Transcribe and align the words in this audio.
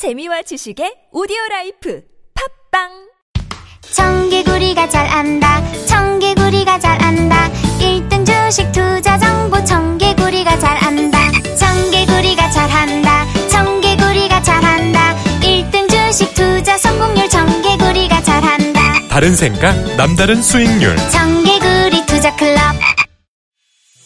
재미와 0.00 0.40
지식의 0.40 1.12
오디오 1.12 1.36
라이프. 1.50 2.00
팟빵! 2.72 2.88
청개구리가 3.92 4.88
잘 4.88 5.06
안다. 5.06 5.60
청개구리가 5.84 6.78
잘 6.78 7.02
안다. 7.02 7.50
1등 7.78 8.24
주식 8.24 8.72
투자 8.72 9.18
정보. 9.18 9.62
청개구리가 9.62 10.58
잘 10.58 10.82
안다. 10.82 11.18
청개구리가 11.54 12.50
잘 12.50 12.70
한다. 12.70 13.26
청개구리가 13.50 14.42
잘 14.42 14.64
한다. 14.64 15.14
1등 15.42 15.90
주식 15.90 16.32
투자 16.32 16.78
성공률. 16.78 17.28
청개구리가 17.28 18.22
잘 18.22 18.42
한다. 18.42 18.80
다른 19.10 19.36
생각, 19.36 19.74
남다른 19.98 20.40
수익률. 20.40 20.96
청개구리 21.10 22.06
투자 22.06 22.34
클럽. 22.36 22.58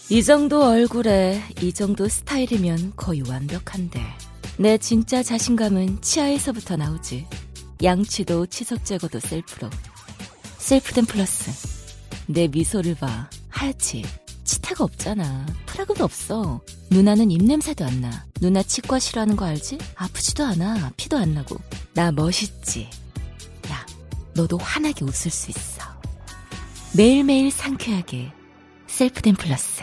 이 0.08 0.24
정도 0.24 0.64
얼굴에 0.70 1.40
이 1.62 1.72
정도 1.72 2.08
스타일이면 2.08 2.94
거의 2.96 3.22
완벽한데 3.28 4.00
내 4.56 4.78
진짜 4.78 5.22
자신감은 5.22 6.00
치아에서부터 6.00 6.76
나오지. 6.76 7.26
양치도 7.82 8.46
치석 8.46 8.84
제거도 8.84 9.18
셀프로. 9.18 9.68
셀프된 10.58 11.06
플러스. 11.06 11.50
내 12.26 12.46
미소를 12.46 12.94
봐. 12.94 13.28
하얗지. 13.48 14.04
치태가 14.44 14.84
없잖아. 14.84 15.44
프라그도 15.66 16.04
없어. 16.04 16.60
누나는 16.90 17.32
입냄새도 17.32 17.84
안 17.84 18.00
나. 18.00 18.24
누나 18.40 18.62
치과 18.62 18.98
싫어하는 19.00 19.34
거 19.34 19.44
알지? 19.44 19.78
아프지도 19.96 20.44
않아. 20.44 20.92
피도 20.96 21.16
안 21.18 21.34
나고. 21.34 21.56
나 21.92 22.12
멋있지. 22.12 22.88
야 23.70 23.84
너도 24.34 24.56
환하게 24.58 25.04
웃을 25.04 25.30
수 25.32 25.50
있어. 25.50 25.82
매일매일 26.96 27.50
상쾌하게. 27.50 28.32
셀프된 28.86 29.34
플러스 29.34 29.82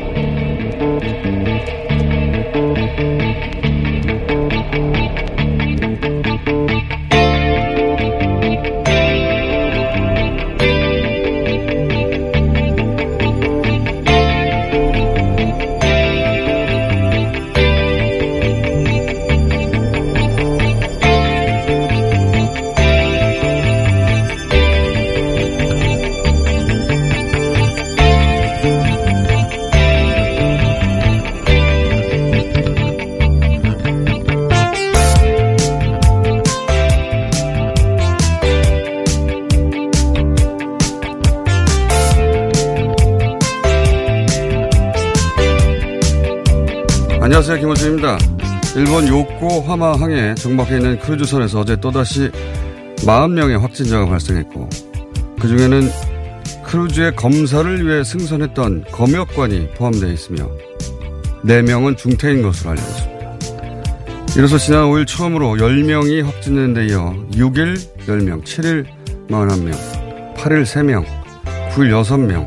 안녕하세요. 47.33 47.59
김호준입니다. 47.61 48.17
일본 48.75 49.07
요코하마 49.07 49.93
항에 49.93 50.35
정박해 50.35 50.75
있는 50.75 50.99
크루즈선에서 50.99 51.61
어제 51.61 51.77
또다시 51.77 52.29
40명의 52.97 53.57
확진자가 53.57 54.05
발생했고 54.05 54.67
그중에는 55.39 55.89
크루즈의 56.65 57.15
검사를 57.15 57.87
위해 57.87 58.03
승선했던 58.03 58.83
검역관이 58.91 59.69
포함되어 59.75 60.11
있으며 60.11 60.49
4명은 61.45 61.95
중태인 61.95 62.41
것으로 62.41 62.71
알려졌습니다. 62.71 63.37
이로써 64.35 64.57
지난 64.57 64.83
5일 64.87 65.07
처음으로 65.07 65.53
10명이 65.53 66.25
확진된 66.25 66.73
데 66.73 66.87
이어 66.87 67.15
6일 67.31 67.77
10명, 68.07 68.43
7일 68.43 68.85
41명, 69.29 70.35
8일 70.35 70.63
3명, 70.63 71.05
9일 71.75 71.91
6명, 71.91 72.45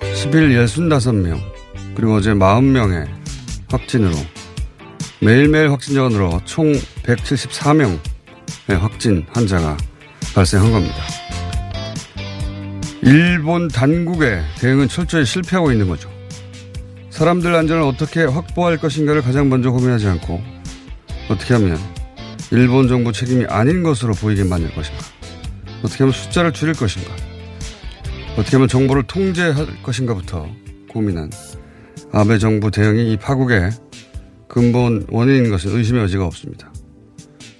10일 0.00 0.66
65명, 0.66 1.40
그리고 1.94 2.16
어제 2.16 2.34
40명의 2.34 3.21
확진으로 3.72 4.14
매일매일 5.20 5.70
확진자가 5.70 6.08
늘어 6.08 6.40
총 6.44 6.72
174명의 7.04 7.98
확진 8.68 9.24
환자가 9.30 9.76
발생한 10.34 10.72
겁니다. 10.72 10.96
일본 13.02 13.68
당국의 13.68 14.42
대응은 14.58 14.88
철저히 14.88 15.24
실패하고 15.24 15.72
있는 15.72 15.88
거죠. 15.88 16.10
사람들 17.10 17.54
안전을 17.54 17.82
어떻게 17.82 18.24
확보할 18.24 18.78
것인가를 18.78 19.22
가장 19.22 19.48
먼저 19.48 19.70
고민하지 19.70 20.06
않고 20.06 20.40
어떻게 21.28 21.54
하면 21.54 21.78
일본 22.50 22.88
정부 22.88 23.12
책임이 23.12 23.46
아닌 23.46 23.82
것으로 23.82 24.14
보이게 24.14 24.44
만들 24.44 24.72
것인가. 24.74 25.02
어떻게 25.82 26.04
하면 26.04 26.12
숫자를 26.12 26.52
줄일 26.52 26.74
것인가. 26.74 27.10
어떻게 28.36 28.56
하면 28.56 28.68
정보를 28.68 29.02
통제할 29.04 29.82
것인가부터 29.82 30.48
고민한 30.88 31.30
아베 32.12 32.38
정부 32.38 32.70
대응이 32.70 33.12
이 33.12 33.16
파국의 33.16 33.70
근본 34.46 35.06
원인인 35.08 35.50
것은 35.50 35.74
의심의 35.74 36.02
여지가 36.02 36.26
없습니다. 36.26 36.70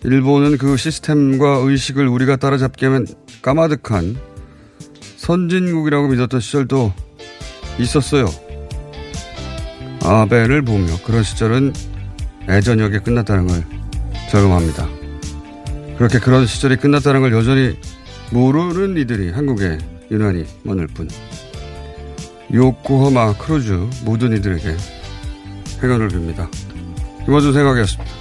일본은 0.04 0.58
그 0.58 0.76
시스템과 0.76 1.60
의식을 1.62 2.06
우리가 2.06 2.36
따라잡게 2.36 2.86
하면 2.86 3.06
까마득한 3.40 4.16
선진국이라고 5.16 6.08
믿었던 6.08 6.40
시절도 6.40 6.92
있었어요. 7.78 8.26
아베를 10.04 10.62
보며 10.62 10.86
그런 11.04 11.22
시절은 11.22 11.72
애저녁에 12.48 12.98
끝났다는 12.98 13.46
걸 13.46 13.64
절감합니다. 14.30 14.88
그렇게 15.96 16.18
그런 16.18 16.46
시절이 16.46 16.76
끝났다는 16.76 17.20
걸 17.20 17.32
여전히 17.32 17.78
모르는 18.32 18.96
이들이 18.98 19.30
한국에 19.30 19.78
유난히 20.10 20.44
많을 20.64 20.88
뿐. 20.88 21.08
요코하마 22.52 23.38
크루즈 23.38 23.88
모든 24.04 24.36
이들에게 24.36 24.76
행운을 25.82 26.08
빕니다. 26.08 26.48
김어준 27.24 27.52
생각이었습니다. 27.52 28.12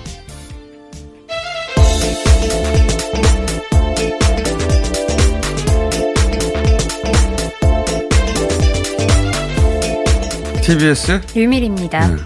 TBS 10.61 11.21
류밀희입니다. 11.35 12.07
네. 12.07 12.23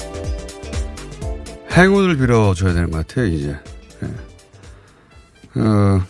행운을 1.72 2.18
빌어줘야 2.18 2.74
되는 2.74 2.92
것 2.92 3.08
같아요, 3.08 3.26
이제. 3.26 3.58
네. 4.00 5.62
어, 5.62 6.04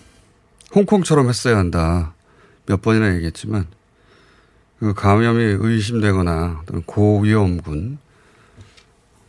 홍콩처럼 0.76 1.30
했어야 1.30 1.58
한다. 1.58 2.14
몇 2.66 2.82
번이나 2.82 3.14
얘기했지만, 3.16 3.68
그 4.86 4.94
감염이 4.94 5.42
의심되거나 5.60 6.62
또는 6.68 6.84
고위험군, 6.86 7.98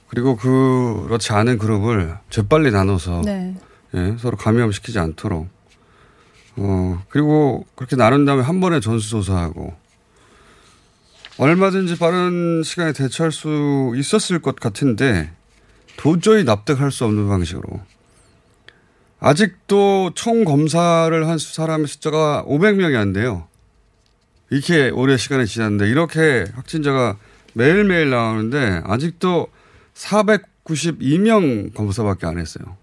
그리고 0.09 0.37
그렇지 0.37 1.33
않은 1.33 1.57
그룹을 1.57 2.19
재빨리 2.29 2.71
나눠서 2.71 3.23
네. 3.25 3.57
예, 3.95 4.17
서로 4.19 4.37
감염시키지 4.37 4.99
않도록 4.99 5.49
어 6.57 7.03
그리고 7.09 7.65
그렇게 7.75 7.97
나눈 7.97 8.27
다음에 8.27 8.43
한 8.43 8.61
번에 8.61 8.81
전수조사하고 8.81 9.75
얼마든지 11.39 11.99
빠른 11.99 12.63
시간에 12.63 12.93
대처할 12.93 13.33
수 13.33 13.95
있었을 13.97 14.41
것 14.41 14.57
같은데 14.57 15.31
도저히 15.97 16.45
납득할 16.45 16.91
수 16.91 17.07
없는 17.07 17.29
방식으로 17.29 17.81
아직도 19.21 20.13
총 20.15 20.45
검사를 20.45 21.27
한 21.27 21.39
사람의 21.39 21.87
숫자가 21.87 22.45
500명이 22.47 22.97
안 22.97 23.15
돼요. 23.15 23.49
이렇게 24.51 24.91
오래 24.91 25.17
시간이 25.17 25.47
지났는데 25.47 25.89
이렇게 25.89 26.45
확진자가 26.55 27.17
매일매일 27.55 28.11
나오는데 28.11 28.83
아직도 28.85 29.49
492명 29.95 31.75
검사밖에 31.75 32.27
안 32.27 32.39
했어요. 32.39 32.77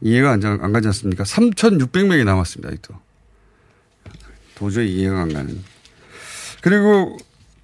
이해가 0.00 0.32
안, 0.32 0.40
가- 0.40 0.58
안 0.60 0.72
가지 0.72 0.86
않습니까? 0.88 1.24
3,600명이 1.24 2.24
남았습니다. 2.24 2.68
아직도. 2.68 2.94
도저히 4.54 4.94
이해가 4.94 5.22
안 5.22 5.32
가는. 5.32 5.62
그리고 6.60 7.16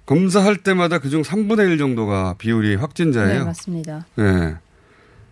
검사할 0.05 0.57
때마다 0.57 0.99
그중 0.99 1.21
3분의 1.21 1.69
1 1.71 1.77
정도가 1.77 2.35
비율이 2.37 2.69
네, 2.69 2.75
확진자예요. 2.75 3.45
맞습니다. 3.45 4.05
네. 4.15 4.55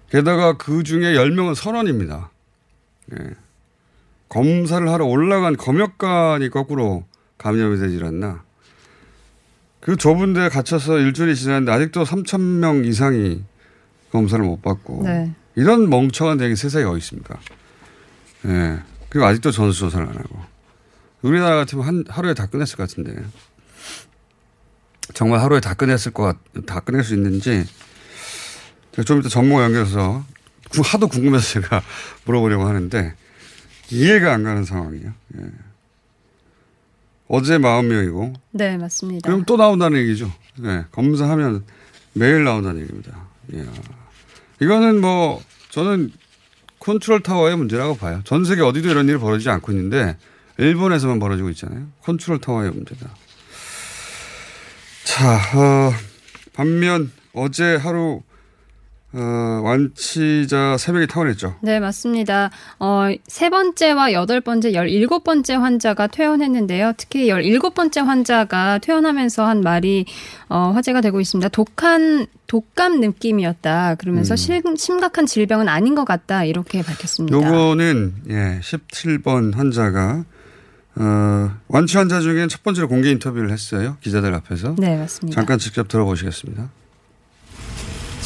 게다가 0.10 0.54
그 0.58 0.84
중에 0.84 1.14
10명은 1.16 1.56
선원입니다. 1.56 2.30
네. 3.08 3.18
검사를 4.30 4.88
하러 4.88 5.06
올라간 5.06 5.58
검역관이 5.58 6.50
거꾸로 6.50 7.04
감염이 7.40 7.80
되질 7.80 8.06
않나. 8.06 8.44
그 9.80 9.96
좁은 9.96 10.34
데에 10.34 10.50
갇혀서 10.50 11.00
일주일이 11.00 11.36
지났는데 11.36 11.72
아직도 11.72 12.04
3,000명 12.04 12.86
이상이 12.86 13.44
검사를 14.12 14.44
못 14.44 14.62
받고. 14.62 15.04
네. 15.06 15.34
이런 15.56 15.90
멍청한 15.90 16.38
대기 16.38 16.56
세상에 16.56 16.84
어디 16.86 17.00
있습니까? 17.00 17.40
예. 18.46 18.80
그리고 19.10 19.26
아직도 19.26 19.52
전수조사를 19.52 20.06
안 20.08 20.16
하고. 20.16 20.40
우리나라 21.22 21.56
같으면 21.56 21.86
한, 21.86 22.04
하루에 22.08 22.34
다 22.34 22.46
끝냈을 22.46 22.78
것 22.78 22.88
같은데. 22.88 23.16
정말 25.14 25.40
하루에 25.42 25.60
다 25.60 25.74
끝냈을 25.74 26.12
것 26.14 26.24
같, 26.24 26.38
다 26.66 26.80
끝낼 26.82 27.04
수 27.04 27.14
있는지. 27.16 27.66
제가 28.92 29.04
좀 29.06 29.20
이따 29.20 29.30
전문가 29.30 29.64
연결해서 29.64 30.24
구- 30.72 30.82
하도 30.84 31.08
궁금해서 31.08 31.62
제가 31.62 31.82
물어보려고 32.26 32.66
하는데 32.66 33.16
이해가 33.92 34.34
안 34.34 34.44
가는 34.44 34.64
상황이에요. 34.66 35.14
예. 35.40 35.46
어제 37.30 37.60
40명이고 37.60 38.34
네, 38.52 38.78
맞습니다. 38.78 39.30
그럼 39.30 39.46
또 39.46 39.56
나온다는 39.56 40.00
얘기죠. 40.00 40.32
네, 40.58 40.84
검사하면 40.92 41.64
매일 42.14 42.44
나온다는 42.44 42.82
얘기입니다. 42.82 43.28
이야. 43.54 43.64
이거는 44.60 45.00
뭐 45.00 45.42
저는 45.70 46.12
컨트롤 46.80 47.22
타워의 47.22 47.56
문제라고 47.56 47.96
봐요. 47.98 48.22
전 48.26 48.46
세계 48.46 48.62
어디도 48.62 48.90
이런 48.90 49.08
일이 49.08 49.18
벌어지지 49.18 49.50
않고 49.50 49.72
있는데 49.72 50.18
일본에서만 50.58 51.20
벌어지고 51.20 51.50
있잖아요. 51.52 51.88
컨트롤 52.02 52.40
타워의 52.42 52.72
문제다. 52.72 53.08
자, 55.04 55.36
어, 55.56 55.94
반면 56.54 57.12
어제 57.34 57.76
하루 57.76 58.22
어, 59.12 59.62
완치자 59.64 60.76
3명이 60.78 61.12
퇴원했죠. 61.12 61.56
네, 61.62 61.80
맞습니다. 61.80 62.52
어, 62.80 63.08
세 63.26 63.50
번째와 63.50 64.14
여덟 64.14 64.40
번째, 64.40 64.74
열일곱 64.74 65.24
번째 65.24 65.56
환자가 65.56 66.06
퇴원했는데요. 66.08 66.94
특히 66.96 67.28
열일곱 67.28 67.74
번째 67.74 68.02
환자가 68.02 68.78
퇴원하면서 68.78 69.46
한 69.46 69.62
말이 69.62 70.06
어, 70.48 70.72
화제가 70.76 71.02
되고 71.02 71.20
있습니다. 71.20 71.50
독한 71.50 72.28
독감 72.46 73.00
느낌이었다. 73.00 73.96
그러면서 73.96 74.36
음. 74.36 74.38
실, 74.38 74.62
심각한 74.78 75.26
질병은 75.26 75.68
아닌 75.68 75.96
것 75.96 76.06
같다. 76.06 76.44
이렇게 76.44 76.84
밝혔습니다. 76.84 77.36
요거는 77.36 78.14
예, 78.30 78.60
17번 78.62 79.56
환자가 79.56 80.24
어, 80.96 81.52
완치 81.68 81.98
환자 81.98 82.20
중에 82.20 82.48
첫 82.48 82.62
번째로 82.62 82.88
공개 82.88 83.10
인터뷰를 83.10 83.52
했어요. 83.52 83.98
기자들 84.02 84.34
앞에서. 84.36 84.76
네, 84.78 84.98
맞습니다. 84.98 85.36
잠깐 85.36 85.58
직접 85.58 85.88
들어보시겠습니다. 85.88 86.70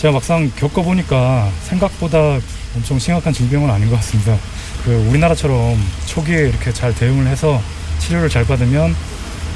제가 0.04 0.12
막상 0.12 0.52
겪어보니까 0.58 1.50
생각보다 1.62 2.38
엄청 2.76 3.00
심각한 3.00 3.32
질병은 3.32 3.70
아닌 3.70 3.90
것 3.90 3.96
같습니다. 3.96 4.38
그 4.84 4.92
우리나라처럼 5.10 5.78
초기에 6.08 6.50
이렇게 6.50 6.74
잘 6.74 6.94
대응을 6.94 7.26
해서 7.26 7.62
치료를 8.00 8.28
잘 8.28 8.46
받으면 8.46 8.94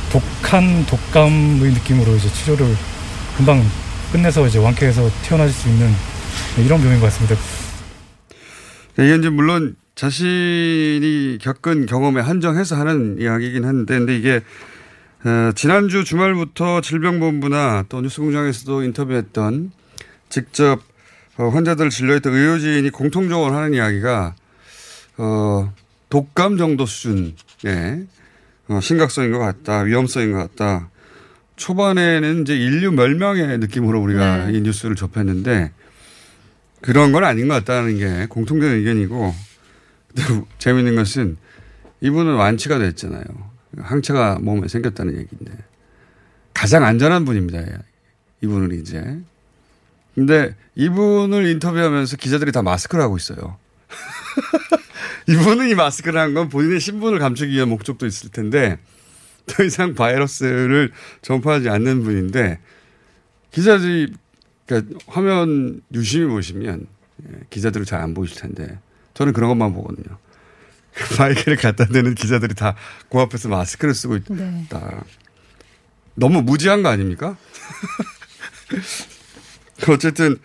독한 0.10 0.86
독감의 0.86 1.74
느낌으로 1.74 2.16
이제 2.16 2.30
치료를 2.30 2.66
금방 3.36 3.62
끝내서 4.14 4.48
이제 4.48 4.58
완쾌해서 4.58 5.12
태어나실 5.24 5.54
수 5.54 5.68
있는 5.68 5.92
이런 6.64 6.82
병인 6.82 7.02
것 7.02 7.08
같습니다. 7.08 7.36
네, 8.96 9.06
이게 9.06 9.16
이제 9.18 9.28
물론 9.28 9.76
자신이 9.96 11.40
겪은 11.42 11.88
경험에 11.88 12.22
한정해서 12.22 12.78
하는 12.78 13.18
이야기이긴 13.20 13.66
한데, 13.66 13.98
근데 13.98 14.16
이게 14.16 14.40
어, 15.26 15.52
지난주 15.56 16.06
주말부터 16.06 16.80
질병본부나 16.80 17.88
또 17.90 18.00
뉴스공장에서도 18.00 18.84
인터뷰했던 18.84 19.72
직접 20.30 20.82
어, 21.38 21.50
환자들 21.50 21.90
진료했던 21.90 22.34
의료진이 22.34 22.90
공통적으로 22.90 23.56
하는 23.56 23.74
이야기가 23.74 24.36
어, 25.18 25.74
독감 26.10 26.58
정도 26.58 26.86
수준의 26.86 28.08
어, 28.70 28.80
심각성인 28.82 29.32
것 29.32 29.40
같다, 29.40 29.82
위험성인 29.82 30.32
것 30.34 30.38
같다. 30.40 30.90
초반에는 31.56 32.42
이제 32.42 32.56
인류 32.56 32.92
멸망의 32.92 33.58
느낌으로 33.60 34.00
우리가 34.02 34.50
이 34.50 34.62
뉴스를 34.62 34.96
접했는데 34.96 35.72
그런 36.82 37.12
건 37.12 37.24
아닌 37.24 37.48
것 37.48 37.56
같다는 37.56 37.98
게 37.98 38.28
공통된 38.28 38.72
의견이고 38.72 39.34
재미있는 40.60 40.96
것은 40.96 41.38
이분은 42.02 42.36
완치가 42.36 42.78
됐잖아요. 42.78 43.24
항체가 43.80 44.40
몸에 44.42 44.68
생겼다는 44.68 45.18
얘기인데 45.18 45.52
가장 46.54 46.84
안전한 46.84 47.26
분입니다. 47.26 47.64
이분은 48.42 48.80
이제. 48.80 49.20
근데 50.18 50.56
이분을 50.74 51.46
인터뷰하면서 51.46 52.18
기자들이 52.18 52.52
다 52.52 52.64
마스크를 52.64 53.04
하고 53.04 53.18
있어요. 53.18 53.60
이분은 55.30 55.70
이 55.70 55.76
마스크를 55.76 56.20
한 56.20 56.34
건 56.34 56.50
본인의 56.50 56.80
신분을 56.80 57.20
감추기 57.20 57.54
위한 57.54 57.70
목적도 57.70 58.08
있을 58.08 58.32
텐데 58.32 58.80
더 59.46 59.64
이상 59.64 59.94
바이러스를 59.94 60.92
전파하지 61.22 61.70
않는 61.70 62.04
분인데 62.04 62.60
기자들이 63.52 64.12
그러니까 64.66 64.98
화면 65.06 65.82
유심히 65.94 66.26
보시면 66.26 66.88
예, 67.24 67.34
기자들을 67.52 67.86
잘 67.86 68.02
안 68.02 68.16
보실 68.16 68.38
텐데 68.42 68.80
저는 69.14 69.34
그런 69.34 69.50
것만 69.50 69.72
보거든요. 69.76 70.18
마이크를 71.20 71.58
갖다 71.58 71.86
대는 71.86 72.16
기자들이 72.16 72.56
다 72.56 72.76
그 73.12 73.20
앞에서 73.20 73.50
마스크를 73.50 73.94
쓰고 73.94 74.16
있다. 74.16 74.34
네. 74.34 74.66
너무 76.16 76.42
무지한 76.42 76.82
거 76.82 76.90
아닙니까? 76.90 77.38
어쨌든 79.90 80.38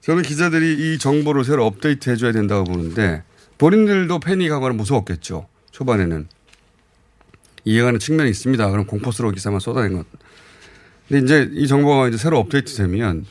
저는 0.00 0.22
기자들이 0.22 0.94
이 0.94 0.98
정보를 0.98 1.44
새로 1.44 1.66
업데이트 1.66 2.10
해줘야 2.10 2.32
된다고 2.32 2.64
보는데 2.64 3.22
본인들도 3.58 4.20
패닉하거나 4.20 4.74
무서웠겠죠. 4.74 5.48
초반에는. 5.72 6.28
이해가는 7.64 7.98
측면이 7.98 8.30
있습니다. 8.30 8.70
그럼 8.70 8.86
공포스러운 8.86 9.34
기사만 9.34 9.60
쏟아낸 9.60 9.94
것. 9.94 10.06
근데 11.08 11.24
이제 11.24 11.50
이 11.52 11.66
정보가 11.66 12.08
이제 12.08 12.16
새로 12.16 12.38
업데이트 12.38 12.74
되면, 12.76 13.26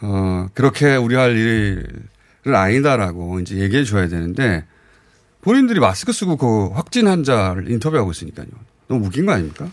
어, 0.00 0.48
그렇게 0.54 0.94
우려할 0.96 1.36
일은 1.36 2.04
아니다라고 2.54 3.40
이제 3.40 3.56
얘기해 3.56 3.84
줘야 3.84 4.08
되는데 4.08 4.64
본인들이 5.40 5.80
마스크 5.80 6.12
쓰고 6.12 6.36
그 6.36 6.68
확진 6.74 7.08
환자를 7.08 7.70
인터뷰하고 7.70 8.10
있으니까요. 8.10 8.46
너무 8.86 9.06
웃긴 9.06 9.26
거 9.26 9.32
아닙니까? 9.32 9.70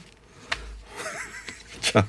자, 1.81 2.07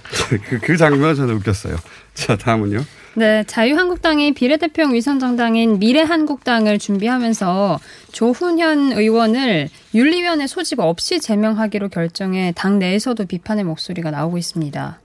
그, 0.48 0.58
그 0.60 0.76
장면 0.76 1.14
저는 1.14 1.34
웃겼어요. 1.36 1.76
자, 2.14 2.36
다음은요. 2.36 2.84
네, 3.14 3.44
자유한국당이 3.46 4.32
비례대표용 4.32 4.94
위선정당인 4.94 5.78
미래한국당을 5.78 6.78
준비하면서 6.78 7.78
조훈현 8.12 8.92
의원을 8.92 9.68
윤리위원회 9.94 10.46
소집 10.46 10.80
없이 10.80 11.20
제명하기로 11.20 11.90
결정해 11.90 12.54
당 12.56 12.78
내에서도 12.78 13.22
비판의 13.26 13.64
목소리가 13.64 14.10
나오고 14.10 14.38
있습니다. 14.38 14.98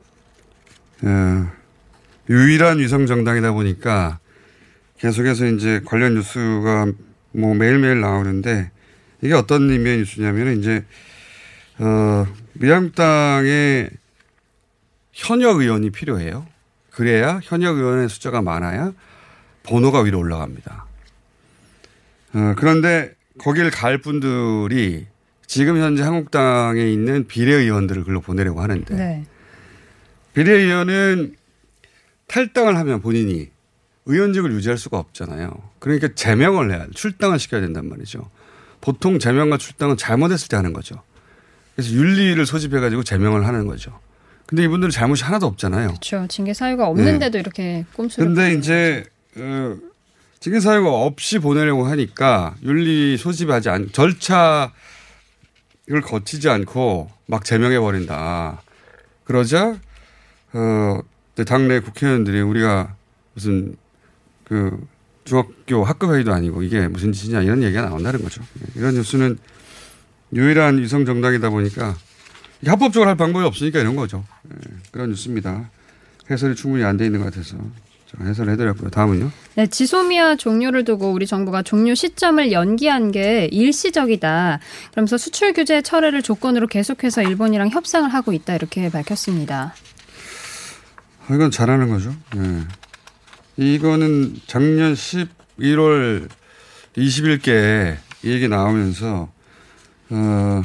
어, 1.03 1.51
유일한 2.29 2.79
위성 2.79 3.05
정당이다 3.05 3.51
보니까 3.51 4.19
계속해서 4.99 5.45
이제 5.47 5.81
관련 5.85 6.15
뉴스가 6.15 6.87
뭐 7.33 7.53
매일매일 7.55 7.99
나오는데 7.99 8.71
이게 9.21 9.33
어떤 9.33 9.69
의미의 9.69 9.97
뉴스냐면 9.97 10.59
이제 10.59 10.85
어, 11.79 12.25
미래한국당의 12.53 13.89
현역 15.17 15.61
의원이 15.61 15.89
필요해요. 15.89 16.45
그래야 16.91 17.39
현역 17.41 17.77
의원의 17.77 18.07
숫자가 18.07 18.43
많아야 18.43 18.93
번호가 19.63 20.01
위로 20.01 20.19
올라갑니다. 20.19 20.85
어, 22.33 22.53
그런데 22.55 23.13
거길 23.39 23.71
갈 23.71 23.97
분들이 23.97 25.07
지금 25.47 25.77
현재 25.77 26.03
한국당에 26.03 26.87
있는 26.87 27.25
비례의원들을 27.25 28.03
글로 28.03 28.21
보내려고 28.21 28.61
하는데 28.61 28.95
네. 28.95 29.25
비례의원은 30.35 31.35
탈당을 32.27 32.77
하면 32.77 33.01
본인이 33.01 33.49
의원직을 34.05 34.51
유지할 34.51 34.77
수가 34.77 34.99
없잖아요. 34.99 35.51
그러니까 35.79 36.09
제명을 36.13 36.71
해야 36.71 36.85
출당을 36.93 37.39
시켜야 37.39 37.61
된단 37.61 37.89
말이죠. 37.89 38.29
보통 38.81 39.17
제명과 39.17 39.57
출당은 39.57 39.97
잘못했을 39.97 40.47
때 40.47 40.57
하는 40.57 40.73
거죠. 40.73 41.01
그래서 41.75 41.91
윤리를 41.91 42.45
소집해가지고 42.45 43.03
제명을 43.03 43.47
하는 43.47 43.65
거죠. 43.65 43.99
근데 44.47 44.63
이분들은 44.63 44.91
잘못이 44.91 45.23
하나도 45.23 45.45
없잖아요. 45.45 45.89
그렇죠. 45.89 46.25
징계 46.29 46.53
사유가 46.53 46.87
없는데도 46.87 47.33
네. 47.33 47.39
이렇게 47.39 47.85
꼼수를. 47.93 48.27
근데 48.27 48.53
이제 48.53 49.03
어, 49.35 49.77
징계 50.39 50.59
사유가 50.59 50.89
없이 50.89 51.37
보내려고 51.39 51.85
하니까 51.85 52.55
윤리 52.63 53.17
소집하지 53.17 53.69
않 53.69 53.91
절차를 53.91 54.71
거치지 56.03 56.49
않고 56.49 57.11
막 57.25 57.43
제명해 57.43 57.79
버린다. 57.79 58.61
그러자 59.25 59.77
어 60.53 60.99
당내 61.45 61.81
국회의원들이 61.81 62.39
우리가 62.39 62.95
무슨 63.33 63.75
그 64.45 64.81
중학교 65.25 65.83
학급 65.83 66.13
회의도 66.13 66.33
아니고 66.33 66.63
이게 66.63 66.87
무슨 66.87 67.11
짓이냐 67.11 67.41
이런 67.41 67.61
얘기가 67.61 67.81
나온다는 67.81 68.23
거죠. 68.23 68.41
이런 68.75 68.95
뉴스는 68.95 69.37
유일한 70.33 70.77
위성 70.79 71.05
정당이다 71.05 71.49
보니까 71.49 71.97
합법적으로 72.65 73.09
할 73.09 73.15
방법이 73.17 73.45
없으니까 73.45 73.79
이런 73.79 73.95
거죠. 73.95 74.23
예, 74.51 74.55
그런 74.91 75.09
뉴스입니다. 75.09 75.69
해설이 76.29 76.55
충분히 76.55 76.83
안 76.83 76.97
돼 76.97 77.05
있는 77.05 77.19
것 77.19 77.25
같아서 77.33 77.57
해설을 78.21 78.53
해드렸고요. 78.53 78.89
다음은요. 78.89 79.31
네, 79.55 79.67
지소미아 79.67 80.37
종료를 80.37 80.83
두고 80.85 81.11
우리 81.11 81.27
정부가 81.27 81.61
종료 81.61 81.93
시점을 81.93 82.51
연기한 82.51 83.11
게 83.11 83.47
일시적이다. 83.51 84.59
그러면서 84.91 85.17
수출 85.17 85.53
규제 85.53 85.81
철회를 85.81 86.21
조건으로 86.21 86.67
계속해서 86.67 87.21
일본이랑 87.23 87.69
협상을 87.69 88.11
하고 88.13 88.33
있다 88.33 88.55
이렇게 88.55 88.89
밝혔습니다. 88.89 89.75
아, 91.27 91.35
이건 91.35 91.51
잘하는 91.51 91.89
거죠. 91.89 92.15
네. 92.35 92.61
이거는 93.57 94.35
작년 94.47 94.93
11월 94.93 96.29
20일께 96.95 97.97
이 98.23 98.29
얘기 98.31 98.47
나오면서 98.47 99.29
어, 100.09 100.63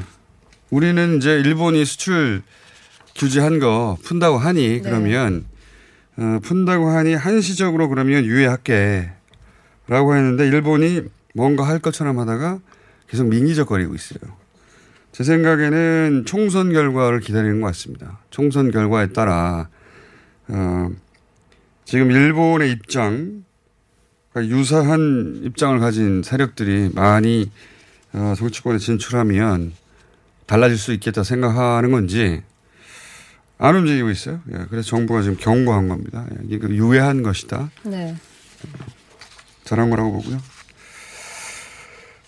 우리는 0.72 1.18
이제 1.18 1.32
일본이 1.32 1.84
수출 1.84 2.40
규제한 3.14 3.58
거 3.58 3.98
푼다고 4.04 4.38
하니 4.38 4.68
네. 4.68 4.80
그러면 4.80 5.44
어, 6.16 6.38
푼다고 6.42 6.88
하니 6.88 7.12
한시적으로 7.12 7.90
그러면 7.90 8.24
유예할게 8.24 9.10
라고 9.86 10.16
했는데 10.16 10.46
일본이 10.46 11.02
뭔가 11.34 11.68
할 11.68 11.78
것처럼 11.78 12.18
하다가 12.18 12.60
계속 13.06 13.28
민기적거리고 13.28 13.94
있어요. 13.94 14.20
제 15.12 15.24
생각에는 15.24 16.24
총선 16.24 16.72
결과를 16.72 17.20
기다리는 17.20 17.60
것 17.60 17.66
같습니다. 17.66 18.20
총선 18.30 18.70
결과에 18.70 19.08
따라 19.08 19.68
어, 20.48 20.90
지금 21.84 22.10
일본의 22.10 22.72
입장, 22.72 23.44
그러니까 24.32 24.56
유사한 24.56 25.42
입장을 25.44 25.78
가진 25.80 26.22
세력들이 26.22 26.92
많이 26.94 27.50
어, 28.14 28.32
정치권에 28.38 28.78
진출하면 28.78 29.81
달라질 30.52 30.76
수 30.76 30.92
있겠다 30.92 31.22
생각하는 31.22 31.92
건지 31.92 32.42
안 33.56 33.74
움직이고 33.74 34.10
있어요. 34.10 34.42
예, 34.52 34.66
그래서 34.68 34.86
정부가 34.86 35.22
지금 35.22 35.38
경고한 35.38 35.88
겁니다. 35.88 36.26
예, 36.30 36.44
이게 36.44 36.58
그 36.58 36.68
유해한 36.74 37.22
것이다. 37.22 37.70
네. 37.84 38.14
잘한 39.64 39.88
거라고 39.88 40.12
보고요. 40.12 40.38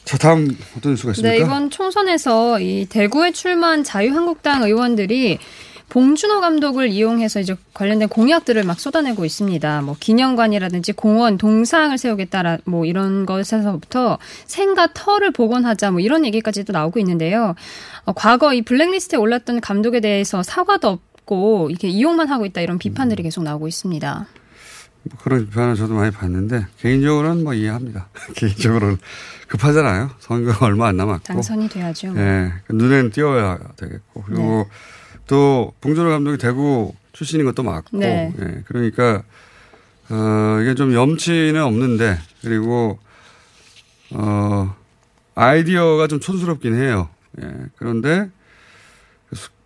자, 0.07 0.17
다음 0.17 0.57
어떤 0.75 0.93
뉴스가 0.93 1.11
있습니까? 1.11 1.35
네, 1.35 1.39
이번 1.39 1.69
총선에서 1.69 2.61
이 2.61 2.87
대구에 2.89 3.33
출마한 3.33 3.85
자유한국당 3.85 4.63
의원들이 4.63 5.39
봉준호 5.89 6.41
감독을 6.41 6.89
이용해서 6.89 7.41
이제 7.41 7.57
관련된 7.73 8.09
공약들을 8.09 8.65
막 8.65 8.81
쏟아내고 8.81 9.25
있습니다. 9.25 9.83
뭐 9.83 9.97
기념관이라든지 9.99 10.93
공원, 10.93 11.39
동상을 11.39 11.97
세우겠다라 11.97 12.59
뭐 12.65 12.85
이런 12.85 13.27
것에서부터 13.27 14.19
생과 14.47 14.89
터를 14.95 15.31
복원하자 15.31 15.93
뭐 15.93 16.01
이런 16.01 16.25
얘기까지도 16.25 16.73
나오고 16.73 16.99
있는데요. 17.01 17.55
어, 18.05 18.13
과거 18.13 18.55
이 18.55 18.63
블랙리스트에 18.63 19.19
올랐던 19.19 19.61
감독에 19.61 20.01
대해서 20.01 20.43
사과도 20.43 20.89
없고 20.89 21.69
이렇게 21.71 21.89
이용만 21.89 22.29
하고 22.29 22.45
있다 22.47 22.61
이런 22.61 22.79
비판들이 22.79 23.23
음. 23.23 23.25
계속 23.25 23.45
나오고 23.45 23.69
있습니다. 23.69 24.27
뭐 25.05 25.19
그런 25.23 25.47
비판을 25.47 25.77
저도 25.77 25.95
많이 25.95 26.11
봤는데 26.11 26.67
개인적으로는 26.81 27.45
뭐 27.45 27.55
이해합니다. 27.55 28.09
개인적으로는 28.35 28.99
급하잖아요. 29.49 30.11
선거가 30.19 30.67
얼마 30.67 30.89
안 30.89 30.97
남았고 30.97 31.25
당선이 31.25 31.69
돼야죠. 31.69 32.09
예, 32.09 32.21
네, 32.21 32.53
눈에는 32.71 33.11
띄어야 33.11 33.59
되겠고 33.77 34.23
그리고 34.23 34.67
네. 34.69 35.04
또 35.27 35.73
봉준호 35.81 36.11
감독이 36.11 36.39
대구 36.39 36.95
출신인 37.13 37.47
것도 37.47 37.63
맞고 37.63 37.99
네. 37.99 38.33
예, 38.39 38.63
그러니까 38.67 39.23
어, 40.11 40.59
이게 40.61 40.75
좀 40.75 40.93
염치는 40.93 41.63
없는데 41.63 42.19
그리고 42.43 42.99
어, 44.11 44.75
아이디어가 45.35 46.07
좀 46.09 46.21
촌스럽긴 46.21 46.75
해요. 46.75 47.09
예, 47.43 47.53
그런데 47.77 48.31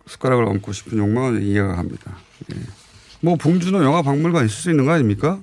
숟가락을 0.05 0.45
얹고 0.45 0.71
싶은 0.71 0.97
욕망은 0.97 1.43
이해가 1.43 1.75
갑니다. 1.75 2.17
예. 2.53 2.59
뭐 3.21 3.35
봉준호 3.35 3.83
영화 3.83 4.01
박물관 4.01 4.45
있을 4.45 4.55
수 4.55 4.69
있는 4.69 4.85
거 4.85 4.93
아닙니까? 4.93 5.39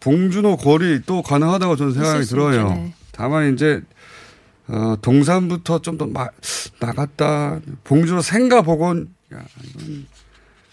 봉준호 0.00 0.56
거리 0.56 1.02
또 1.04 1.22
가능하다고 1.22 1.76
저는 1.76 1.92
생각이 1.92 2.24
들어요. 2.24 2.68
네. 2.68 2.94
다만 3.12 3.52
이제 3.52 3.82
어, 4.68 4.96
동산부터 5.00 5.80
좀 5.80 5.96
더 5.98 6.08
나갔다. 6.80 7.60
봉준호 7.84 8.22
생가 8.22 8.62
복원. 8.62 9.08
야, 9.34 9.42
이건. 9.64 10.06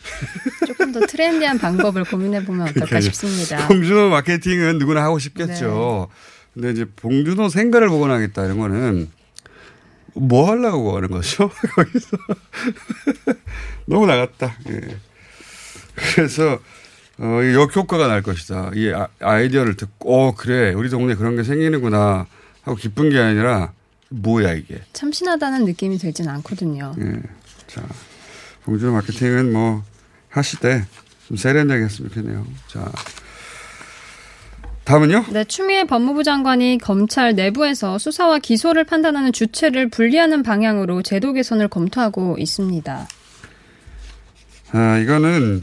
조금 0.67 0.91
더 0.91 0.99
트렌디한 0.99 1.57
방법을 1.57 2.03
고민해 2.03 2.45
보면 2.45 2.61
어떨까 2.61 2.85
그러니까 2.85 3.01
싶습니다. 3.01 3.67
봉준호 3.67 4.09
마케팅은 4.09 4.77
누구나 4.77 5.03
하고 5.03 5.17
싶겠죠. 5.17 6.09
네. 6.09 6.15
근데 6.53 6.71
이제 6.71 6.85
봉준호 6.95 7.49
생가를 7.49 7.89
복원하겠다 7.89 8.45
이런 8.45 8.59
거는 8.59 9.09
뭐 10.13 10.49
하려고 10.49 10.95
하는 10.95 11.09
거죠? 11.09 11.49
거기서. 11.75 12.17
너무 13.87 14.05
나갔다. 14.05 14.55
예. 14.69 14.97
그래서 15.95 16.59
어, 17.17 17.39
역효과가 17.53 18.07
날 18.07 18.21
것이다. 18.21 18.71
이 18.75 18.91
아, 18.93 19.07
아이디어를 19.19 19.75
듣고, 19.77 20.13
어, 20.27 20.35
그래. 20.35 20.73
우리 20.73 20.89
동네 20.89 21.15
그런 21.15 21.35
게 21.37 21.43
생기는구나. 21.43 22.27
하고 22.63 22.75
기쁜 22.75 23.09
게 23.09 23.19
아니라 23.19 23.71
뭐야 24.09 24.53
이게. 24.53 24.81
참신하다는 24.93 25.65
느낌이 25.65 25.97
들진 25.97 26.27
않거든요. 26.29 26.93
예. 26.99 27.21
자, 27.67 27.83
봉준호 28.63 28.93
마케팅은 28.93 29.51
뭐 29.51 29.83
하시되 30.29 30.85
좀 31.27 31.37
세련되게 31.37 31.85
했으면 31.85 32.09
좋겠네요. 32.09 32.45
자. 32.67 32.91
다음은요? 34.83 35.25
네, 35.31 35.43
추미애 35.45 35.83
법무부 35.85 36.23
장관이 36.23 36.77
검찰 36.77 37.33
내부에서 37.33 37.97
수사와 37.97 38.37
기소를 38.37 38.83
판단하는 38.83 39.33
주체를 39.33 39.89
분리하는 39.89 40.43
방향으로 40.43 41.01
제도 41.01 41.33
개선을 41.33 41.69
검토하고 41.69 42.35
있습니다. 42.37 43.07
아, 44.73 44.97
이거는 44.99 45.61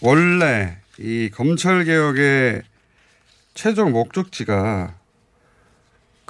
원래 0.00 0.78
이 0.98 1.30
검찰 1.32 1.84
개혁의 1.84 2.62
최종 3.54 3.92
목적지가 3.92 4.94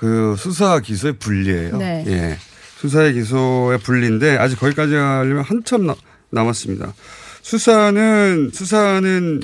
그 0.00 0.35
수사 0.38 0.80
기소의 0.80 1.19
분리예요. 1.19 1.76
네. 1.76 2.04
예. 2.07 2.38
수사의 2.78 3.12
기소의 3.12 3.80
분리인데 3.80 4.38
아직 4.38 4.59
거기까지 4.59 4.95
하려면 4.95 5.45
한참 5.45 5.85
나, 5.85 5.95
남았습니다. 6.30 6.95
수사는 7.42 8.50
수사는 8.50 9.42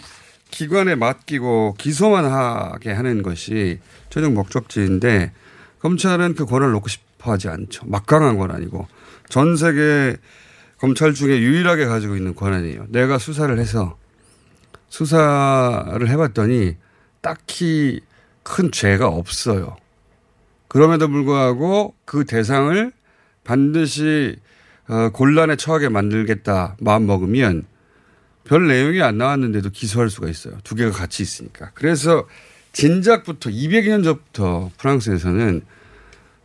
기관에 0.50 0.94
맡기고 0.94 1.74
기소만 1.76 2.24
하게 2.24 2.92
하는 2.92 3.22
것이 3.22 3.80
최종 4.08 4.32
목적지인데 4.32 5.32
검찰은 5.80 6.34
그 6.34 6.46
권한을 6.46 6.72
놓고 6.72 6.88
싶어 6.88 7.32
하지 7.32 7.48
않죠. 7.50 7.84
막강한 7.84 8.38
권한이고 8.38 8.88
전 9.28 9.58
세계 9.58 10.16
검찰 10.78 11.12
중에 11.12 11.38
유일하게 11.38 11.84
가지고 11.84 12.16
있는 12.16 12.34
권한이에요. 12.34 12.86
내가 12.88 13.18
수사를 13.18 13.58
해서 13.58 13.98
수사를 14.88 16.08
해봤더니 16.08 16.76
딱히 17.20 18.00
큰 18.42 18.72
죄가 18.72 19.08
없어요. 19.08 19.76
그럼에도 20.68 21.08
불구하고 21.08 21.94
그 22.04 22.24
대상을 22.24 22.92
반드시 23.44 24.36
어, 24.88 25.10
곤란에 25.12 25.56
처하게 25.56 25.88
만들겠다 25.88 26.76
마음 26.80 27.06
먹으면 27.06 27.64
별 28.44 28.68
내용이 28.68 29.02
안 29.02 29.18
나왔는데도 29.18 29.70
기소할 29.70 30.08
수가 30.08 30.28
있어요. 30.28 30.54
두 30.62 30.74
개가 30.76 30.92
같이 30.92 31.22
있으니까. 31.22 31.70
그래서 31.74 32.26
진작부터 32.72 33.50
200년 33.50 34.04
전부터 34.04 34.70
프랑스에서는 34.78 35.62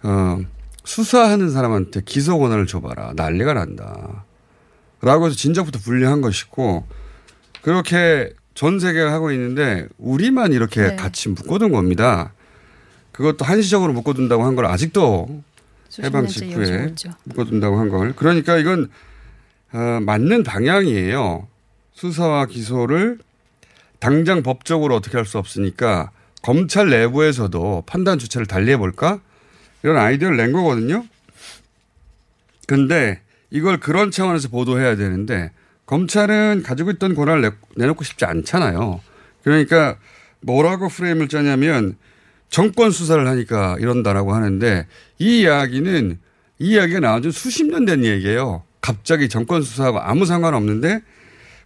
어, 0.03 0.39
수사하는 0.83 1.51
사람한테 1.51 2.01
기소 2.05 2.39
권한을 2.39 2.65
줘봐라. 2.65 3.13
난리가 3.15 3.53
난다. 3.53 4.25
라고 5.01 5.27
해서 5.27 5.35
진작부터 5.35 5.79
분리한 5.79 6.21
것이고 6.21 6.85
그렇게 7.61 8.33
전 8.53 8.79
세계가 8.79 9.11
하고 9.11 9.31
있는데 9.31 9.87
우리만 9.97 10.53
이렇게 10.53 10.81
네. 10.81 10.95
같이 10.95 11.29
묶어둔 11.29 11.71
겁니다. 11.71 12.33
그것도 13.11 13.45
한시적으로 13.45 13.93
묶어둔다고 13.93 14.43
한 14.43 14.55
걸 14.55 14.65
아직도 14.65 15.43
해방 16.05 16.27
직후에 16.27 16.93
묶어둔다고 17.25 17.77
한 17.79 17.89
걸. 17.89 18.13
그러니까 18.15 18.57
이건 18.57 18.89
어, 19.73 19.99
맞는 20.01 20.43
방향이에요. 20.43 21.47
수사와 21.93 22.45
기소를 22.45 23.19
당장 23.99 24.41
법적으로 24.43 24.95
어떻게 24.95 25.17
할 25.17 25.25
수 25.25 25.37
없으니까 25.37 26.11
검찰 26.41 26.89
내부에서도 26.89 27.83
판단 27.85 28.17
주체를 28.17 28.47
달리해 28.47 28.77
볼까? 28.77 29.19
이런 29.83 29.97
아이디어를 29.97 30.37
낸 30.37 30.51
거거든요. 30.53 31.05
근데 32.67 33.19
이걸 33.49 33.79
그런 33.79 34.11
차원에서 34.11 34.49
보도해야 34.49 34.95
되는데 34.95 35.51
검찰은 35.85 36.63
가지고 36.63 36.91
있던 36.91 37.15
권한을 37.15 37.41
내, 37.41 37.51
내놓고 37.75 38.03
싶지 38.03 38.25
않잖아요. 38.25 39.01
그러니까 39.43 39.97
뭐라고 40.41 40.87
프레임을 40.87 41.27
짜냐면 41.27 41.97
정권 42.51 42.91
수사를 42.91 43.27
하니까 43.27 43.77
이런다라고 43.79 44.33
하는데 44.35 44.85
이 45.17 45.41
이야기는 45.41 46.19
이 46.59 46.67
이야기가 46.73 46.99
나온 46.99 47.23
지 47.23 47.31
수십 47.31 47.65
년 47.65 47.85
된 47.85 48.05
얘기예요. 48.05 48.63
갑자기 48.81 49.29
정권 49.29 49.63
수사하고 49.63 49.99
아무 49.99 50.25
상관없는데 50.25 51.01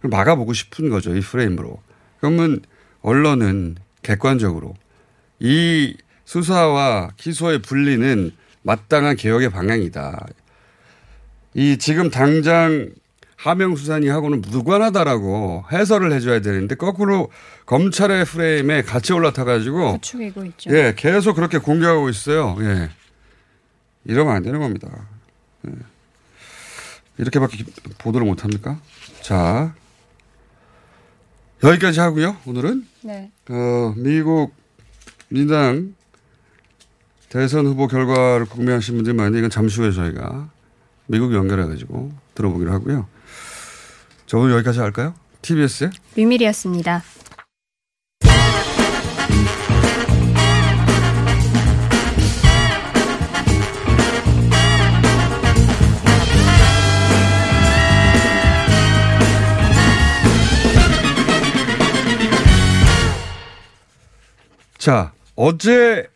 막아보고 0.02 0.54
싶은 0.54 0.88
거죠. 0.88 1.14
이 1.14 1.20
프레임으로. 1.20 1.82
그러면 2.20 2.62
언론은 3.02 3.76
객관적으로 4.02 4.74
이 5.40 5.96
수사와 6.24 7.10
기소의 7.16 7.62
분리는 7.62 8.30
마땅한 8.62 9.16
개혁의 9.16 9.50
방향이다. 9.50 10.26
이 11.54 11.78
지금 11.78 12.10
당장 12.10 12.90
하명수사니하고는 13.36 14.42
무관하다라고 14.50 15.64
해설을 15.70 16.12
해줘야 16.12 16.40
되는데 16.40 16.74
거꾸로 16.74 17.30
검찰의 17.66 18.24
프레임에 18.24 18.82
같이 18.82 19.12
올라타가지고 19.12 19.94
부추기고 19.94 20.44
있죠. 20.46 20.70
예, 20.70 20.94
계속 20.96 21.34
그렇게 21.34 21.58
공격하고 21.58 22.08
있어요. 22.08 22.56
예. 22.60 22.90
이러면 24.04 24.34
안 24.34 24.42
되는 24.42 24.58
겁니다. 24.60 24.88
예. 25.68 25.72
이렇게밖에 27.18 27.64
보도를 27.98 28.26
못 28.26 28.44
합니까? 28.44 28.78
자, 29.22 29.74
여기까지 31.62 32.00
하고요. 32.00 32.36
오늘은 32.46 32.86
네. 33.02 33.30
어, 33.48 33.94
미국 33.96 34.54
민당 35.28 35.94
대선 37.28 37.66
후보 37.66 37.86
결과를 37.88 38.46
궁금해하신 38.46 38.94
분들이 38.96 39.14
많은데 39.14 39.38
이건 39.38 39.50
잠시 39.50 39.80
후에 39.80 39.92
저희가 39.92 40.48
미국 41.06 41.34
연결해가지고 41.34 42.12
들어보기로 42.34 42.72
하고요. 42.72 43.08
저 44.26 44.38
오늘 44.38 44.54
여기까지 44.56 44.80
할까요? 44.80 45.14
TBS의 45.42 45.90
류밀이었습니다. 46.16 47.02
자, 64.78 65.12
어제 65.34 66.06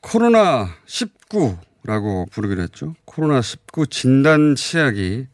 코로나 0.00 0.68
19라고 0.86 2.28
부르기로 2.30 2.62
했죠. 2.62 2.94
코로나 3.04 3.40
19 3.40 3.86
진단 3.86 4.56
치약이 4.56 5.26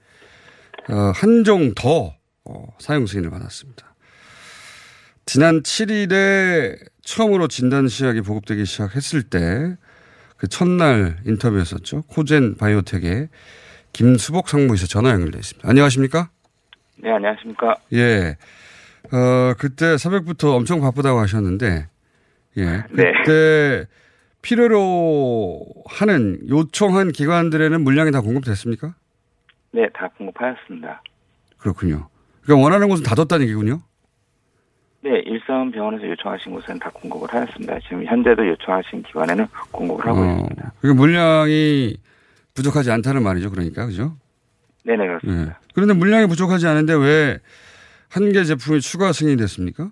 어, 0.91 1.13
한종 1.15 1.75
더 1.75 2.15
어, 2.45 2.67
사용 2.79 3.07
승인을 3.07 3.31
받았습니다. 3.31 3.95
지난 5.25 5.63
7일에 5.63 6.79
처음으로 7.03 7.49
진단 7.49 7.89
치약이 7.89 8.21
보급되기 8.23 8.65
시작했을 8.65 9.25
때 9.25 9.77
그 10.37 10.49
첫날 10.49 11.17
인터뷰였었죠. 11.25 12.03
코젠 12.03 12.57
바이오텍의 12.57 13.29
김수복 13.93 14.49
상무이사 14.49 14.87
전화 14.87 15.11
연결돼 15.11 15.39
있습니다. 15.39 15.69
안녕하십니까? 15.69 16.31
네, 16.99 17.11
안녕하십니까? 17.11 17.75
예. 17.95 18.37
어, 19.13 19.55
그때 19.59 19.97
새벽부터 19.97 20.55
엄청 20.55 20.81
바쁘다고 20.81 21.19
하셨는데, 21.21 21.89
예. 22.59 22.85
그때 22.91 23.87
필요로 24.43 25.65
하는 25.87 26.41
요청한 26.49 27.13
기관들에는 27.13 27.81
물량이 27.83 28.13
다 28.13 28.21
공급됐습니까? 28.21 28.95
네, 29.77 29.87
다 29.93 30.09
공급하였습니다. 30.17 31.03
그렇군요. 31.59 32.09
그러니까 32.43 32.65
원하는 32.65 32.89
곳은 32.89 33.05
다 33.05 33.15
뒀다는 33.15 33.45
얘기군요? 33.45 33.83
네, 35.03 35.21
일선 35.27 35.71
병원에서 35.71 36.09
요청하신 36.09 36.53
곳은 36.53 36.79
다 36.79 36.91
공급을 36.95 37.29
하였습니다. 37.33 37.79
지금 37.81 38.05
현재도 38.07 38.49
요청하신 38.49 39.03
기관에는 39.03 39.47
공급을 39.71 40.07
하고 40.07 40.21
어, 40.21 40.25
있습니다. 40.33 40.73
그러니까 40.81 41.01
물량이 41.03 41.97
부족하지 42.55 42.91
않다는 42.91 43.23
말이죠. 43.23 43.51
그러니까, 43.51 43.85
그죠? 43.85 44.17
네네, 44.87 45.07
그렇습니다. 45.07 45.51
예. 45.53 45.55
그런데 45.75 45.93
물량이 45.95 46.27
부족하지 46.27 46.67
않은데 46.67 46.95
왜 46.95 47.39
한 48.09 48.33
개 48.33 48.45
제품이 48.45 48.81
추가 48.81 49.13
승인이 49.13 49.37
됐습니까? 49.37 49.91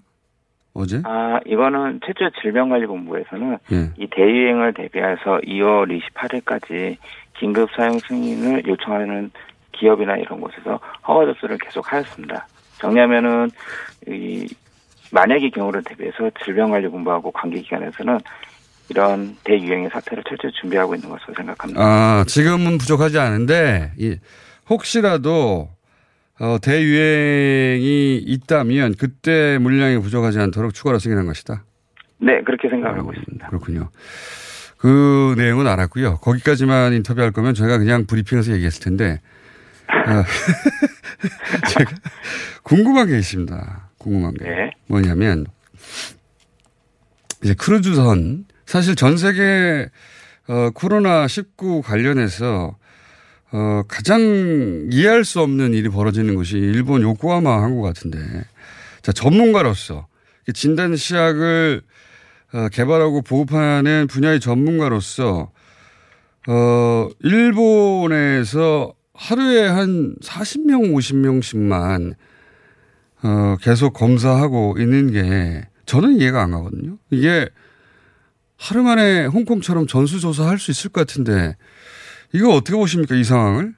어제? 0.72 1.02
아, 1.04 1.40
이거는 1.46 2.00
최초 2.06 2.30
질병관리본부에서는 2.40 3.58
예. 3.72 3.90
이 3.98 4.06
대유행을 4.08 4.72
대비해서 4.74 5.40
2월 5.44 6.00
28일까지 6.14 6.96
긴급 7.38 7.68
사용 7.76 7.98
승인을 7.98 8.66
요청하는 8.66 9.30
기업이나 9.78 10.16
이런 10.16 10.40
곳에서 10.40 10.78
허가 11.06 11.26
접수를 11.26 11.58
계속 11.58 11.92
하였습니다. 11.92 12.46
정리하면은 12.78 13.50
이 14.08 14.46
만약의 15.12 15.50
경우를 15.52 15.82
대비해서 15.84 16.30
질병관리본부하고 16.44 17.30
관계기관에서는 17.30 18.18
이런 18.90 19.36
대유행의 19.44 19.90
사태를 19.90 20.24
철저히 20.28 20.52
준비하고 20.60 20.94
있는 20.94 21.08
것으로 21.08 21.34
생각합니다. 21.34 21.80
아, 21.80 22.24
지금은 22.26 22.78
부족하지 22.78 23.18
않은데, 23.18 23.92
이, 23.96 24.18
혹시라도, 24.68 25.70
어, 26.38 26.58
대유행이 26.60 28.16
있다면 28.18 28.96
그때 28.98 29.58
물량이 29.58 30.00
부족하지 30.00 30.40
않도록 30.40 30.74
추가로 30.74 30.98
승인한 30.98 31.26
것이다. 31.26 31.64
네, 32.18 32.42
그렇게 32.42 32.68
생각하고 32.68 33.12
있습니다. 33.12 33.48
그렇군요. 33.48 33.90
그 34.76 35.34
내용은 35.38 35.66
알았고요. 35.66 36.18
거기까지만 36.18 36.92
인터뷰할 36.92 37.30
거면 37.32 37.54
저희가 37.54 37.78
그냥 37.78 38.04
브리핑에서 38.06 38.52
얘기했을 38.52 38.82
텐데, 38.82 39.20
어, 39.20 39.33
제가 41.70 41.90
궁금한 42.62 43.08
게 43.08 43.18
있습니다. 43.18 43.90
궁금한 43.98 44.34
게. 44.34 44.44
네. 44.44 44.70
뭐냐면, 44.86 45.46
이제 47.42 47.54
크루즈선, 47.54 48.46
사실 48.66 48.94
전 48.96 49.16
세계, 49.16 49.88
어, 50.48 50.70
코로나 50.74 51.26
19 51.28 51.82
관련해서, 51.82 52.76
어, 53.52 53.82
가장 53.86 54.88
이해할 54.90 55.24
수 55.24 55.40
없는 55.40 55.74
일이 55.74 55.88
벌어지는 55.88 56.34
것이 56.34 56.56
일본 56.56 57.02
요코하마 57.02 57.62
항구 57.62 57.82
같은데, 57.82 58.18
자, 59.02 59.12
전문가로서, 59.12 60.06
진단 60.52 60.96
시약을 60.96 61.82
어, 62.52 62.68
개발하고 62.68 63.22
보급하는 63.22 64.06
분야의 64.08 64.38
전문가로서, 64.38 65.50
어, 66.46 67.08
일본에서 67.20 68.94
하루에 69.14 69.66
한 69.68 70.14
40명, 70.22 70.92
50명씩만, 70.92 72.14
어, 73.22 73.56
계속 73.62 73.92
검사하고 73.92 74.74
있는 74.78 75.10
게 75.12 75.62
저는 75.86 76.20
이해가 76.20 76.42
안 76.42 76.50
가거든요. 76.50 76.98
이게 77.10 77.48
하루 78.58 78.82
만에 78.82 79.26
홍콩처럼 79.26 79.86
전수조사 79.86 80.46
할 80.48 80.58
수 80.58 80.70
있을 80.70 80.90
것 80.90 81.06
같은데 81.06 81.56
이거 82.32 82.50
어떻게 82.50 82.76
보십니까? 82.76 83.14
이 83.14 83.24
상황을? 83.24 83.74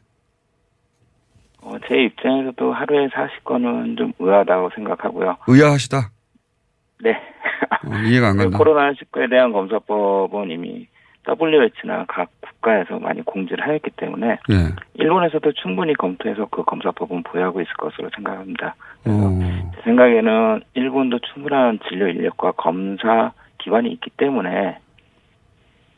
어, 1.62 1.72
제 1.88 1.96
입장에서도 2.04 2.72
하루에 2.72 3.08
40건은 3.08 3.98
좀 3.98 4.12
의아하다고 4.18 4.70
생각하고요. 4.74 5.36
의아하시다? 5.48 6.10
네. 7.02 7.10
어, 7.84 7.94
이해가 8.06 8.28
안 8.28 8.36
간다. 8.36 8.58
코로나19에 8.58 9.28
대한 9.30 9.52
검사법은 9.52 10.50
이미 10.50 10.86
WH나 11.26 12.04
각 12.08 12.30
국가에서 12.40 12.98
많이 12.98 13.22
공지를 13.22 13.66
하였기 13.66 13.90
때문에 13.96 14.38
예. 14.50 14.54
일본에서도 14.94 15.52
충분히 15.52 15.94
검토해서 15.94 16.46
그 16.50 16.64
검사법은 16.64 17.22
보유하고 17.24 17.60
있을 17.60 17.72
것으로 17.74 18.10
생각합니다. 18.14 18.74
어, 19.06 19.70
제 19.74 19.82
생각에는 19.82 20.62
일본도 20.74 21.18
충분한 21.20 21.80
진료 21.88 22.08
인력과 22.08 22.52
검사 22.52 23.32
기관이 23.58 23.90
있기 23.92 24.10
때문에 24.16 24.78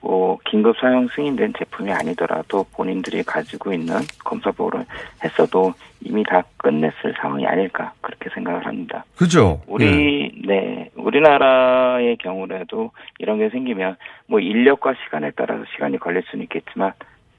뭐 0.01 0.39
긴급 0.45 0.77
사용 0.79 1.09
승인된 1.09 1.55
제품이 1.59 1.91
아니더라도 1.93 2.65
본인들이 2.73 3.25
가지고 3.25 3.73
있는 3.73 3.97
검사법을 4.25 4.85
했어도 5.25 5.75
이미 6.01 6.23
다 6.23 6.43
끝냈을 6.59 7.15
상황이 7.21 7.45
아닐까 7.47 7.93
그렇게 8.01 8.31
생각을 8.31 8.65
합니다. 8.65 9.05
그죠? 9.17 9.61
우리 9.67 10.33
예. 10.37 10.47
네 10.47 10.91
우리나라의 10.95 12.17
경우라도 12.19 12.93
이런 13.19 13.39
게 13.39 13.49
생기면 13.51 13.97
뭐 14.29 14.39
인력과 14.39 14.95
시간에 15.05 15.33
따라서 15.35 15.65
시간이 15.75 15.99
걸릴 15.99 16.23
수는 16.31 16.45
있겠지만 16.45 16.93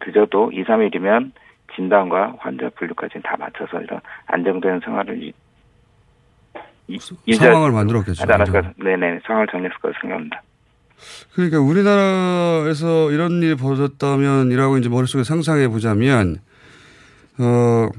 늦어도 0.06 0.52
2, 0.52 0.64
3일이면 0.66 1.32
진단과 1.76 2.36
환자 2.40 2.70
분류까지 2.76 3.22
다 3.24 3.38
맞춰서 3.40 3.80
이런 3.82 4.02
안정된 4.28 4.82
생활을 4.82 5.22
유- 5.24 5.32
유- 7.28 7.36
상황을 7.36 7.72
만들었겠죠. 7.72 8.24
않을까 8.30 8.74
네네 8.78 9.20
상황을 9.26 9.48
정리했을 9.48 9.78
거라 9.80 9.94
생각합니다. 10.02 10.42
그러니까 11.34 11.60
우리나라에서 11.60 13.12
이런 13.12 13.42
일이 13.42 13.56
벌어졌다면이라고 13.56 14.78
이제 14.78 14.90
머릿속에 14.90 15.24
상상해 15.24 15.68
보자면, 15.68 16.38
어, 17.38 17.90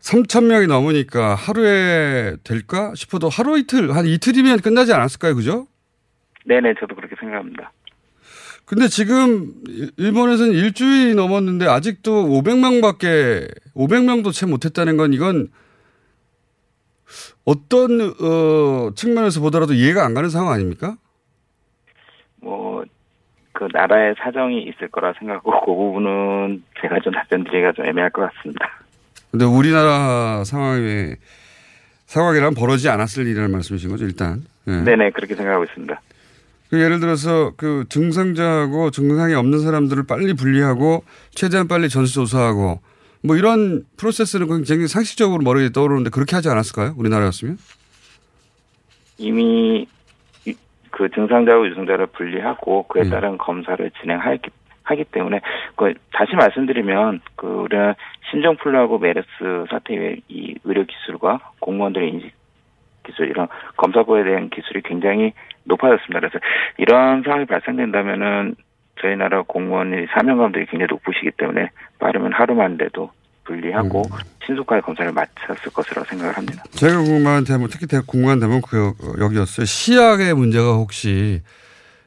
3천 0.00 0.44
명이 0.46 0.66
넘으니까 0.66 1.34
하루에 1.34 2.36
될까 2.42 2.92
싶어도 2.94 3.28
하루 3.28 3.58
이틀 3.58 3.94
한 3.94 4.06
이틀이면 4.06 4.60
끝나지 4.60 4.92
않았을까요, 4.92 5.34
그죠? 5.34 5.66
네네, 6.46 6.74
저도 6.80 6.94
그렇게 6.94 7.14
생각합니다. 7.20 7.72
근데 8.64 8.86
지금 8.86 9.52
일본에서는 9.96 10.52
일주일이 10.52 11.14
넘었는데 11.14 11.66
아직도 11.66 12.28
500명밖에 12.28 13.52
500명도 13.74 14.32
채 14.32 14.46
못했다는 14.46 14.96
건 14.96 15.12
이건 15.12 15.48
어떤 17.44 18.14
어, 18.20 18.92
측면에서 18.94 19.40
보더라도 19.40 19.74
이해가 19.74 20.04
안 20.04 20.14
가는 20.14 20.30
상황 20.30 20.52
아닙니까? 20.52 20.96
뭐, 22.42 22.84
그 23.52 23.68
나라의 23.72 24.14
사정이 24.18 24.62
있을 24.62 24.88
거라 24.88 25.12
생각하고 25.18 25.60
그 25.60 25.66
부분은 25.66 26.62
제가 26.80 27.00
좀 27.00 27.12
답변 27.12 27.44
드리기가 27.44 27.72
좀 27.72 27.86
애매할 27.86 28.10
것 28.10 28.30
같습니다. 28.30 28.70
근데 29.30 29.44
우리나라 29.44 30.44
상황에 30.44 31.16
상황이란 32.06 32.54
벌어지지 32.54 32.88
않았을 32.88 33.26
일이라는 33.26 33.50
말씀이신 33.52 33.90
거죠, 33.90 34.04
일단. 34.04 34.42
네. 34.64 34.82
네네, 34.82 35.10
그렇게 35.10 35.34
생각하고 35.34 35.64
있습니다. 35.64 36.00
그 36.70 36.80
예를 36.80 37.00
들어서 37.00 37.52
그 37.56 37.84
증상자하고 37.88 38.90
증상이 38.90 39.34
없는 39.34 39.58
사람들을 39.60 40.04
빨리 40.06 40.34
분리하고 40.34 41.04
최대한 41.32 41.66
빨리 41.66 41.88
전수조사하고 41.88 42.80
뭐 43.22 43.36
이런 43.36 43.84
프로세스는 43.96 44.46
굉장히 44.46 44.86
상식적으로 44.86 45.42
머리에 45.42 45.70
떠오르는데 45.70 46.10
그렇게 46.10 46.36
하지 46.36 46.48
않았을까요? 46.48 46.94
우리나라였으면? 46.96 47.58
이미 49.18 49.86
그 50.90 51.08
증상자와 51.10 51.66
유증자를 51.66 52.06
분리하고 52.06 52.84
그에 52.84 53.04
따른 53.04 53.38
검사를 53.38 53.90
진행하기 54.00 54.50
하기 54.82 55.04
때문에 55.04 55.40
그 55.76 55.94
다시 56.12 56.34
말씀드리면 56.34 57.20
그 57.36 57.46
우리는 57.46 57.94
신종플루하고 58.30 58.98
메르스 58.98 59.28
사태 59.70 59.94
이후에 59.94 60.16
이 60.28 60.56
의료 60.64 60.84
기술과 60.84 61.38
공무원들의 61.60 62.08
인식 62.08 62.32
기술 63.04 63.28
이런 63.28 63.48
검사법에 63.76 64.24
대한 64.24 64.50
기술이 64.50 64.82
굉장히 64.82 65.32
높아졌습니다. 65.64 66.20
그래서 66.20 66.38
이런 66.76 67.22
상황이 67.22 67.46
발생된다면은 67.46 68.56
저희 69.00 69.16
나라 69.16 69.42
공무원이 69.42 70.06
사명감들이 70.12 70.66
굉장히 70.66 70.88
높으시기 70.90 71.30
때문에 71.32 71.70
빠르면 71.98 72.32
하루만 72.32 72.76
돼도 72.76 73.10
분리하고 73.60 74.02
음. 74.12 74.16
신속하게 74.46 74.80
검사를 74.82 75.10
마쳤을 75.12 75.72
것이라고 75.72 76.06
생각을 76.08 76.36
합니다. 76.36 76.62
제가 76.70 76.98
궁금한 77.02 77.44
대목, 77.44 77.70
특히 77.70 77.86
대- 77.86 78.00
궁금한 78.06 78.38
대목은 78.40 78.62
그, 78.62 78.94
여기였어요. 79.20 79.66
시약의 79.66 80.34
문제가 80.34 80.74
혹시 80.74 81.42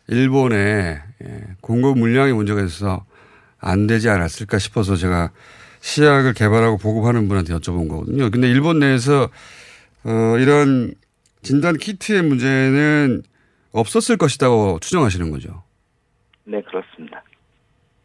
일본에 0.08 1.00
예, 1.24 1.42
공급 1.62 1.98
물량의 1.98 2.34
문제가 2.34 2.62
있어서 2.62 3.06
안 3.60 3.88
되지 3.88 4.10
않았을까 4.10 4.60
싶어서 4.60 4.96
제가 4.96 5.32
시약을 5.82 6.34
개발하고 6.34 6.78
보급하는 6.78 7.28
분한테 7.28 7.54
여쭤본 7.54 7.88
거거든요. 7.90 8.30
근데 8.30 8.50
일본 8.50 8.80
내에서 8.80 9.30
어, 10.06 10.38
이런 10.40 10.94
진단 11.42 11.78
키트의 11.78 12.24
문제는 12.24 13.24
없었을 13.72 14.18
것이라고 14.18 14.80
추정하시는 14.82 15.30
거죠. 15.32 15.64
네, 16.46 16.62
그렇습니다. 16.62 17.24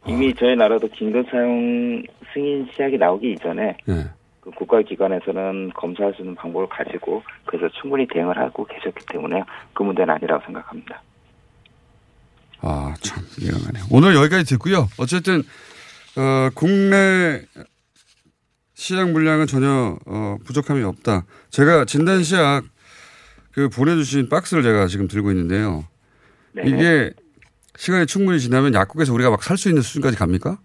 이미 0.06 0.32
저희 0.38 0.56
나라도 0.56 0.88
긴급 0.88 1.28
사용 1.30 2.02
승인 2.32 2.68
시약이 2.74 2.98
나오기 2.98 3.32
이전에 3.32 3.76
예. 3.88 4.10
그 4.40 4.50
국가기관에서는 4.50 5.72
검사할 5.74 6.14
수 6.14 6.22
있는 6.22 6.34
방법을 6.34 6.68
가지고 6.68 7.22
그래서 7.46 7.68
충분히 7.80 8.06
대응을 8.06 8.36
하고 8.38 8.64
계셨기 8.66 9.04
때문에 9.10 9.42
그 9.74 9.82
문제는 9.82 10.14
아니라고 10.14 10.44
생각합니다. 10.44 11.02
아, 12.60 12.94
참, 13.02 13.22
이해가 13.40 13.58
가네요. 13.58 13.84
오늘 13.90 14.14
여기까지 14.16 14.44
듣고요. 14.44 14.88
어쨌든, 14.98 15.42
어, 16.16 16.50
국내 16.54 17.42
시약 18.74 19.10
물량은 19.10 19.46
전혀, 19.46 19.96
어, 20.06 20.36
부족함이 20.44 20.82
없다. 20.82 21.24
제가 21.50 21.84
진단 21.84 22.22
시약 22.24 22.64
그 23.52 23.68
보내주신 23.68 24.28
박스를 24.28 24.62
제가 24.62 24.86
지금 24.88 25.06
들고 25.08 25.30
있는데요. 25.30 25.84
네. 26.52 26.62
이게 26.66 27.12
시간이 27.76 28.06
충분히 28.06 28.40
지나면 28.40 28.74
약국에서 28.74 29.12
우리가 29.14 29.30
막 29.30 29.42
살 29.42 29.56
수 29.56 29.68
있는 29.68 29.82
수준까지 29.82 30.16
갑니까? 30.16 30.58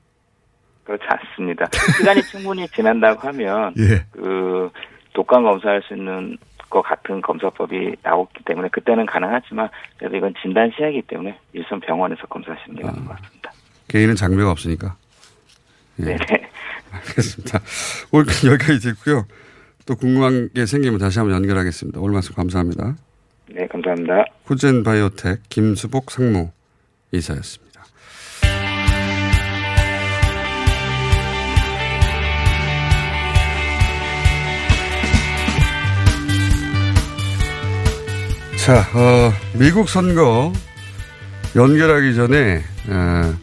그렇지 0.84 1.04
않습니다. 1.08 1.66
시간이 1.98 2.22
충분히 2.32 2.68
지난다고 2.70 3.28
하면 3.28 3.74
예. 3.78 4.06
그 4.12 4.70
독감 5.14 5.44
검사할 5.44 5.82
수 5.88 5.96
있는 5.96 6.38
것 6.70 6.82
같은 6.82 7.22
검사법이 7.22 7.96
나왔기 8.02 8.44
때문에 8.46 8.70
그때는 8.70 9.06
가능하지만 9.06 9.70
그래도 9.98 10.18
이건 10.18 10.34
진단 10.42 10.72
시약이기 10.76 11.04
때문에 11.08 11.38
일선 11.54 11.80
병원에서 11.80 12.26
검사하시는 12.28 12.76
게 12.76 12.84
맞는 12.84 13.06
것 13.06 13.16
같습니다. 13.18 13.52
개인은 13.88 14.16
장벽 14.16 14.50
없으니까. 14.50 14.96
예. 16.00 16.06
네. 16.06 16.18
알겠습니다. 16.92 17.60
오늘 18.12 18.26
여기까지 18.52 18.80
듣고요. 18.80 19.26
또 19.86 19.96
궁금한 19.96 20.50
게 20.54 20.66
생기면 20.66 20.98
다시 21.00 21.20
한번 21.20 21.36
연결하겠습니다. 21.36 22.00
오늘 22.00 22.14
말씀 22.14 22.34
감사합니다. 22.36 22.96
네, 23.50 23.68
감사합니다. 23.68 24.26
후젠 24.46 24.84
바이오텍 24.84 25.42
김수복 25.50 26.10
상무 26.10 26.50
이사였습니다. 27.12 27.73
자, 38.64 38.80
어, 38.98 39.34
미국 39.60 39.90
선거 39.90 40.54
연결하기 41.54 42.16
전에 42.16 42.64
어, 42.88 43.34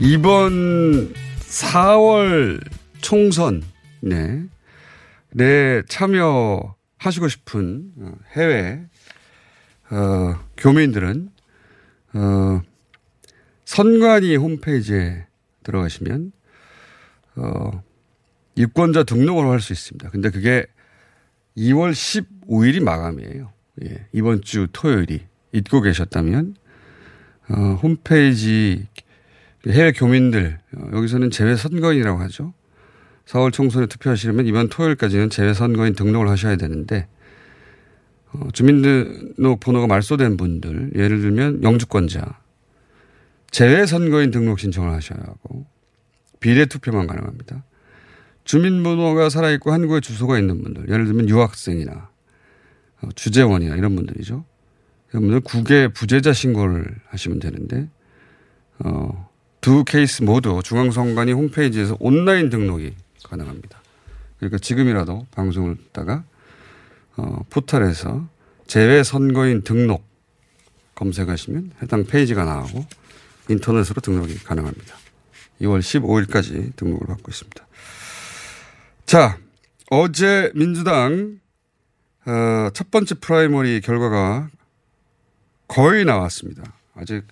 이번 0.00 1.12
4월 1.40 2.64
총선 3.00 3.62
네, 4.00 4.44
내 5.32 5.82
참여하시고 5.88 7.28
싶은 7.28 7.92
어, 7.98 8.12
해외 8.36 8.80
어, 9.90 10.38
교민들은 10.56 11.30
어, 12.14 12.62
선관위 13.64 14.36
홈페이지에 14.36 15.26
들어가시면 15.64 16.30
어, 17.36 17.82
유권자 18.56 19.02
등록을 19.02 19.50
할 19.50 19.60
수 19.60 19.72
있습니다. 19.72 20.10
근데 20.10 20.30
그게 20.30 20.64
2월 21.56 21.90
15일이 21.90 22.80
마감이에요. 22.84 23.53
예, 23.82 24.06
이번 24.12 24.42
주 24.42 24.68
토요일이 24.72 25.20
잊고 25.52 25.80
계셨다면 25.80 26.54
어, 27.48 27.78
홈페이지 27.82 28.86
해외 29.66 29.92
교민들 29.92 30.58
어, 30.76 30.90
여기서는 30.94 31.30
재외 31.30 31.56
선거인이라고 31.56 32.20
하죠. 32.20 32.54
4월 33.26 33.52
총선에 33.52 33.86
투표하시려면 33.86 34.46
이번 34.46 34.68
토요일까지는 34.68 35.30
재외 35.30 35.54
선거인 35.54 35.94
등록을 35.94 36.28
하셔야 36.28 36.56
되는데 36.56 37.08
어, 38.32 38.48
주민등록 38.52 39.60
번호가 39.60 39.86
말소된 39.86 40.36
분들 40.36 40.92
예를 40.94 41.20
들면 41.20 41.62
영주권자 41.62 42.40
재외 43.50 43.86
선거인 43.86 44.30
등록 44.30 44.58
신청을 44.58 44.92
하셔야 44.92 45.18
하고 45.20 45.66
비례 46.40 46.66
투표만 46.66 47.06
가능합니다. 47.06 47.64
주민번호가 48.44 49.30
살아있고 49.30 49.72
한국에 49.72 50.00
주소가 50.00 50.38
있는 50.38 50.62
분들 50.62 50.88
예를 50.90 51.06
들면 51.06 51.28
유학생이나 51.28 51.92
어, 51.92 52.13
주재원이나 53.14 53.76
이런 53.76 53.94
분들이죠. 53.96 54.44
이런 55.10 55.22
분들 55.22 55.40
국외 55.40 55.88
부재자 55.88 56.32
신고를 56.32 56.86
하시면 57.08 57.38
되는데 57.38 57.88
어, 58.80 59.28
두 59.60 59.84
케이스 59.84 60.22
모두 60.22 60.60
중앙선관위 60.62 61.32
홈페이지에서 61.32 61.96
온라인 62.00 62.50
등록이 62.50 62.94
가능합니다. 63.24 63.80
그러니까 64.38 64.58
지금이라도 64.58 65.26
방송을 65.30 65.76
듣다가 65.76 66.24
어, 67.16 67.40
포털에서 67.48 68.28
재외 68.66 69.02
선거인 69.02 69.62
등록 69.62 70.04
검색하시면 70.94 71.72
해당 71.82 72.04
페이지가 72.04 72.44
나오고 72.44 72.86
인터넷으로 73.48 74.00
등록이 74.00 74.38
가능합니다. 74.38 74.96
2월 75.60 75.80
15일까지 75.80 76.74
등록을 76.76 77.06
받고 77.06 77.30
있습니다. 77.30 77.66
자, 79.06 79.38
어제 79.90 80.50
민주당 80.54 81.40
어, 82.26 82.70
첫 82.72 82.90
번째 82.90 83.16
primary 83.20 83.80
결과가 83.80 84.48
거의 85.68 86.04
나왔습니다. 86.04 86.62
아직 86.94 87.24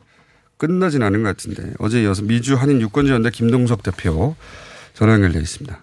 끝나진 0.59 1.03
않은 1.03 1.23
것 1.23 1.29
같은데 1.31 1.73
어제 1.79 2.03
이어서 2.03 2.23
미주 2.23 2.55
한인 2.57 2.81
유권자연대 2.81 3.31
김동석 3.31 3.83
대표 3.83 4.37
전화 4.93 5.15
연결되어 5.15 5.41
있습니다. 5.41 5.77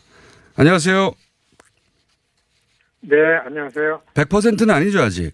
안녕하세요. 0.58 1.12
네, 3.02 3.18
안녕하세요. 3.46 4.02
100%는 4.14 4.70
아니죠 4.74 5.00
아직 5.02 5.32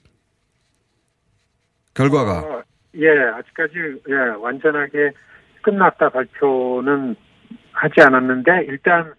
결과가 1.93 2.39
어, 2.39 2.63
예, 2.95 3.07
아직까지 3.09 3.73
예, 4.09 4.13
완전하게 4.39 5.11
끝났다 5.61 6.09
발표는 6.09 7.15
하지 7.71 8.01
않았는데 8.01 8.65
일단 8.67 9.13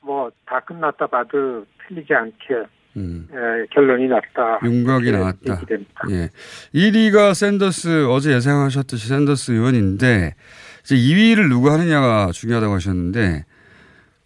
뭐 0.00 0.30
다 0.46 0.60
끝났다 0.60 1.06
봐도 1.06 1.64
틀리지 1.88 2.12
않게 2.14 2.64
음, 2.96 3.28
예, 3.32 3.66
결론이 3.70 4.06
났다. 4.08 4.60
윤곽이 4.64 5.08
이렇게 5.08 5.18
나왔다. 5.18 5.62
예. 6.10 6.30
1위가 6.74 7.34
샌더스 7.34 8.06
어제 8.08 8.32
예상하셨듯이 8.32 9.08
샌더스 9.08 9.52
의원인데 9.52 10.34
이제 10.82 10.94
2위를 10.94 11.48
누가 11.48 11.72
하느냐가 11.72 12.30
중요하다고 12.32 12.74
하셨는데 12.74 13.44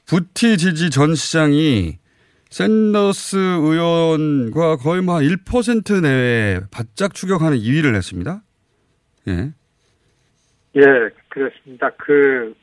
부티 0.07 0.59
지지 0.59 0.91
전 0.91 1.15
시장이 1.15 1.99
샌더스 2.51 3.37
의원과 3.37 4.77
거의 4.77 5.03
뭐1% 5.03 6.03
내외 6.03 6.61
바짝 6.71 7.15
추격하는 7.15 7.59
2위를 7.59 7.95
했습니다. 7.95 8.43
예. 9.29 9.53
예, 10.77 10.83
그렇습니다. 11.29 11.91
그 11.99 12.55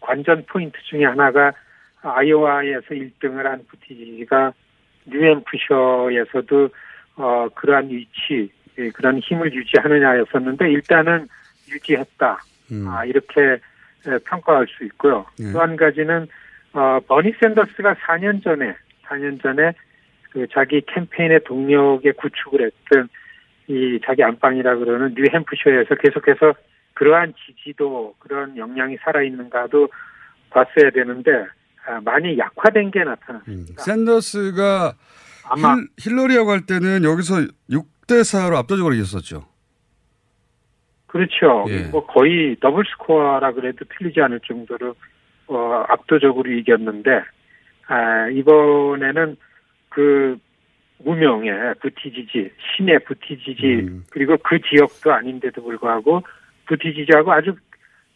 관전 0.00 0.44
포인트 0.48 0.76
중에 0.88 1.04
하나가 1.04 1.52
아이오와에서 2.02 2.86
1등을 2.90 3.44
한 3.44 3.64
부티지가 3.68 4.52
뉴햄프셔에서도 5.06 6.68
어, 7.16 7.48
그러한 7.54 7.90
위치, 7.90 8.50
예, 8.78 8.90
그런 8.90 9.18
힘을 9.18 9.52
유지하느냐였었는데 9.52 10.70
일단은 10.70 11.28
유지했다. 11.68 12.38
음. 12.72 12.88
아, 12.88 13.04
이렇게 13.04 13.58
예, 14.06 14.18
평가할 14.24 14.66
수 14.68 14.84
있고요. 14.84 15.26
예. 15.40 15.52
또한 15.52 15.76
가지는 15.76 16.26
어, 16.72 17.00
버니 17.06 17.32
샌더스가 17.40 17.94
4년 17.94 18.42
전에 18.42 18.74
4년 19.04 19.42
전에 19.42 19.72
그 20.30 20.46
자기 20.50 20.80
캠페인의 20.86 21.44
동력에 21.44 22.12
구축을 22.12 22.62
했던 22.62 23.08
이 23.68 24.00
자기 24.04 24.22
안방이라 24.24 24.76
그러는 24.76 25.14
뉴햄프셔에서 25.14 25.94
계속해서 25.96 26.54
그러한 26.94 27.34
지지도 27.44 28.14
그런 28.18 28.56
역량이 28.56 28.96
살아있는가도 29.02 29.88
봤어야 30.50 30.90
되는데 30.90 31.30
아, 31.32 31.46
많이 32.04 32.38
약화된 32.38 32.90
게 32.90 33.04
나타났습니다. 33.04 33.82
샌더스가 33.82 34.94
아마- 35.44 35.74
힐, 35.74 35.88
힐러리하고 35.98 36.50
할 36.50 36.66
때는 36.66 37.04
여기서 37.04 37.36
6대 37.70 38.20
4로 38.22 38.56
압도적으로 38.56 38.94
이겼었죠. 38.94 39.46
그렇죠. 41.06 41.66
예. 41.68 41.88
뭐 41.90 42.06
거의 42.06 42.56
double 42.60 42.84
score라 42.86 43.52
그래도 43.52 43.84
틀리지 43.98 44.20
않을 44.22 44.40
정도로 44.46 44.94
어, 45.48 45.84
압도적으로 45.88 46.50
이겼는데 46.50 47.22
아, 47.88 48.28
이번에는 48.28 49.36
그 49.90 50.38
무명의 51.04 51.74
부티지지, 51.82 52.50
신의 52.76 53.00
부티지지 53.04 54.02
그리고 54.10 54.36
그 54.38 54.58
지역도 54.60 55.12
아닌데도 55.12 55.62
불구하고 55.62 56.22
부티지지하고 56.66 57.32
아주 57.32 57.56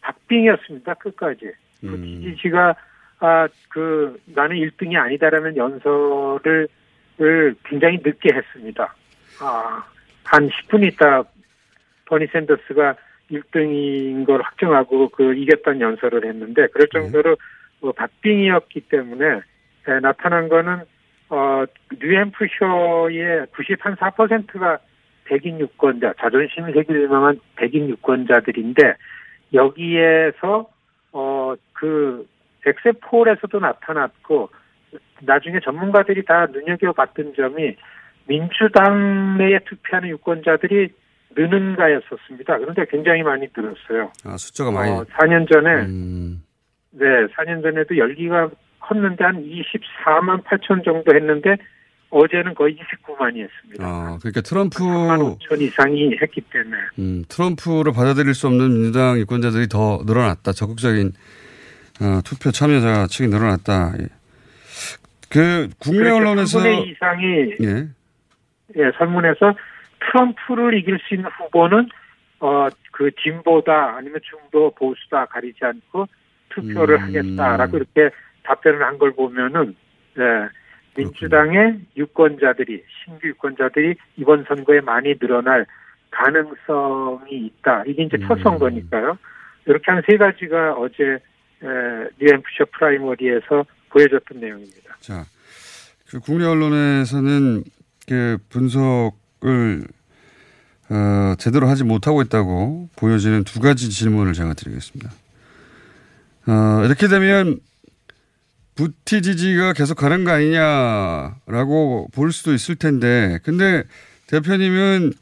박빙이었습니다. 0.01 0.93
끝까지. 0.95 1.51
부티지지가 1.81 2.75
아, 3.19 3.47
그 3.69 4.19
나는 4.25 4.57
1등이 4.57 4.95
아니다라는 4.95 5.57
연설을 5.57 6.67
을 7.19 7.55
굉장히 7.63 7.97
늦게 8.05 8.29
했습니다. 8.31 8.93
아, 9.41 9.83
한 10.23 10.49
10분 10.49 10.83
있다 10.83 11.23
버니 12.05 12.27
샌더스가 12.27 12.95
1등인 13.31 14.23
걸 14.27 14.39
확정하고 14.43 15.09
그 15.09 15.33
이겼다는 15.33 15.81
연설을 15.81 16.27
했는데 16.27 16.67
그럴 16.67 16.87
정도로 16.89 17.35
뭐 17.79 17.91
박빙이었기 17.91 18.81
때문에 18.81 19.25
에, 19.87 19.99
나타난 19.99 20.47
거는 20.47 20.81
어 21.29 21.65
뉴햄프셔의 21.99 23.47
94%가 23.47 24.77
백인 25.23 25.59
유권자 25.59 26.13
자존심 26.19 26.65
세계로 26.71 27.01
유명한 27.01 27.39
백인 27.55 27.89
유권자들인데 27.89 28.93
여기에서 29.53 30.69
어 31.13 31.55
그 31.77 32.25
엑세폴에서도 32.67 33.59
나타났고 33.59 34.49
나중에 35.21 35.59
전문가들이 35.63 36.25
다 36.25 36.47
눈여겨봤던 36.51 37.33
점이 37.35 37.75
민주당 38.27 39.37
내에 39.37 39.59
투표하는 39.65 40.09
유권자들이 40.09 40.89
느는가였었습니다. 41.35 42.57
그런데 42.59 42.85
굉장히 42.89 43.23
많이 43.23 43.47
늘었어요. 43.55 44.11
아, 44.25 44.37
숫자가 44.37 44.71
많이. 44.71 44.91
어, 44.91 45.03
4년 45.03 45.51
전에 45.51 45.85
음. 45.85 46.43
네, 46.91 47.05
4년 47.35 47.61
전에도 47.61 47.97
열기가 47.97 48.49
컸는데 48.79 49.23
한 49.23 49.43
24만 49.43 50.43
8천 50.43 50.83
정도 50.83 51.13
했는데 51.13 51.57
어제는 52.09 52.55
거의 52.55 52.77
29만이 52.77 53.43
했습니다. 53.43 53.85
아, 53.85 54.17
그러니까 54.19 54.41
트럼프 54.41 54.83
5천 54.83 55.61
이상이 55.61 56.17
했기 56.21 56.41
때문에 56.41 56.77
음, 56.99 57.23
트럼프를 57.27 57.91
받아들일 57.91 58.33
수 58.33 58.47
없는 58.47 58.69
민주당 58.69 59.19
유권자들이 59.19 59.67
더 59.67 59.99
늘어났다. 60.05 60.53
적극적인 60.53 61.11
어, 62.01 62.21
투표 62.23 62.51
참여자 62.51 63.07
측이 63.07 63.29
늘어났다. 63.29 63.93
예. 63.99 64.07
그 65.29 65.67
국내 65.79 65.99
그렇죠. 65.99 66.15
언론에서 66.17 66.59
3분의 66.59 66.87
이상이 66.87 67.25
예. 67.61 67.87
예, 68.77 68.91
설문에서 68.97 69.53
트럼프를 69.99 70.77
이길 70.77 70.99
수 71.07 71.15
있는 71.15 71.29
후보는 71.31 71.89
어, 72.39 72.67
그 72.91 73.09
진보다 73.23 73.95
아니면 73.97 74.19
중도 74.23 74.71
보수다 74.71 75.25
가리지 75.25 75.59
않고 75.63 76.07
투표를 76.49 76.95
음. 76.97 77.01
하겠다라고 77.03 77.77
이렇게 77.77 78.09
답변을 78.43 78.83
한 78.83 78.97
걸 78.97 79.11
보면은 79.13 79.75
예, 80.19 80.23
민주당의 80.95 81.79
유권자들이 81.97 82.83
신규 83.03 83.27
유권자들이 83.27 83.95
이번 84.17 84.45
선거에 84.47 84.81
많이 84.81 85.17
늘어날 85.19 85.65
가능성이 86.11 87.47
있다. 87.47 87.83
이게 87.85 88.03
이제 88.03 88.17
첫 88.27 88.39
선거니까요. 88.41 89.17
이렇게 89.65 89.91
한 89.91 90.01
세 90.09 90.17
가지가 90.17 90.73
어제 90.73 91.19
에, 91.63 91.67
뉴햄프셔 92.19 92.65
프라이머리에서 92.77 93.65
보여줬던 93.89 94.39
내용입니다. 94.39 94.97
자, 95.01 95.25
그 96.07 96.19
국내 96.19 96.45
언론에서는 96.45 97.63
그 98.07 98.37
분석을 98.49 99.87
어, 100.89 101.35
제대로 101.37 101.67
하지 101.67 101.83
못하고 101.83 102.21
있다고 102.21 102.89
보여지는 102.95 103.43
두 103.43 103.59
가지 103.59 103.89
질문을 103.89 104.33
제가 104.33 104.53
드리겠습니다. 104.53 105.11
어, 106.47 106.85
이렇게 106.85 107.07
되면 107.07 107.59
부티 108.75 109.21
지지가 109.21 109.73
계속 109.73 109.95
가는 109.95 110.23
거 110.23 110.31
아니냐라고 110.31 112.07
볼 112.13 112.31
수도 112.31 112.53
있을 112.53 112.75
텐데, 112.75 113.39
근데 113.43 113.83
대표님은 114.27 115.13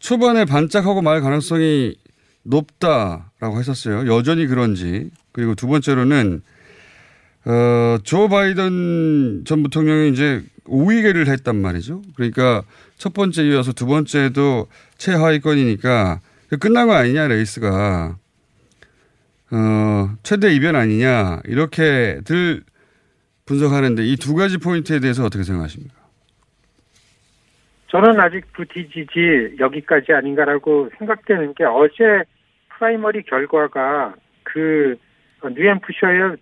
초반에 0.00 0.44
반짝하고 0.44 1.00
말 1.00 1.20
가능성이 1.20 1.94
높다라고 2.42 3.58
했었어요. 3.58 4.12
여전히 4.12 4.46
그런지. 4.46 5.10
그리고 5.32 5.54
두 5.54 5.66
번째로는 5.66 6.42
어, 7.46 7.98
조 8.04 8.28
바이든 8.28 9.44
전 9.46 9.62
부통령이 9.62 10.10
이제 10.10 10.42
5위를 10.64 11.26
했단 11.28 11.56
말이죠. 11.56 12.02
그러니까 12.14 12.62
첫 12.96 13.14
번째 13.14 13.42
이어서 13.44 13.72
두 13.72 13.86
번째도 13.86 14.66
최하위권이니까 14.98 16.20
끝난 16.60 16.86
거 16.86 16.94
아니냐, 16.94 17.28
레이스가. 17.28 18.16
어, 19.52 20.10
최대 20.22 20.52
이변 20.54 20.76
아니냐, 20.76 21.40
이렇게들 21.46 22.62
분석하는데 23.46 24.04
이 24.04 24.16
두 24.16 24.34
가지 24.34 24.58
포인트에 24.58 25.00
대해서 25.00 25.24
어떻게 25.24 25.42
생각하십니까? 25.42 25.94
저는 27.88 28.20
아직 28.20 28.52
부티지지 28.52 29.56
여기까지 29.58 30.12
아닌가라고 30.12 30.90
생각되는 30.98 31.54
게 31.54 31.64
어제 31.64 32.22
primary 32.68 33.24
결과가 33.24 34.14
그 34.44 34.96
뉴햄프셔의 35.48 36.36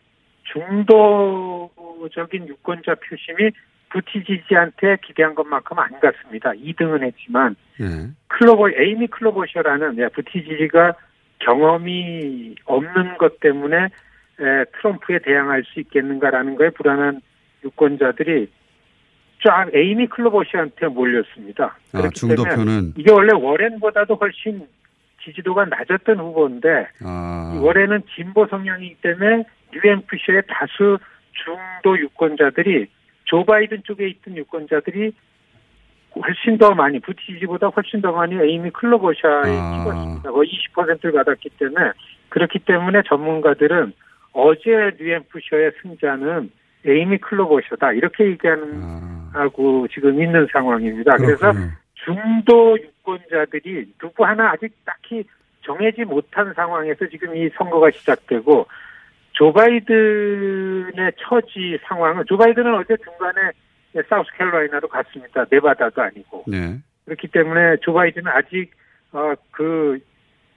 중도적인 0.53 2.49
유권자 2.49 2.97
표심이 2.97 3.51
부티지지한테 3.91 4.99
기대한 5.03 5.35
것만큼 5.35 5.79
안 5.79 5.99
갔습니다. 6.01 6.51
2등은 6.53 7.03
했지만 7.03 7.57
예. 7.81 8.11
클로버 8.29 8.71
에이미 8.71 9.07
클로버샤라는 9.07 9.99
예, 9.99 10.09
부티지지가 10.09 10.95
경험이 11.39 12.57
없는 12.65 13.17
것 13.19 13.41
때문에 13.41 13.77
에, 13.85 14.65
트럼프에 14.77 15.21
대항할 15.21 15.65
수 15.65 15.81
있겠는가라는 15.81 16.57
거에 16.57 16.71
불안한 16.71 17.21
유권자들이 17.65 18.51
쫙 19.47 19.69
에이미 19.73 20.07
클로버샤한테 20.09 20.89
몰렸습니다. 20.89 21.77
아, 21.93 22.09
중도표는. 22.11 22.95
이게 22.97 23.11
원래 23.11 23.33
워렌보다도 23.33 24.17
훨씬 24.17 24.67
지지도가 25.29 25.67
낮았던 25.67 26.19
후보인데 26.19 26.89
아, 27.05 27.55
이 27.55 27.59
워렌은 27.59 28.03
진보 28.15 28.47
성향이기 28.47 28.97
때문에 29.03 29.45
뉴햄프셔의 29.73 30.43
다수 30.49 30.99
중도 31.33 31.99
유권자들이 31.99 32.87
조 33.25 33.45
바이든 33.45 33.83
쪽에 33.85 34.09
있던 34.09 34.37
유권자들이 34.37 35.13
훨씬 36.17 36.59
더 36.59 36.75
많이 36.75 36.99
부티지보다 36.99 37.69
훨씬 37.69 38.01
더 38.01 38.13
많이 38.13 38.35
에이미 38.35 38.71
클로버샤에 38.71 39.43
아. 39.47 39.85
찍었습니다. 39.85 40.31
거의 40.31 40.49
20%를 40.49 41.13
받았기 41.13 41.51
때문에 41.59 41.93
그렇기 42.31 42.61
때문에 42.61 43.03
전문가들은 43.07 43.93
어제 44.33 44.93
뉴햄프셔의 44.99 45.73
승자는 45.83 46.51
에이미 46.87 47.19
클로버셔다 47.19 47.93
이렇게 47.93 48.25
얘기하는 48.25 49.09
하고 49.33 49.87
지금 49.89 50.21
있는 50.21 50.47
상황입니다. 50.53 51.17
그래서 51.17 51.53
그렇군요. 51.53 51.71
중도 52.09 52.79
유권자들이 52.79 53.93
누구 53.99 54.25
하나 54.25 54.53
아직 54.53 54.73
딱히 54.85 55.25
정해지 55.63 56.05
못한 56.05 56.55
상황에서 56.55 57.07
지금 57.09 57.37
이 57.37 57.51
선거가 57.51 57.91
시작되고 57.91 58.67
조 59.33 59.53
바이든의 59.53 61.13
처지 61.19 61.79
상황은 61.85 62.25
조 62.27 62.39
바이든은 62.39 62.75
어제 62.75 62.97
중간에 62.97 63.53
사우스캐롤라이나로 64.09 64.89
갔습니다. 64.89 65.45
네바다도 65.51 66.03
아니고 66.03 66.45
네. 66.47 66.79
그렇기 67.05 67.29
때문에 67.29 67.77
조 67.83 67.93
바이든은 67.93 68.31
아직 68.33 68.71
어그 69.13 69.99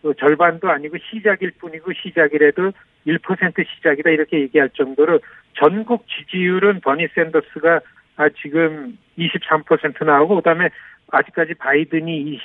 그 0.01 0.13
절반도 0.17 0.69
아니고 0.69 0.97
시작일 0.97 1.51
뿐이고 1.59 1.91
시작이라도 1.93 2.71
1% 3.05 3.65
시작이다 3.75 4.09
이렇게 4.09 4.39
얘기할 4.41 4.69
정도로 4.71 5.19
전국 5.53 6.05
지지율은 6.07 6.79
버니 6.81 7.07
샌더스가 7.13 7.81
아, 8.17 8.29
지금 8.41 8.97
23% 9.17 10.05
나오고 10.05 10.35
그다음에 10.35 10.69
아직까지 11.11 11.53
바이든이 11.55 12.39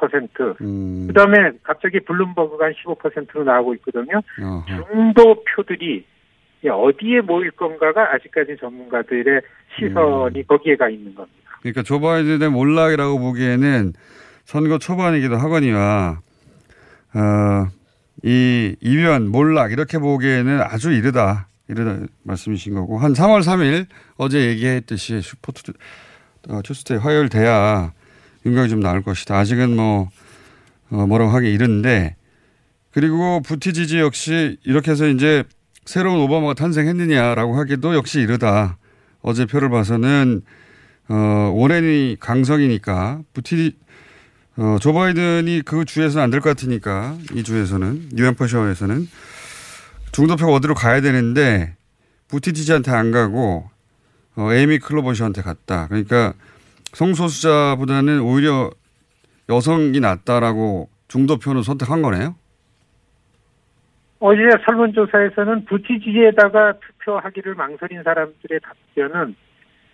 20%. 0.00 0.60
음. 0.60 1.06
그 1.06 1.12
다음에 1.12 1.52
갑자기 1.62 2.00
블룸버그가 2.00 2.66
한 2.66 2.74
15%로 2.84 3.44
나오고 3.44 3.74
있거든요. 3.74 4.20
어허. 4.42 4.64
중도 4.66 5.44
표들이 5.44 6.04
어디에 6.68 7.20
모일 7.20 7.50
건가가 7.52 8.14
아직까지 8.14 8.56
전문가들의 8.60 9.42
시선이 9.76 10.46
거기에 10.46 10.76
가 10.76 10.88
있는 10.88 11.14
겁니다. 11.14 11.38
그러니까 11.60 11.82
조 11.82 12.00
바이든의 12.00 12.50
몰락이라고 12.50 13.18
보기에는 13.18 13.92
선거 14.44 14.78
초반이기도 14.78 15.36
하거니와 15.36 16.20
어, 17.14 17.66
이 18.24 18.76
이변 18.80 19.28
몰락 19.28 19.72
이렇게 19.72 19.98
보기에는 19.98 20.60
아주 20.60 20.92
이르다 20.92 21.48
이르다 21.68 22.06
말씀이신 22.24 22.74
거고 22.74 22.98
한 22.98 23.12
3월 23.12 23.40
3일 23.40 23.86
어제 24.16 24.48
얘기했듯이 24.48 25.20
Super 25.20 25.53
Tue 25.53 25.72
어, 26.48 26.60
Tuesday 26.62 26.98
화요일 26.98 27.28
돼야 27.28 27.92
윤곽이 28.44 28.68
좀 28.68 28.80
나올 28.80 29.02
것이다. 29.02 29.36
아직은 29.38 29.76
뭐 29.76 30.08
어, 30.90 31.06
뭐라고 31.06 31.30
하기 31.32 31.50
이른데 31.52 32.16
그리고 32.92 33.40
부티지지 33.40 33.98
역시 34.00 34.58
이렇게 34.64 34.90
해서 34.90 35.06
이제 35.08 35.44
새로운 35.84 36.20
오바마가 36.20 36.54
탄생했느냐라고 36.54 37.56
하기도 37.58 37.94
역시 37.94 38.20
이르다. 38.20 38.76
어제 39.22 39.46
표를 39.46 39.70
봐서는 39.70 40.42
어, 41.08 41.52
워렌이 41.54 42.16
강성이니까 42.20 43.20
부티 43.32 43.76
어, 44.56 44.76
조 44.80 44.92
바이든이 44.92 45.62
그 45.64 45.84
주에서는 45.84 46.22
안 46.24 46.30
될 46.30 46.40
것 46.40 46.50
같으니까 46.50 47.16
이 47.34 47.42
주에서는 47.42 48.10
뉴햄프셔에서는 48.12 49.08
중도표가 50.12 50.52
어디로 50.52 50.74
가야 50.74 51.00
되는데 51.00 51.74
부티지지한테 52.28 52.90
안 52.90 53.10
가고 53.12 53.70
어, 54.36 54.52
에이미 54.52 54.78
클로버셔한테 54.78 55.42
갔다. 55.42 55.86
그러니까 55.88 56.32
성소수자보다는 56.92 58.20
오히려 58.20 58.70
여성이 59.48 60.00
낫다라고 60.00 60.88
중도표는 61.08 61.62
선택한 61.62 62.02
거네요. 62.02 62.34
어제 64.20 64.40
설문조사에서는 64.64 65.64
부티지지에다가 65.64 66.74
투표하기를 66.74 67.54
망설인 67.56 68.02
사람들의 68.04 68.60
답변은 68.60 69.34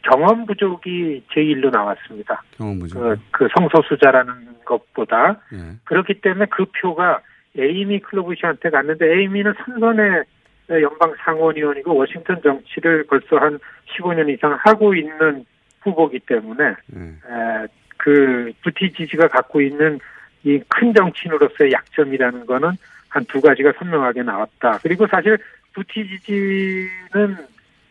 경험 0.03 0.46
부족이 0.46 1.24
제일로 1.33 1.70
나왔습니다. 1.70 2.42
경험 2.57 2.79
부족. 2.79 3.01
그, 3.01 3.16
그 3.31 3.48
성소수자라는 3.57 4.64
것보다 4.64 5.40
예. 5.55 5.77
그렇기 5.85 6.20
때문에 6.20 6.46
그 6.51 6.66
표가 6.81 7.20
에이미 7.57 8.01
클로부시한테 8.01 8.70
갔는데 8.70 9.07
에이미는 9.07 9.55
삼선의 9.64 10.24
연방 10.71 11.15
상원의원이고 11.25 11.95
워싱턴 11.97 12.41
정치를 12.43 13.05
벌써 13.05 13.37
한 13.37 13.59
15년 13.97 14.29
이상 14.33 14.57
하고 14.65 14.95
있는 14.95 15.45
후보기 15.83 16.19
때문에 16.21 16.65
예. 16.97 17.01
에, 17.01 17.67
그 17.97 18.53
부티 18.63 18.93
지지가 18.93 19.29
갖고 19.29 19.61
있는 19.61 19.99
이 20.45 20.61
큰 20.69 20.95
정치인으로서의 20.95 21.73
약점이라는 21.73 22.47
거는 22.47 22.71
한 23.09 23.25
두 23.25 23.41
가지가 23.41 23.73
선명하게 23.79 24.23
나왔다. 24.23 24.79
그리고 24.83 25.07
사실 25.07 25.39
부티 25.73 26.07
지지는 26.09 27.37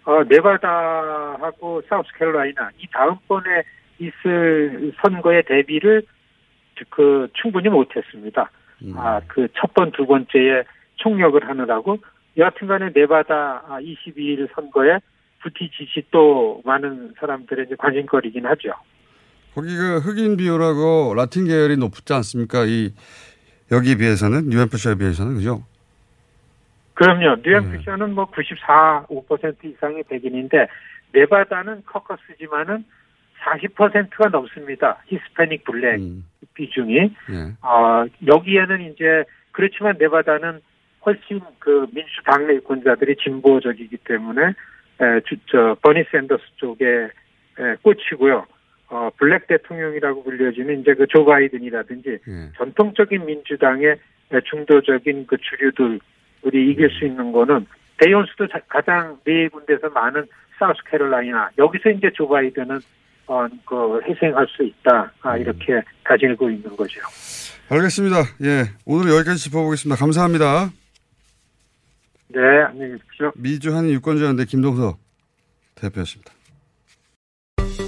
어, 0.05 0.23
네바다하고 0.23 1.81
사우스캐롤라이나 1.89 2.69
이 2.77 2.87
다음번에 2.93 3.63
있을 3.99 4.93
선거의 5.01 5.43
대비를 5.43 6.03
그 6.91 7.27
충분히 7.33 7.67
못했습니다. 7.69 8.49
아, 8.95 9.19
그 9.27 9.47
첫 9.55 9.73
번, 9.73 9.91
두 9.91 10.05
번째에 10.05 10.63
총력을 10.97 11.45
하느라고 11.47 11.97
여하튼간에 12.37 12.91
네바다 12.93 13.63
22일 13.81 14.53
선거에 14.53 14.99
부티지지 15.41 16.07
또 16.11 16.61
많은 16.65 17.13
사람들의 17.19 17.67
관심거리긴 17.77 18.45
하죠. 18.45 18.73
거기가 19.55 19.99
흑인 19.99 20.37
비율하고 20.37 21.13
라틴 21.15 21.45
계열이 21.45 21.77
높지 21.77 22.13
않습니까? 22.13 22.65
이 22.65 22.93
여기에 23.71 23.95
비해서는 23.95 24.49
뉴햄프셔에 24.49 24.95
비해서는 24.95 25.35
그죠? 25.35 25.63
그럼요. 26.93 27.41
뉴햄프셔는 27.43 28.13
뭐 28.13 28.25
94, 28.25 29.05
5% 29.09 29.63
이상이 29.63 30.03
백인인데 30.03 30.67
네바다는 31.13 31.83
caucus지만은 31.85 32.85
40%가 33.43 34.29
넘습니다. 34.29 35.01
Hispanic 35.07 35.63
black 35.63 36.01
비중이. 36.53 36.95
예. 36.95 37.53
어, 37.61 38.05
여기에는 38.25 38.91
이제 38.91 39.23
그렇지만 39.51 39.95
네바다는 39.99 40.61
훨씬 41.07 41.39
그 41.59 41.87
민주당 41.93 42.11
유권자들이 42.25 43.15
진보적이기 43.23 43.97
때문에 44.03 44.41
에, 44.99 45.19
주, 45.25 45.35
저 45.49 45.75
버니 45.81 46.03
샌더스 46.11 46.43
쪽에 46.57 46.85
에, 46.85 47.75
꽂히고요. 47.81 48.45
어, 48.89 49.09
black 49.17 49.47
대통령이라고 49.47 50.23
불려지는 50.23 50.81
이제 50.81 50.93
그 50.93 51.07
조 51.07 51.25
바이든이라든지 51.25 52.19
전통적인 52.57 53.25
민주당의 53.25 53.95
에, 54.33 54.39
중도적인 54.49 55.27
그 55.27 55.37
주류들 55.37 55.99
우리 56.43 56.71
이길 56.71 56.89
수 56.91 57.05
있는 57.05 57.31
거는 57.31 57.65
대연수도 57.99 58.47
자- 58.47 58.59
가장 58.67 59.17
네 59.25 59.47
군데서 59.47 59.89
많은 59.89 60.25
사우스캐롤라이나 60.59 61.49
여기서 61.57 61.89
이제 61.91 62.09
조 62.13 62.27
바이든은 62.27 62.79
어, 63.27 63.45
그 63.65 64.01
희생할 64.07 64.47
수 64.49 64.63
있다 64.63 65.11
아, 65.21 65.37
이렇게 65.37 65.81
가지고 66.03 66.49
있는 66.49 66.75
거죠. 66.77 67.01
알겠습니다. 67.69 68.15
예. 68.43 68.63
오늘 68.85 69.11
여기까지 69.11 69.37
짚어보겠습니다. 69.43 69.99
감사합니다. 69.99 70.69
네, 72.29 72.39
안녕히 72.67 72.91
계십시오. 72.93 73.31
미주 73.35 73.75
한인 73.75 73.91
유권자연대 73.91 74.45
김동석 74.45 74.97
대표였습니다. 75.75 76.33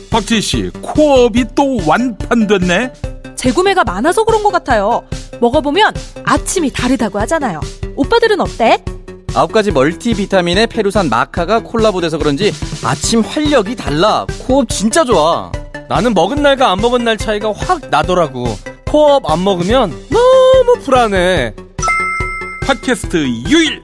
박지희 0.09 0.41
씨, 0.41 0.69
코업이 0.81 1.45
또 1.55 1.77
완판됐네? 1.87 2.93
재구매가 3.35 3.83
많아서 3.83 4.23
그런 4.23 4.41
것 4.43 4.51
같아요. 4.51 5.03
먹어보면 5.39 5.93
아침이 6.23 6.71
다르다고 6.71 7.19
하잖아요. 7.19 7.59
오빠들은 7.95 8.39
어때? 8.39 8.83
아홉 9.35 9.51
가지 9.51 9.71
multivitamin의 9.71 10.67
페루산 10.67 11.09
마카가 11.09 11.59
콜라보돼서 11.59 12.17
그런지 12.17 12.51
아침 12.83 13.21
활력이 13.21 13.75
달라. 13.75 14.25
코업 14.47 14.69
진짜 14.69 15.03
좋아. 15.05 15.51
나는 15.87 16.13
먹은 16.13 16.41
날과 16.41 16.71
안 16.71 16.79
먹은 16.79 17.03
날 17.03 17.17
차이가 17.17 17.51
확 17.53 17.89
나더라고. 17.89 18.45
코업 18.87 19.29
안 19.29 19.43
먹으면 19.43 19.91
너무 20.09 20.83
불안해. 20.83 21.53
팟캐스트 22.65 23.17
유일 23.49 23.83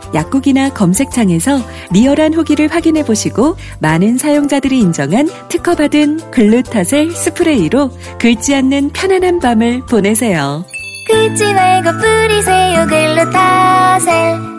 약국이나 0.13 0.69
검색창에서 0.69 1.59
리얼한 1.91 2.33
후기를 2.33 2.67
확인해 2.67 3.03
보시고 3.03 3.55
많은 3.79 4.17
사용자들이 4.17 4.79
인정한 4.79 5.27
특허받은 5.49 6.31
글루타셀 6.31 7.11
스프레이로 7.11 7.91
긁지 8.19 8.55
않는 8.55 8.89
편안한 8.89 9.39
밤을 9.39 9.85
보내세요. 9.85 10.65
긁지 11.07 11.53
말고 11.53 11.91
뿌리세요 11.97 12.85
글루타셀 12.87 14.51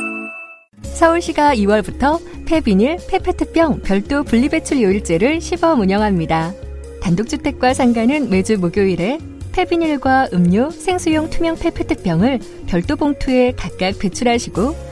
서울시가 0.95 1.57
2월부터 1.57 2.21
폐비닐, 2.47 2.99
폐페트병 3.09 3.81
별도 3.83 4.23
분리배출 4.23 4.83
요일제를 4.83 5.41
시범 5.41 5.81
운영합니다. 5.81 6.53
단독주택과 7.03 7.75
상가는 7.75 8.31
매주 8.31 8.59
목요일에 8.59 9.19
폐비닐과 9.53 10.29
음료, 10.33 10.71
생수용 10.71 11.31
투명 11.31 11.57
폐페트병을 11.57 12.41
별도 12.67 12.97
봉투에 12.97 13.53
각각 13.57 13.98
배출하시고 13.98 14.92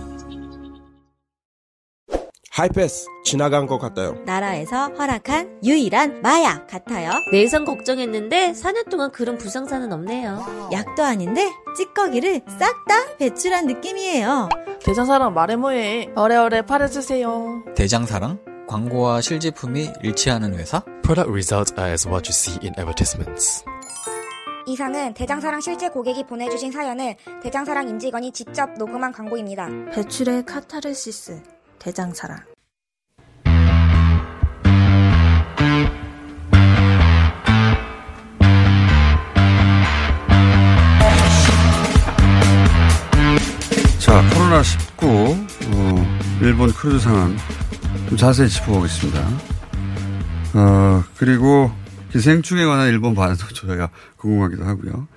하이패스 2.61 3.07
지나간 3.23 3.65
것 3.65 3.79
같아요. 3.79 4.15
나라에서 4.25 4.89
허락한 4.89 5.59
유일한 5.63 6.21
마약 6.21 6.67
같아요. 6.67 7.11
내성 7.31 7.65
걱정했는데 7.65 8.51
4년 8.51 8.89
동안 8.89 9.11
그런 9.11 9.37
불상사는 9.37 9.91
없네요. 9.91 10.69
약도 10.71 11.03
아닌데 11.03 11.49
찌꺼기를 11.75 12.41
싹 12.59 12.85
다 12.85 13.15
배출한 13.17 13.65
느낌이에요. 13.67 14.49
대장사랑 14.83 15.33
말해 15.33 15.55
뭐해. 15.55 16.11
어래어래 16.15 16.63
팔아주세요. 16.63 17.63
대장사랑? 17.75 18.39
광고와 18.67 19.21
실제품이 19.21 19.91
일치하는 20.03 20.53
회사? 20.55 20.83
Product 21.03 21.29
results 21.31 21.73
are 21.77 21.91
as 21.91 22.07
what 22.07 22.27
you 22.27 22.31
see 22.31 22.57
in 22.61 22.73
advertisements. 22.77 23.63
이상은 24.67 25.13
대장사랑 25.15 25.61
실제 25.61 25.89
고객이 25.89 26.25
보내주신 26.25 26.71
사연을 26.71 27.15
대장사랑 27.41 27.89
임직원이 27.89 28.31
직접 28.31 28.73
녹음한 28.77 29.11
광고입니다. 29.11 29.67
배출의 29.93 30.45
카타르시스 30.45 31.41
대장사랑 31.79 32.50
코로나 44.61 44.63
19, 44.63 45.07
어, 45.73 46.17
일본 46.41 46.71
크루즈 46.71 46.99
상황 46.99 47.35
좀 48.09 48.17
자세히 48.17 48.47
짚어보겠습니다. 48.49 49.27
어, 50.53 51.03
그리고 51.17 51.71
기생충에 52.11 52.65
관한 52.65 52.89
일본 52.89 53.15
반응도 53.15 53.47
저희가 53.53 53.89
궁금하기도 54.17 54.63
하고요. 54.63 55.07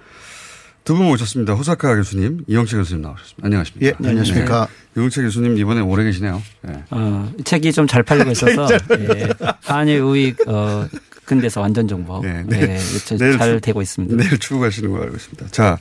두 0.84 0.94
분 0.96 1.06
모셨습니다. 1.06 1.54
호사카 1.54 1.94
교수님, 1.96 2.44
이영채 2.46 2.76
교수님 2.76 3.02
나오셨습니다. 3.02 3.46
안녕하십니까. 3.46 3.86
예, 3.86 3.92
안녕하십니까. 4.06 4.66
네. 4.94 5.00
이영채 5.00 5.22
교수님 5.22 5.56
이번에 5.58 5.80
오래 5.80 6.04
계시네요. 6.04 6.42
네. 6.62 6.84
어, 6.90 7.32
책이 7.44 7.72
좀 7.72 7.86
잘 7.86 8.02
팔리고 8.02 8.30
있어서 8.32 8.66
예, 9.16 9.28
한일 9.64 10.00
우익 10.02 10.36
어, 10.48 10.86
근대사 11.24 11.60
완전 11.62 11.88
정복 11.88 12.20
네, 12.22 12.44
예, 12.52 12.56
내일- 12.66 12.78
잘 13.06 13.18
내일 13.18 13.60
되고 13.60 13.80
있습니다. 13.82 14.14
내일 14.16 14.38
출국하시는 14.38 14.90
걸 14.90 15.02
알고 15.04 15.16
있습니다. 15.16 15.46
자, 15.50 15.78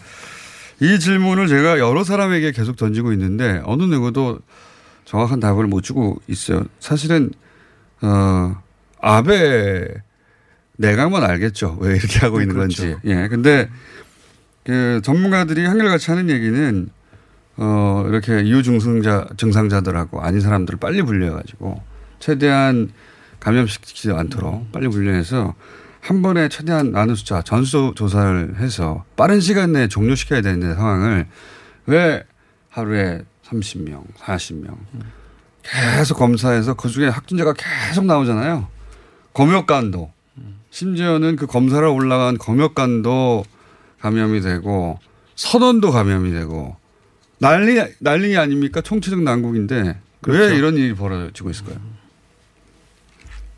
이 0.80 1.00
질문을 1.00 1.48
제가 1.48 1.80
여러 1.80 2.04
사람에게 2.04 2.52
계속 2.52 2.76
던지고 2.76 3.14
있는데 3.14 3.62
어느 3.66 3.84
누구도 3.84 4.40
정확한 5.06 5.40
답을 5.40 5.68
못 5.68 5.82
주고 5.82 6.22
있어요. 6.28 6.64
사실은 6.80 7.32
어 8.02 8.56
아베 9.02 9.88
내각만 10.78 11.24
알겠죠. 11.24 11.78
왜 11.80 11.96
이렇게 11.96 12.20
하고 12.20 12.42
있는 12.42 12.56
건지. 12.56 12.96
예. 13.06 13.28
근데 13.28 13.70
그 14.64 15.02
전문가들이 15.04 15.66
한결같이 15.66 16.10
하는 16.12 16.30
얘기는 16.30 16.90
어 17.58 18.06
이렇게 18.08 18.34
유증상자 18.48 19.28
증상자들하고 19.38 20.22
아닌 20.22 20.42
사람들을 20.42 20.80
빨리 20.80 21.02
분류해 21.04 21.32
가지고 21.32 21.82
최대한 22.20 22.92
감염시키지 23.40 24.12
않도록 24.12 24.72
빨리 24.72 24.88
분류해서 24.88 25.54
한 26.04 26.22
번에 26.22 26.50
최대한 26.50 26.92
많은 26.92 27.16
숫자 27.16 27.42
전수 27.42 27.94
조사를 27.96 28.58
해서 28.60 29.06
빠른 29.16 29.40
시간 29.40 29.72
내에 29.72 29.88
종료시켜야 29.88 30.42
되는 30.42 30.76
상황을 30.76 31.28
왜 31.86 32.26
하루에 32.70 33.22
30명, 33.46 34.04
40명 34.20 34.76
계속 35.64 36.16
검사해서 36.16 36.74
그 36.74 36.90
중에 36.90 37.08
확진자가 37.08 37.54
계속 37.54 38.06
나오잖아요. 38.06 38.68
검역관도 39.32 40.12
심지어는 40.72 41.38
그 41.38 41.48
검사를 41.48 41.88
올라간 41.88 42.38
검역관도 42.38 43.46
감염이 44.02 44.42
되고 44.42 45.00
선원도 45.36 45.92
감염이 45.92 46.34
되고 46.34 46.76
난리 47.38 47.82
난리 48.00 48.36
아닙니까? 48.38 48.82
총체적 48.82 49.22
난국인데 49.22 50.00
그렇죠. 50.20 50.52
왜 50.52 50.58
이런 50.58 50.76
일이 50.76 50.94
벌어지고 50.94 51.50
있을까요? 51.50 51.78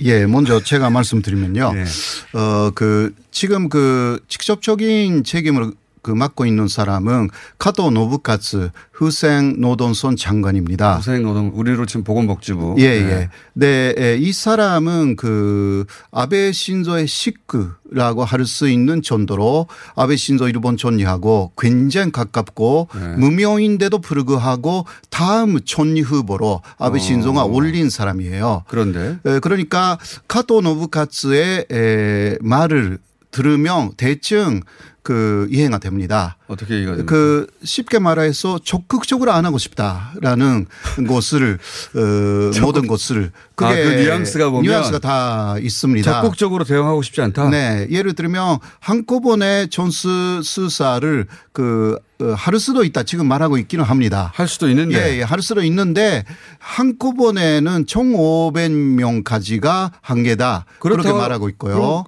예, 0.02 0.26
먼저 0.26 0.62
제가 0.62 0.90
말씀드리면요. 0.90 1.74
네. 1.74 1.86
어, 2.34 2.72
그, 2.76 3.14
지금 3.32 3.70
그 3.70 4.20
직접적인 4.28 5.24
책임을 5.24 5.72
그 6.06 6.12
맡고 6.12 6.46
있는 6.46 6.68
사람은 6.68 7.32
카토 7.58 7.90
노부카츠 7.90 8.70
후생 8.94 9.60
노동선 9.60 10.16
장관입니다. 10.16 10.98
후생 10.98 11.24
노동 11.24 11.52
우리로 11.56 11.88
지금 11.88 12.04
보건복지부. 12.04 12.76
예, 12.78 13.02
네. 13.02 13.10
예. 13.10 13.30
네, 13.54 13.96
예, 13.98 14.16
이 14.16 14.32
사람은 14.32 15.16
그 15.16 15.86
아베 16.12 16.52
신조의 16.52 17.08
식구라고 17.08 18.24
할 18.24 18.46
수 18.46 18.70
있는 18.70 19.02
정도로 19.02 19.66
아베 19.96 20.16
신조 20.16 20.48
일본 20.48 20.78
총리하고 20.78 21.54
굉장히 21.58 22.12
가깝고 22.12 22.90
네. 22.94 23.08
무명인데도 23.18 23.98
불구하고 23.98 24.86
다음 25.10 25.60
총리 25.66 26.02
후보로 26.02 26.62
아베 26.78 26.98
어. 26.98 27.00
신조가 27.00 27.46
올린 27.46 27.90
사람이에요. 27.90 28.66
그런데 28.68 29.18
에, 29.26 29.40
그러니까 29.40 29.98
카토 30.28 30.62
노부카츠의 30.62 31.66
에, 31.72 32.38
말을 32.42 33.00
들으면 33.32 33.92
대충 33.98 34.62
그 35.06 35.48
이해가 35.52 35.78
됩니다. 35.78 36.36
어떻게 36.48 36.78
이해가 36.78 36.94
됩니까? 36.94 37.12
그 37.14 37.46
쉽게 37.64 38.00
말해서 38.00 38.58
적극적으로 38.64 39.32
안 39.32 39.46
하고 39.46 39.60
싶다라는 39.60 40.66
것을 41.08 41.60
어, 41.96 42.60
모든 42.60 42.88
것을 42.88 43.32
그게 43.54 43.70
아, 43.70 43.76
그 43.76 44.02
뉘앙스가 44.02 44.50
보면 44.50 44.64
뉘앙스가 44.64 44.98
다 44.98 45.58
있습니다. 45.60 46.12
적극적으로 46.12 46.64
대응하고 46.64 47.04
싶지 47.04 47.22
않다. 47.22 47.50
네, 47.50 47.86
예를 47.92 48.14
들면 48.14 48.58
한꺼번에 48.80 49.68
전수 49.68 50.42
수사를 50.44 51.28
그 51.54 52.00
어, 52.20 52.34
할 52.36 52.60
수도 52.60 52.84
있다. 52.84 53.04
지금 53.04 53.28
말하고 53.28 53.60
있기는 53.60 53.86
합니다. 53.86 54.32
할 54.34 54.48
수도 54.48 54.70
있는데. 54.70 54.96
예, 54.96 55.18
예, 55.20 55.22
할 55.22 55.44
수도 55.44 55.62
있는데 55.62 56.24
한꺼번에는 56.58 57.86
총 57.86 58.14
500명까지가 58.14 59.92
한계다. 60.02 60.66
그렇게 60.80 61.12
말하고 61.12 61.48
있고요. 61.50 62.06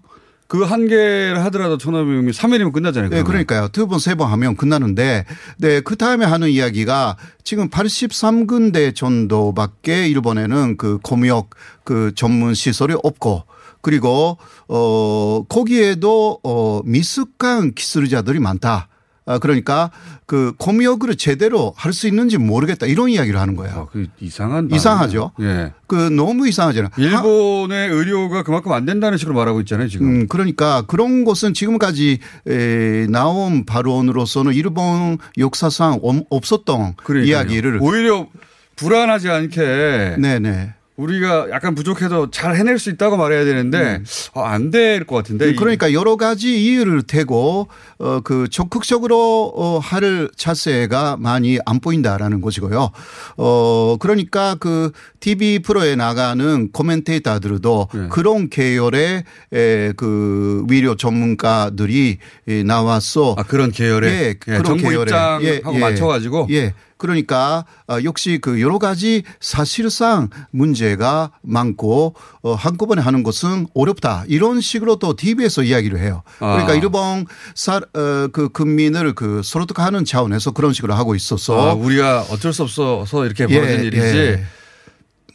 그 0.47 0.63
한 0.63 0.87
개를 0.87 1.43
하더라도 1.45 1.77
천오백명이 1.77 2.31
3일이면 2.31 2.71
끝나잖아요. 2.71 3.09
네, 3.09 3.17
그러면. 3.21 3.25
그러니까요. 3.45 3.67
두 3.69 3.87
번, 3.87 3.99
세 3.99 4.15
번 4.15 4.31
하면 4.31 4.55
끝나는데, 4.55 5.25
네, 5.57 5.81
그 5.81 5.95
다음에 5.97 6.25
하는 6.25 6.49
이야기가 6.49 7.17
지금 7.43 7.69
83군데 7.69 8.95
정도밖에 8.95 10.07
일본에는 10.07 10.77
그 10.77 10.99
검역 11.03 11.49
그 11.83 12.11
전문 12.15 12.53
시설이 12.53 12.95
없고, 13.03 13.43
그리고, 13.81 14.37
어, 14.67 15.43
거기에도, 15.49 16.39
어, 16.43 16.81
미숙한 16.85 17.73
기술자들이 17.73 18.39
많다. 18.39 18.87
아, 19.28 19.39
그러니까 19.39 19.91
그 20.25 20.53
검역을 20.57 21.15
제대로 21.17 21.73
할 21.75 21.93
수 21.93 22.07
있는지 22.07 22.38
모르겠다. 22.38 22.86
이런 22.86 23.09
이야기를 23.09 23.39
하는 23.39 23.55
거예요. 23.55 23.89
그 23.91 24.07
이상한 24.19 24.69
이상하죠. 24.71 25.32
예. 25.41 25.73
그 25.88 25.95
너무 25.95 26.47
이상하잖아요. 26.47 26.89
일본의 26.97 27.89
의료가 27.89 28.43
그만큼 28.43 28.71
안 28.73 28.86
된다는 28.86 29.17
식으로 29.17 29.36
말하고 29.36 29.59
있잖아요, 29.61 29.88
지금. 29.88 30.07
음, 30.07 30.28
그러니까 30.28 30.84
그런 30.88 31.25
것은 31.25 31.53
지금까지 31.53 32.19
에, 32.47 33.07
나온 33.09 33.65
발언으로서는 33.65 34.53
일본 34.53 35.17
역사상 35.38 35.99
엄- 36.03 36.23
없었던 36.30 36.95
그러니까요. 37.03 37.25
이야기를 37.30 37.80
오히려 37.82 38.28
불안하지 38.75 39.30
않게 39.30 40.15
네네. 40.19 40.73
우리가 40.97 41.47
약간 41.51 41.75
부족해도 41.75 42.31
잘 42.31 42.55
해낼 42.55 42.79
수 42.79 42.89
있다고 42.89 43.17
말해야 43.17 43.45
되는데 43.45 44.01
어, 44.33 44.41
안 44.41 44.71
될 44.71 45.05
것 45.05 45.15
같은데. 45.17 45.45
음, 45.49 45.55
그러니까 45.55 45.93
여러 45.93 46.15
가지 46.17 46.63
이유를 46.65 47.03
대고 47.03 47.67
어, 47.99 48.19
그 48.23 48.47
적극적으로 48.49 49.53
어, 49.55 49.77
할 49.77 50.27
자세가 50.35 51.17
많이 51.19 51.59
안 51.65 51.79
보인다라는 51.79 52.41
것이고요. 52.41 52.89
어, 53.37 53.97
그러니까 53.99 54.55
그 54.59 54.91
TV 55.19 55.59
프로에 55.59 55.95
나가는 55.95 56.71
코멘테이터들도 56.71 57.87
네. 57.93 58.07
그런 58.09 58.49
계열의 58.49 59.23
에, 59.53 59.93
그 59.95 60.65
위료 60.67 60.95
전문가들이 60.95 62.17
에, 62.47 62.63
나와서 62.63 63.35
아, 63.37 63.43
그런 63.43 63.71
계열의 63.71 64.11
예, 64.11 64.27
예, 64.29 64.33
그런 64.33 64.63
정부 64.63 64.83
계열의 64.89 65.01
입장하고 65.03 65.77
맞춰가지고? 65.77 66.47
예. 66.51 66.73
그러니까 66.97 67.65
아, 67.87 68.01
역시 68.03 68.39
그 68.41 68.61
여러 68.61 68.79
가지 68.79 69.23
사실상 69.39 70.29
문제가 70.51 71.31
많고 71.41 72.15
어, 72.41 72.53
한꺼번에 72.53 73.01
하는 73.01 73.23
것은 73.23 73.67
어렵다 73.73 74.25
이런 74.27 74.61
식으로 74.61 74.97
또 74.97 75.15
TV에서 75.15 75.63
이야기를 75.63 75.99
해요. 75.99 76.23
그러니까 76.39 76.73
아. 76.73 76.75
일본 76.75 77.25
사, 77.55 77.77
어, 77.77 78.27
그 78.31 78.49
국민을 78.49 79.13
그 79.15 79.41
소로득하는 79.43 80.05
차원에서 80.05 80.51
그런 80.51 80.73
식으로 80.73 80.93
하고 80.93 81.15
있어서 81.15 81.69
아, 81.69 81.73
우리가 81.73 82.25
어쩔 82.29 82.53
수 82.53 82.63
없어서 82.63 83.25
이렇게 83.25 83.45
예, 83.49 83.59
벌어진 83.59 83.83
일이지. 83.83 84.17
예. 84.17 84.45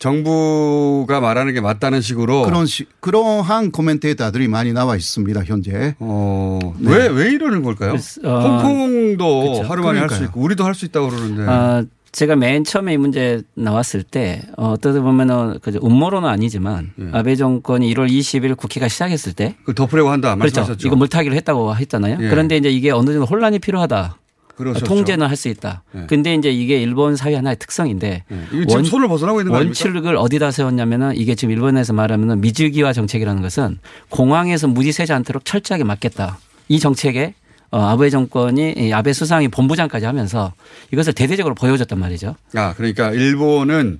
정부가 0.03 1.21
말하는 1.21 1.55
게 1.55 1.61
맞다는 1.61 2.01
식으로 2.01 2.43
그런 2.43 2.67
식 2.67 2.89
그러한 3.01 3.71
코멘테이터들이 3.71 4.49
많이 4.49 4.73
나와 4.73 4.97
있습니다 4.97 5.45
현재. 5.45 5.95
어, 6.01 6.59
네. 6.79 6.91
왜, 6.91 7.07
왜 7.07 7.31
이러는 7.31 7.63
걸까요? 7.63 7.95
어, 8.25 8.59
홍콩도 8.59 9.41
그렇죠. 9.43 9.63
하루 9.71 9.85
만에 9.85 10.01
할 10.01 10.11
수. 10.11 10.25
있고 10.25 10.41
우리도 10.41 10.65
할 10.65 10.75
수 10.75 10.87
있다고 10.87 11.09
그러는데. 11.09 11.43
어, 11.47 11.85
제가 12.11 12.35
맨 12.35 12.65
처음에 12.65 12.95
이 12.95 12.97
문제 12.97 13.43
나왔을 13.55 14.03
때 14.03 14.43
어, 14.57 14.71
어떻게 14.71 14.99
보면은 14.99 15.59
그 15.63 15.79
음모론은 15.83 16.29
아니지만 16.29 16.93
아베 17.13 17.37
정권이 17.37 17.95
1월 17.95 18.11
20일 18.11 18.57
국회가 18.57 18.89
시작했을 18.89 19.35
때그 19.35 19.75
덮으려고 19.75 20.11
한다 20.11 20.35
그렇죠. 20.35 20.61
말씀하셨죠. 20.61 20.89
이거 20.89 20.97
물타기를 20.97 21.37
했다고 21.37 21.77
했잖아요. 21.77 22.19
예. 22.21 22.29
그런데 22.29 22.57
이제 22.57 22.71
이게 22.71 22.91
어느 22.91 23.07
정도 23.13 23.25
혼란이 23.27 23.61
필요하다. 23.61 24.17
그러셨죠. 24.57 24.85
통제는 24.87 25.27
할 25.27 25.37
수 25.37 25.49
있다. 25.49 25.83
예. 25.97 26.07
근데 26.09 26.35
이제 26.35 26.51
이게 26.51 26.81
일본 26.81 27.17
사회 27.17 27.35
하나의 27.35 27.57
특성인데 27.59 28.25
이거 28.53 28.67
지금 28.67 28.85
손을 28.85 29.09
벗어나고 29.09 29.41
있는? 29.41 29.53
원칙을 29.53 30.17
어디다 30.17 30.51
세웠냐면은 30.51 31.17
이게 31.17 31.35
지금 31.35 31.53
일본에서 31.53 31.93
말하면은 31.93 32.41
미주기화 32.41 32.93
정책이라는 32.93 33.43
것은 33.43 33.79
공항에서 34.11 34.69
무지 34.69 34.93
새지 34.93 35.13
않도록 35.13 35.45
철저하게 35.45 35.85
막겠다. 35.85 36.39
이 36.69 36.79
정책에 36.79 37.35
어, 37.71 37.81
아베 37.81 38.11
정권이 38.11 38.75
이 38.77 38.93
아베 38.93 39.13
수상이 39.15 39.49
본부장까지 39.49 40.05
하면서 40.05 40.53
이것을 40.93 41.15
대대적으로 41.15 41.55
보여줬단 41.55 41.99
말이죠. 41.99 42.37
아, 42.55 42.75
그러니까 42.77 43.11
일본은 43.13 43.99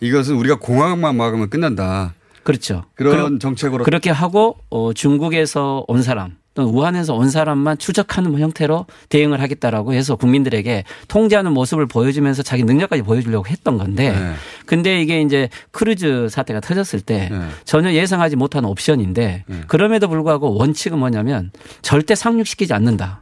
이것은 0.00 0.34
우리가 0.34 0.56
공항만 0.58 1.16
막으면 1.16 1.48
끝난다. 1.48 2.14
그렇죠. 2.42 2.82
그런 2.96 3.38
정책으로 3.38 3.84
그렇게 3.84 4.10
하고 4.10 4.56
어, 4.70 4.92
중국에서 4.92 5.84
온 5.86 6.02
사람 6.02 6.34
또는 6.54 6.70
우한에서 6.70 7.14
온 7.14 7.30
사람만 7.30 7.78
추적하는 7.78 8.38
형태로 8.38 8.86
대응을 9.08 9.40
하겠다라고 9.40 9.94
해서 9.94 10.16
국민들에게 10.16 10.84
통제하는 11.08 11.52
모습을 11.52 11.86
보여주면서 11.86 12.42
자기 12.42 12.64
능력까지 12.64 13.02
보여주려고 13.02 13.46
했던 13.46 13.78
건데 13.78 14.12
네. 14.12 14.34
근데 14.66 15.00
이게 15.00 15.22
이제 15.22 15.48
크루즈 15.70 16.28
사태가 16.28 16.60
터졌을 16.60 17.00
때 17.00 17.30
전혀 17.64 17.92
예상하지 17.92 18.36
못한 18.36 18.64
옵션인데 18.64 19.44
네. 19.46 19.60
그럼에도 19.66 20.08
불구하고 20.08 20.54
원칙은 20.54 20.98
뭐냐면 20.98 21.50
절대 21.80 22.14
상륙시키지 22.14 22.72
않는다. 22.74 23.20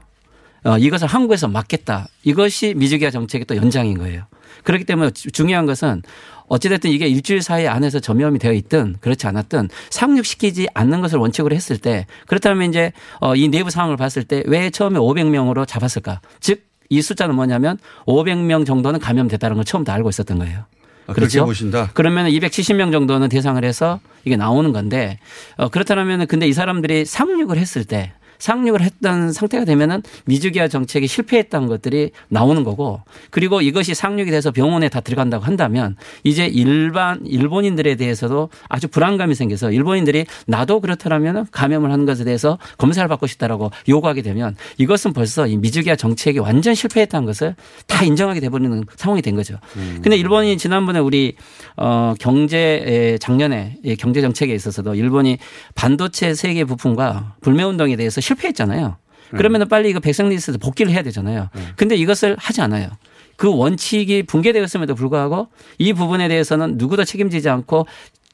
어, 0.64 0.78
이것을 0.78 1.06
한국에서 1.06 1.48
막겠다. 1.48 2.08
이것이 2.24 2.74
미주기화 2.76 3.10
정책의 3.10 3.46
또 3.46 3.56
연장인 3.56 3.98
거예요. 3.98 4.24
그렇기 4.64 4.84
때문에 4.84 5.10
주- 5.12 5.30
중요한 5.30 5.64
것은 5.66 6.02
어찌됐든 6.48 6.90
이게 6.90 7.06
일주일 7.06 7.42
사이 7.42 7.66
안에서 7.68 8.00
전염이 8.00 8.38
되어 8.40 8.52
있든 8.52 8.96
그렇지 9.00 9.26
않았든 9.26 9.68
상륙시키지 9.90 10.66
않는 10.74 11.00
것을 11.00 11.18
원칙으로 11.18 11.54
했을 11.54 11.78
때 11.78 12.06
그렇다면 12.26 12.68
이제 12.70 12.92
어, 13.20 13.36
이 13.36 13.48
내부 13.48 13.70
상황을 13.70 13.96
봤을 13.96 14.24
때 14.24 14.42
왜 14.46 14.70
처음에 14.70 14.98
500명으로 14.98 15.66
잡았을까? 15.66 16.20
즉 16.40 16.68
이 16.92 17.02
숫자는 17.02 17.36
뭐냐면 17.36 17.78
500명 18.04 18.66
정도는 18.66 18.98
감염됐다는 18.98 19.54
걸 19.54 19.64
처음부터 19.64 19.92
알고 19.92 20.08
있었던 20.08 20.40
거예요. 20.40 20.64
아, 21.06 21.12
그렇게 21.12 21.28
보신다. 21.44 21.88
그러면 21.94 22.26
270명 22.26 22.90
정도는 22.90 23.28
대상을 23.28 23.64
해서 23.64 24.00
이게 24.24 24.36
나오는 24.36 24.72
건데 24.72 25.20
어, 25.56 25.68
그렇다면 25.68 26.26
근데 26.26 26.48
이 26.48 26.52
사람들이 26.52 27.04
상륙을 27.04 27.58
했을 27.58 27.84
때 27.84 28.12
상륙을 28.40 28.80
했던 28.80 29.32
상태가 29.32 29.64
되면은 29.64 30.02
미주기화 30.24 30.66
정책이 30.66 31.06
실패했던 31.06 31.68
것들이 31.68 32.10
나오는 32.28 32.64
거고 32.64 33.02
그리고 33.30 33.60
이것이 33.60 33.94
상륙이 33.94 34.30
돼서 34.30 34.50
병원에 34.50 34.88
다 34.88 35.00
들어간다고 35.00 35.44
한다면 35.44 35.96
이제 36.24 36.46
일반 36.46 37.24
일본인들에 37.24 37.94
대해서도 37.94 38.50
아주 38.68 38.88
불안감이 38.88 39.34
생겨서 39.34 39.70
일본인들이 39.70 40.26
나도 40.46 40.80
그렇다면 40.80 41.46
감염을 41.52 41.92
하는 41.92 42.06
것에 42.06 42.24
대해서 42.24 42.58
검사를 42.78 43.08
받고 43.08 43.26
싶다라고 43.26 43.70
요구하게 43.88 44.22
되면 44.22 44.56
이것은 44.78 45.12
벌써 45.12 45.46
이 45.46 45.56
미주기화 45.56 45.96
정책이 45.96 46.38
완전 46.40 46.74
실패했다는 46.74 47.26
것을 47.26 47.54
다 47.86 48.04
인정하게 48.04 48.40
돼버리는 48.40 48.84
상황이 48.96 49.22
된 49.22 49.36
거죠. 49.36 49.58
근데 50.02 50.16
일본이 50.16 50.56
지난번에 50.58 50.98
우리 50.98 51.36
어 51.76 52.14
경제 52.18 53.18
작년에 53.20 53.78
이 53.84 53.96
경제 53.96 54.20
정책에 54.20 54.54
있어서도 54.54 54.94
일본이 54.94 55.38
반도체 55.74 56.34
세계 56.34 56.64
부품과 56.64 57.34
불매 57.42 57.62
운동에 57.62 57.96
대해서 57.96 58.20
실패했잖아요. 58.30 58.96
그러면은 59.30 59.68
빨리 59.68 59.90
이거 59.90 60.00
백성 60.00 60.28
리스트 60.28 60.58
복귀를 60.58 60.92
해야 60.92 61.02
되잖아요. 61.02 61.50
근데 61.76 61.94
이것을 61.96 62.36
하지 62.38 62.60
않아요. 62.62 62.88
그 63.36 63.48
원칙이 63.48 64.24
붕괴되었음에도 64.24 64.94
불구하고 64.94 65.48
이 65.78 65.92
부분에 65.92 66.28
대해서는 66.28 66.76
누구도 66.76 67.04
책임지지 67.04 67.48
않고 67.48 67.86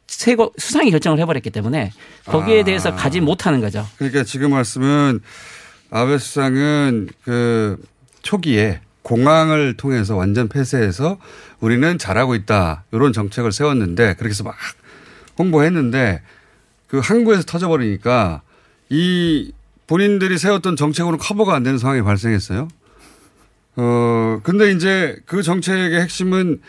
세고 0.06 0.54
수상이 0.56 0.90
결정을 0.90 1.18
해버렸기 1.20 1.50
때문에 1.50 1.92
거기에 2.24 2.62
아. 2.62 2.64
대해서 2.64 2.94
가지 2.94 3.20
못하는 3.20 3.60
거죠. 3.60 3.86
그러니까 3.98 4.24
지금 4.24 4.50
말씀은 4.50 5.20
아베 5.90 6.18
수상은 6.18 7.08
그 7.24 7.80
초기에 8.22 8.80
공항을 9.02 9.76
통해서 9.76 10.16
완전 10.16 10.48
폐쇄해서 10.48 11.18
우리는 11.60 11.98
잘하고 11.98 12.34
있다. 12.34 12.84
이런 12.90 13.12
정책을 13.12 13.52
세웠는데 13.52 14.14
그렇게 14.14 14.30
해서 14.30 14.42
막 14.42 14.56
홍보했는데 15.38 16.22
그 16.88 16.98
항구에서 16.98 17.42
터져버리니까 17.44 18.42
이 18.88 19.52
본인들이 19.86 20.38
세웠던 20.38 20.76
정책으로 20.76 21.18
커버가 21.18 21.54
안 21.54 21.62
되는 21.62 21.78
상황이 21.78 22.02
발생했어요. 22.02 22.68
어, 23.76 24.40
근데 24.42 24.72
이제 24.72 25.18
그 25.26 25.42
정책의 25.42 26.00
핵심은 26.00 26.60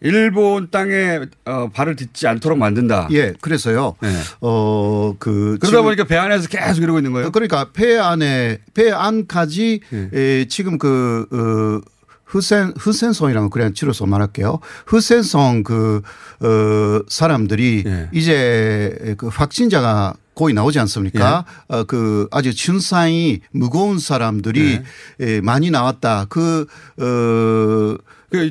일본 0.00 0.70
땅에 0.70 1.20
어, 1.46 1.70
발을 1.72 1.96
딛지 1.96 2.26
않도록 2.26 2.58
만든다. 2.58 3.08
예, 3.12 3.32
그래서요. 3.40 3.96
어, 4.40 5.14
그. 5.18 5.56
그러다 5.60 5.82
보니까 5.82 6.04
배 6.04 6.16
안에서 6.16 6.48
계속 6.48 6.82
이러고 6.82 6.98
있는 6.98 7.12
거예요? 7.12 7.32
그러니까 7.32 7.70
배 7.72 7.96
안에, 7.96 8.58
배 8.74 8.90
안까지 8.90 9.80
예. 9.92 10.10
에, 10.12 10.44
지금 10.48 10.76
그, 10.76 11.26
어, 11.32 11.90
후센, 12.26 12.74
후센성이라는 12.78 13.50
그냥 13.50 13.72
줄여서 13.72 14.06
말할게요. 14.06 14.58
후센성 14.86 15.62
그, 15.62 16.02
어, 16.40 17.00
사람들이 17.08 17.84
예. 17.86 18.08
이제 18.12 19.14
그 19.16 19.28
확진자가 19.28 20.14
거의 20.34 20.52
나오지 20.52 20.78
않습니까? 20.80 21.44
예. 21.70 21.74
어, 21.74 21.84
그 21.84 22.28
아주 22.30 22.54
증상이 22.54 23.40
무거운 23.52 23.98
사람들이 23.98 24.80
에, 25.20 25.40
많이 25.40 25.70
나왔다. 25.70 26.26
그, 26.28 26.66
어, 27.00 27.96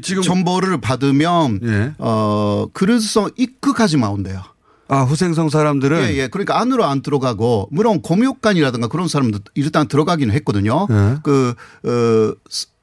지금 0.01 0.23
정보를 0.23 0.81
받으면 0.81 1.59
예. 1.63 1.93
어, 1.99 2.67
그릇성 2.73 3.31
입구까지만 3.37 4.09
온대요. 4.09 4.41
아, 4.87 5.01
후생성 5.01 5.49
사람들은 5.49 6.09
예, 6.09 6.15
예. 6.15 6.27
그러니까 6.27 6.59
안으로 6.59 6.85
안 6.85 7.01
들어가고, 7.01 7.69
물론 7.71 8.01
공역관이라든가 8.01 8.87
그런 8.87 9.07
사람도 9.07 9.39
일단 9.55 9.87
들어가기는 9.87 10.33
했거든요. 10.35 10.87
예. 10.89 11.17
그, 11.23 11.55
어, 11.83 12.33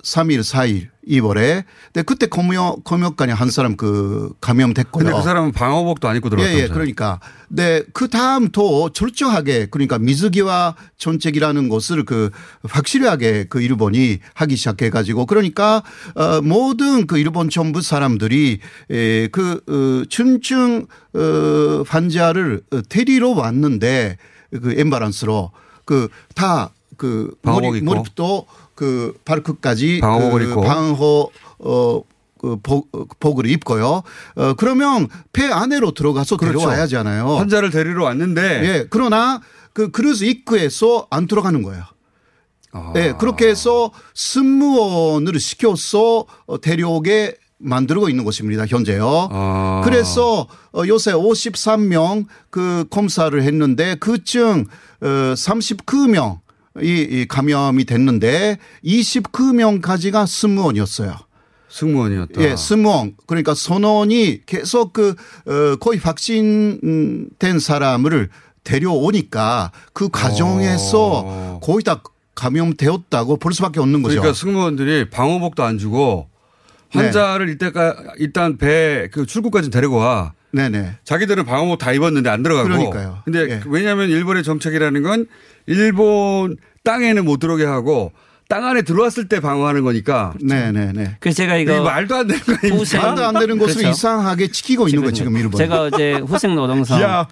3일, 0.02 0.40
4일, 0.40 0.88
2월에. 1.08 1.64
근데 1.92 2.02
그때 2.04 2.26
공역, 2.26 2.84
공역관이 2.84 3.32
한 3.32 3.50
사람 3.50 3.76
그 3.76 4.32
감염됐고요. 4.40 5.04
근데 5.04 5.16
그 5.16 5.22
사람은 5.22 5.52
방호복도 5.52 6.08
안 6.08 6.16
입고 6.16 6.26
예, 6.26 6.30
들어갔다면서요. 6.30 6.64
예, 6.64 6.68
그러니까. 6.68 7.20
네, 7.48 7.82
그 7.92 8.08
다음 8.08 8.48
또 8.50 8.90
철저하게 8.90 9.66
그러니까 9.70 9.98
미즈기와 9.98 10.74
정책이라는 10.98 11.68
것을 11.68 12.04
그 12.04 12.30
확실하게 12.64 13.44
그 13.48 13.60
일본이 13.60 14.18
하기 14.34 14.56
시작해 14.56 14.90
가지고 14.90 15.26
그러니까 15.26 15.82
어 16.14 16.40
모든 16.40 17.06
그 17.06 17.18
일본 17.18 17.50
정부 17.50 17.80
사람들이 17.82 18.60
에 18.90 19.28
그 19.32 19.60
어, 19.68 20.04
중증 20.08 20.86
어 21.14 21.82
환자를 21.86 22.62
어, 22.72 22.80
데리러 22.88 23.30
왔는데 23.30 24.16
그 24.62 24.74
앰뷸런스로 24.78 25.50
그 25.84 26.08
다 26.34 26.74
그 26.74 27.34
머리 27.42 27.78
입고. 27.78 27.84
머리부터 27.84 28.44
그 28.74 29.14
발끝까지 29.24 30.00
방호복을 30.00 30.44
그 30.44 30.50
입고. 30.50 30.60
방호 30.62 31.30
어, 31.58 32.02
그 32.38 32.56
복, 32.62 32.88
어, 32.92 33.04
복을 33.20 33.46
입고요. 33.46 34.02
어, 34.34 34.54
그러면 34.54 35.08
배 35.32 35.46
안으로 35.46 35.92
들어가서 35.92 36.36
그렇죠. 36.36 36.58
데려와야잖아요. 36.58 37.36
환자를 37.36 37.70
데리러 37.70 38.04
왔는데 38.04 38.42
예. 38.42 38.86
그러나 38.90 39.40
그 39.72 39.90
크루즈 39.90 40.24
입구에서 40.24 41.06
안 41.10 41.26
들어가는 41.26 41.62
거예요. 41.62 41.84
아. 42.72 42.92
예. 42.96 43.14
그렇게 43.18 43.48
해서 43.48 43.92
승무원을 44.14 45.38
시켜서 45.38 46.26
어, 46.46 46.60
데려오게 46.60 47.36
만들고 47.58 48.08
있는 48.08 48.24
것입니다. 48.24 48.66
현재요. 48.66 49.28
아. 49.30 49.82
그래서 49.84 50.48
어, 50.74 50.82
요새 50.86 51.12
53명 51.12 52.26
그 52.50 52.86
검사를 52.90 53.40
했는데 53.40 53.94
그중 53.94 54.66
어, 55.00 55.06
39명 55.06 56.41
이, 56.80 57.06
이 57.10 57.26
감염이 57.28 57.84
됐는데 57.84 58.58
29명까지가 58.84 60.26
승무원이었어요. 60.26 61.16
승무원이었다. 61.68 62.40
예, 62.42 62.56
승무원. 62.56 63.14
그러니까 63.26 63.54
선원이 63.54 64.42
계속 64.46 64.92
그, 64.92 65.14
어, 65.46 65.76
거의 65.76 65.98
확진된 65.98 67.58
사람을 67.58 68.28
데려오니까 68.64 69.72
그 69.92 70.08
과정에서 70.08 71.60
거의 71.62 71.82
다 71.82 72.02
감염되었다고 72.34 73.36
볼 73.38 73.52
수밖에 73.52 73.80
없는 73.80 74.02
거죠. 74.02 74.16
그러니까 74.20 74.38
승무원들이 74.38 75.10
방호복도 75.10 75.62
안 75.64 75.78
주고 75.78 76.28
환자를 76.90 77.48
이때까 77.50 77.96
일단 78.18 78.56
배 78.58 79.08
그 79.12 79.26
출구까지 79.26 79.70
데리고 79.70 79.96
와. 79.96 80.32
네네. 80.52 80.96
자기들은 81.04 81.44
방호복 81.46 81.78
다 81.78 81.92
입었는데 81.92 82.28
안 82.28 82.42
들어가고. 82.42 82.68
그러니까요. 82.68 83.18
예. 83.18 83.22
근데 83.24 83.62
왜냐하면 83.66 84.10
일본의 84.10 84.42
정책이라는 84.42 85.02
건 85.02 85.26
일본 85.66 86.56
땅에는 86.84 87.24
못 87.24 87.38
들어오게 87.38 87.64
하고 87.64 88.12
땅 88.48 88.66
안에 88.66 88.82
들어왔을 88.82 89.28
때 89.28 89.40
방어하는 89.40 89.82
거니까. 89.82 90.34
네 90.42 90.72
네 90.72 90.92
네. 90.92 91.16
그래서 91.20 91.36
제가 91.36 91.56
이거 91.56 91.82
말도 91.82 92.14
안 92.16 92.26
되는 92.26 92.42
거 92.42 92.52
아닙니까? 92.52 93.00
말도 93.02 93.24
안 93.24 93.34
되는 93.38 93.58
것을 93.58 93.74
그렇죠. 93.76 93.88
이상하게 93.90 94.48
지키고 94.48 94.88
있는 94.88 95.02
거예요, 95.02 95.12
지금 95.14 95.36
일본. 95.36 95.52
제가 95.56 95.82
어제 95.84 96.14
후생 96.26 96.54
노동성 96.54 97.00
야. 97.02 97.26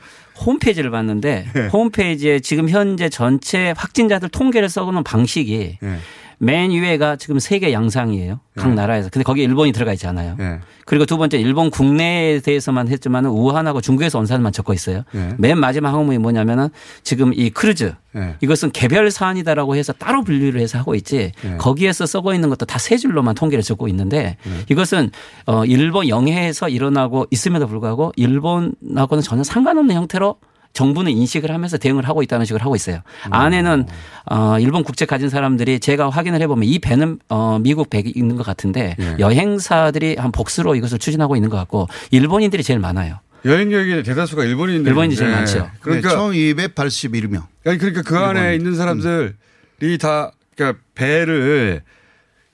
홈페이지를 0.47 0.91
봤는데 0.91 1.49
네. 1.53 1.67
홈페이지에 1.69 2.41
지금 2.41 2.71
현재 2.71 3.11
전체 3.11 3.75
확진자들 3.77 4.31
통계를 4.31 4.71
써놓은 4.71 5.05
방식이 5.05 5.79
네. 5.83 5.99
맨 6.43 6.71
위에가 6.71 7.17
지금 7.17 7.39
세계 7.39 7.71
양상이에요. 7.71 8.41
각 8.57 8.71
네. 8.71 8.75
나라에서. 8.75 9.11
근데 9.11 9.25
거기에 9.25 9.45
일본이 9.45 9.73
들어가 9.73 9.93
있지 9.93 10.07
않아요. 10.07 10.37
네. 10.39 10.59
그리고 10.87 11.05
두 11.05 11.19
번째 11.19 11.39
일본 11.39 11.71
국내에 11.71 12.41
대해서만 12.41 12.89
했지만 12.89 13.27
우한하고 13.27 13.83
중국에서 13.83 14.19
온 14.19 14.25
사람만 14.25 14.51
적고 14.53 14.73
있어요. 14.73 15.03
네. 15.13 15.35
맨 15.37 15.59
마지막 15.59 15.93
항목이 15.93 16.17
뭐냐면은 16.17 16.69
지금 17.03 17.35
이 17.35 17.51
크루즈 17.51 17.95
네. 18.13 18.37
이것은 18.41 18.71
개별 18.71 19.11
사안이다라고 19.11 19.77
해서 19.77 19.93
따로 19.93 20.25
분류를 20.25 20.63
해서 20.63 20.79
하고 20.79 20.95
있지 20.95 21.33
네. 21.43 21.57
거기에서 21.59 22.07
쓰고 22.07 22.33
있는 22.33 22.49
것도 22.49 22.65
다 22.67 22.79
세 22.81 22.97
줄로만 22.97 23.35
통계를 23.35 23.63
적고 23.63 23.89
있는데 23.89 24.39
이것은 24.71 25.11
어 25.45 25.67
일본 25.67 26.09
영해에서 26.09 26.71
일어나고 26.71 27.27
있음에도 27.31 27.67
불구하고 27.69 28.13
일본하고는 28.17 29.23
전혀 29.23 29.45
상관없는 29.45 29.95
형태로 29.95 30.37
정부는 30.73 31.13
인식을 31.13 31.51
하면서 31.51 31.77
대응을 31.79 32.09
하고 32.09 32.23
있다는 32.23 32.47
식으로 32.47 32.63
하고 32.63 32.77
있어요. 32.77 33.01
안에는 33.31 33.87
어 34.31 34.59
일본 34.61 34.85
국적 34.85 35.09
가진 35.09 35.29
사람들이 35.29 35.81
제가 35.81 36.11
확인을 36.11 36.41
해보면 36.43 36.65
이 36.65 36.79
배는 36.79 37.19
어 37.29 37.59
미국 37.59 37.91
배 37.91 38.03
있는 38.05 38.37
것 38.37 38.45
같은데 38.47 38.97
예. 38.99 39.17
여행사들이 39.19 40.17
한 40.19 40.33
복수로 40.33 40.75
이것을 40.77 40.99
추진하고 40.99 41.37
있는 41.37 41.51
것 41.51 41.57
같고 41.57 41.89
일본인들이 42.11 42.63
제일 42.63 42.79
많아요. 42.79 43.19
여행 43.47 43.73
여기 43.73 44.03
대다수가 44.03 44.45
일본인들. 44.45 44.89
일본인이 44.91 45.17
제일 45.17 45.31
많죠. 45.31 45.71
그러니까 45.81 46.09
네, 46.11 46.15
총 46.15 46.33
281명. 46.33 47.43
아니 47.67 47.79
그러니까 47.79 48.03
그 48.03 48.17
안에 48.19 48.55
있는 48.55 48.75
사람들이 48.75 49.99
다 50.01 50.33
그러니까 50.55 50.81
배를 50.95 51.83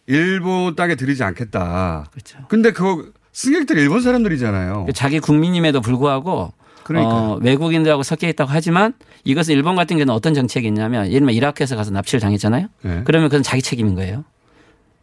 일본 0.06 0.76
땅에 0.76 0.94
들이지 0.94 1.22
않겠다. 1.24 2.06
그렇죠. 2.12 2.38
근데 2.48 2.72
그거 2.72 3.04
승객들이 3.32 3.82
일본 3.82 4.00
사람들이잖아요. 4.00 4.86
자기 4.94 5.20
국민임에도 5.20 5.80
불구하고 5.80 6.52
그러니까요. 6.86 7.14
어, 7.16 7.38
외국인들하고 7.42 8.04
섞여 8.04 8.28
있다고 8.28 8.48
하지만 8.52 8.94
이것은 9.24 9.54
일본 9.54 9.74
같은 9.74 9.96
경우는 9.96 10.14
어떤 10.14 10.34
정책이 10.34 10.68
있냐면 10.68 11.06
예를 11.06 11.20
들면 11.20 11.34
이라크에서 11.34 11.74
가서 11.74 11.90
납치를 11.90 12.20
당했잖아요. 12.20 12.68
네. 12.82 13.00
그러면 13.04 13.28
그건 13.28 13.42
자기 13.42 13.60
책임인 13.60 13.96
거예요. 13.96 14.24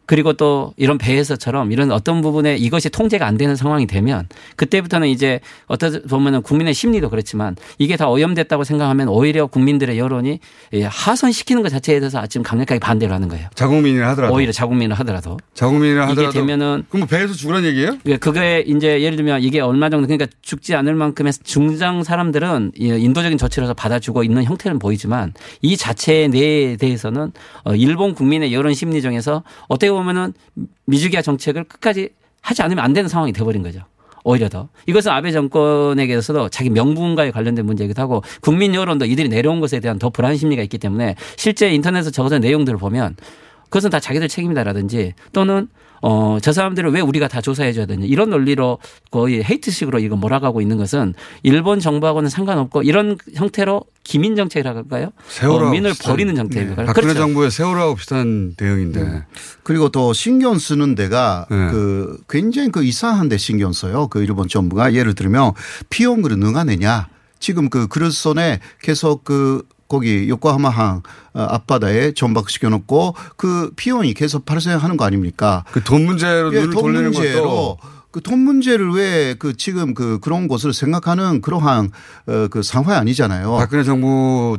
그리고 0.05 0.33
또 0.33 0.73
이런 0.77 0.97
배에서처럼 0.97 1.71
이런 1.71 1.91
어떤 1.91 2.21
부분에 2.21 2.57
이것이 2.57 2.89
통제가 2.89 3.25
안 3.25 3.37
되는 3.37 3.55
상황이 3.55 3.87
되면 3.87 4.27
그때부터는 4.55 5.07
이제 5.07 5.39
어떻게 5.67 6.01
보면은 6.01 6.41
국민의 6.41 6.73
심리도 6.73 7.09
그렇지만 7.09 7.55
이게 7.77 7.95
다 7.95 8.09
오염됐다고 8.09 8.63
생각하면 8.63 9.07
오히려 9.07 9.47
국민들의 9.47 9.97
여론이 9.97 10.39
예, 10.73 10.83
하선시키는 10.83 11.61
것 11.63 11.69
자체에 11.69 11.99
대해서 11.99 12.25
지금 12.27 12.43
강력하게 12.43 12.79
반대를 12.79 13.13
하는 13.13 13.27
거예요. 13.29 13.47
자국민이라 13.55 14.09
하더라도. 14.09 14.33
오히려 14.33 14.51
자국민을 14.51 14.97
하더라도. 14.99 15.37
자국민이라 15.53 16.03
이게 16.05 16.09
하더라도. 16.11 16.31
되면은 16.33 16.83
그럼 16.89 16.99
뭐 17.01 17.07
배에서 17.07 17.33
죽으란 17.33 17.63
얘기예요? 17.63 17.97
예, 18.07 18.17
그게 18.17 18.63
이제 18.67 19.01
예를 19.01 19.15
들면 19.15 19.41
이게 19.41 19.61
얼마 19.61 19.89
정도 19.89 20.07
그러니까 20.07 20.27
죽지 20.41 20.75
않을 20.75 20.95
만큼의 20.95 21.33
중장 21.43 22.03
사람들은 22.03 22.73
이 22.77 22.87
인도적인 22.87 23.37
조치를 23.37 23.65
해서 23.65 23.73
받아주고 23.73 24.23
있는 24.23 24.43
형태는 24.43 24.79
보이지만 24.79 25.33
이 25.61 25.77
자체에 25.77 26.27
내에 26.27 26.75
대해서는 26.75 27.31
어, 27.63 27.75
일본 27.75 28.13
국민의 28.13 28.53
여론 28.53 28.73
심리 28.73 29.01
중에서 29.01 29.43
어떻게 29.67 29.92
보면은 29.93 30.33
미주기아 30.85 31.21
정책을 31.21 31.65
끝까지 31.65 32.09
하지 32.41 32.61
않으면 32.61 32.83
안 32.83 32.93
되는 32.93 33.07
상황이 33.07 33.31
돼버린 33.31 33.63
거죠. 33.63 33.81
오히려 34.23 34.47
더. 34.49 34.69
이것은 34.85 35.11
아베 35.11 35.31
정권에게서도 35.31 36.49
자기 36.49 36.69
명분과에 36.69 37.31
관련된 37.31 37.65
문제이기도 37.65 38.01
하고 38.01 38.23
국민 38.41 38.73
여론도 38.73 39.05
이들이 39.05 39.29
내려온 39.29 39.59
것에 39.59 39.79
대한 39.79 39.99
더 39.99 40.09
불안 40.09 40.37
심리가 40.37 40.63
있기 40.63 40.77
때문에 40.77 41.15
실제 41.35 41.69
인터넷에 41.69 42.09
적어진 42.09 42.39
내용들을 42.39 42.79
보면 42.79 43.15
그것은 43.73 43.89
다 43.89 43.99
자기들 43.99 44.27
책임이다라든지 44.27 45.15
또는 45.31 45.67
어, 46.03 46.37
저 46.43 46.53
사람들을 46.53 46.91
왜 46.91 47.01
우리가 47.01 47.27
다 47.27 47.41
조사해줘야 47.41 47.87
되냐. 47.87 48.05
이런 48.05 48.29
논리로 48.29 48.77
거의 49.09 49.43
헤이트식으로 49.43 49.97
이거 49.97 50.15
몰아가고 50.15 50.61
있는 50.61 50.77
것은 50.77 51.15
일본 51.41 51.79
정부하고는 51.79 52.29
상관없고 52.29 52.83
이런 52.83 53.17
형태로 53.33 53.83
기민 54.03 54.35
정책이라고 54.35 54.77
할까요? 54.77 55.09
세월호 55.27 55.67
어, 55.67 55.69
민을 55.71 55.93
버리는 56.03 56.35
정책입니다. 56.35 56.83
네. 56.83 56.85
박근혜 56.85 57.07
그렇죠. 57.07 57.19
정부의 57.21 57.49
세월호하고 57.49 57.95
비슷한 57.95 58.53
대응인데. 58.55 59.03
네. 59.03 59.23
그리고 59.63 59.89
또 59.89 60.13
신경 60.13 60.59
쓰는 60.59 60.93
데가 60.93 61.47
네. 61.49 61.71
그 61.71 62.19
굉장히 62.29 62.69
그 62.69 62.83
이상한 62.83 63.27
데 63.27 63.37
신경 63.37 63.73
써요. 63.73 64.07
그 64.07 64.21
일본 64.21 64.47
정부가 64.47 64.93
예를 64.93 65.15
들면 65.15 65.53
비용을 65.89 66.37
능하느냐. 66.37 67.07
지금 67.39 67.69
그 67.69 67.87
그릇선에 67.87 68.59
계속 68.83 69.23
그 69.23 69.63
거기 69.93 70.27
요코하마항 70.27 71.03
어, 71.35 71.41
앞바다에 71.41 72.13
전박시켜 72.13 72.69
놓고 72.69 73.15
그 73.37 73.71
비용이 73.75 74.13
계속 74.15 74.43
발생하는 74.45 74.97
거 74.97 75.05
아닙니까? 75.05 75.63
그 75.71 75.83
돈 75.83 76.05
문제로 76.05 76.51
예, 76.53 76.61
눈을 76.61 76.73
돈 76.73 76.81
돌리는 76.81 77.11
문제로 77.11 77.43
것도 77.43 77.77
그돈 78.11 78.39
문제를 78.39 78.91
왜 78.91 79.35
그 79.37 79.55
지금 79.55 79.93
그 79.93 80.19
그런 80.19 80.47
것을 80.47 80.73
생각하는 80.73 81.41
그러한 81.41 81.91
어, 82.27 82.47
그 82.49 82.63
상황이 82.63 82.97
아니잖아요. 82.97 83.55
박근혜 83.57 83.83
정부 83.83 84.57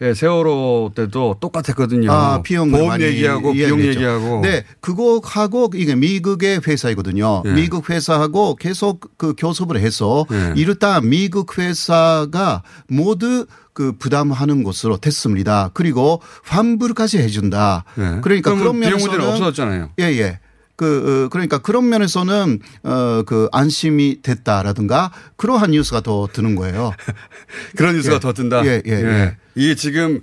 의 0.00 0.12
세월호 0.16 0.90
때도 0.96 1.36
똑같았거든요. 1.40 2.10
아, 2.10 2.42
비용 2.42 2.72
보험 2.72 3.00
얘기하고 3.00 3.52
비용 3.52 3.78
이야기했죠. 3.78 4.00
얘기하고. 4.00 4.40
네, 4.42 4.64
그거하고 4.80 5.70
이게 5.76 5.94
미국의 5.94 6.62
회사이거든요. 6.66 7.42
네. 7.44 7.52
미국 7.52 7.88
회사하고 7.88 8.56
계속 8.56 9.08
그 9.16 9.34
교섭을 9.38 9.78
해서 9.78 10.26
네. 10.28 10.52
일단 10.56 11.08
미국 11.08 11.56
회사가 11.58 12.62
모두 12.88 13.46
그 13.74 13.92
부담하는 13.98 14.62
것으로 14.62 14.96
됐습니다. 14.96 15.70
그리고 15.74 16.22
환불까지 16.44 17.18
해준다. 17.18 17.84
네. 17.96 18.20
그러니까 18.22 18.54
그런 18.54 18.78
면에서는 18.78 19.20
없어졌잖아요. 19.20 19.90
예, 19.98 20.04
예. 20.04 20.38
그, 20.76 21.26
어, 21.26 21.28
그러니까 21.28 21.58
그런 21.58 21.88
면에서는 21.88 22.60
어, 22.84 23.22
그 23.26 23.48
안심이 23.52 24.22
됐다라든가 24.22 25.12
그러한 25.36 25.72
뉴스가 25.72 26.00
더 26.00 26.28
드는 26.32 26.54
거예요. 26.54 26.92
그런 27.76 27.96
뉴스가 27.96 28.16
예. 28.16 28.20
더 28.20 28.32
뜬다. 28.32 28.64
예, 28.66 28.82
예, 28.86 28.92
예. 28.92 29.36
이게 29.54 29.74
지금 29.74 30.20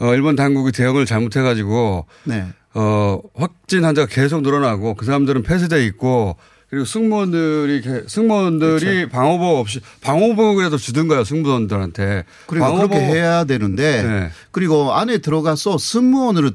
어, 0.00 0.14
일본 0.14 0.36
당국이 0.36 0.72
대응을 0.72 1.06
잘못해가지고 1.06 2.06
네. 2.24 2.46
어, 2.74 3.20
확진 3.34 3.84
환자가 3.84 4.06
계속 4.06 4.42
늘어나고 4.42 4.94
그 4.94 5.04
사람들은 5.06 5.42
폐쇄돼 5.42 5.84
있고 5.86 6.36
그리고 6.68 6.84
승무원들이 6.84 7.80
개- 7.82 8.02
승무원들이 8.08 8.80
그렇죠. 8.84 9.08
방호복 9.10 9.58
없이 9.58 9.80
방호복이라도 10.00 10.76
주든가요 10.78 11.22
승무원들한테. 11.24 12.24
그리고 12.46 12.64
방호복- 12.66 12.88
그렇게 12.90 12.96
해야 13.06 13.44
되는데 13.44 14.02
네. 14.02 14.30
그리고 14.50 14.92
안에 14.92 15.18
들어가서 15.18 15.78
승무원으로 15.78 16.50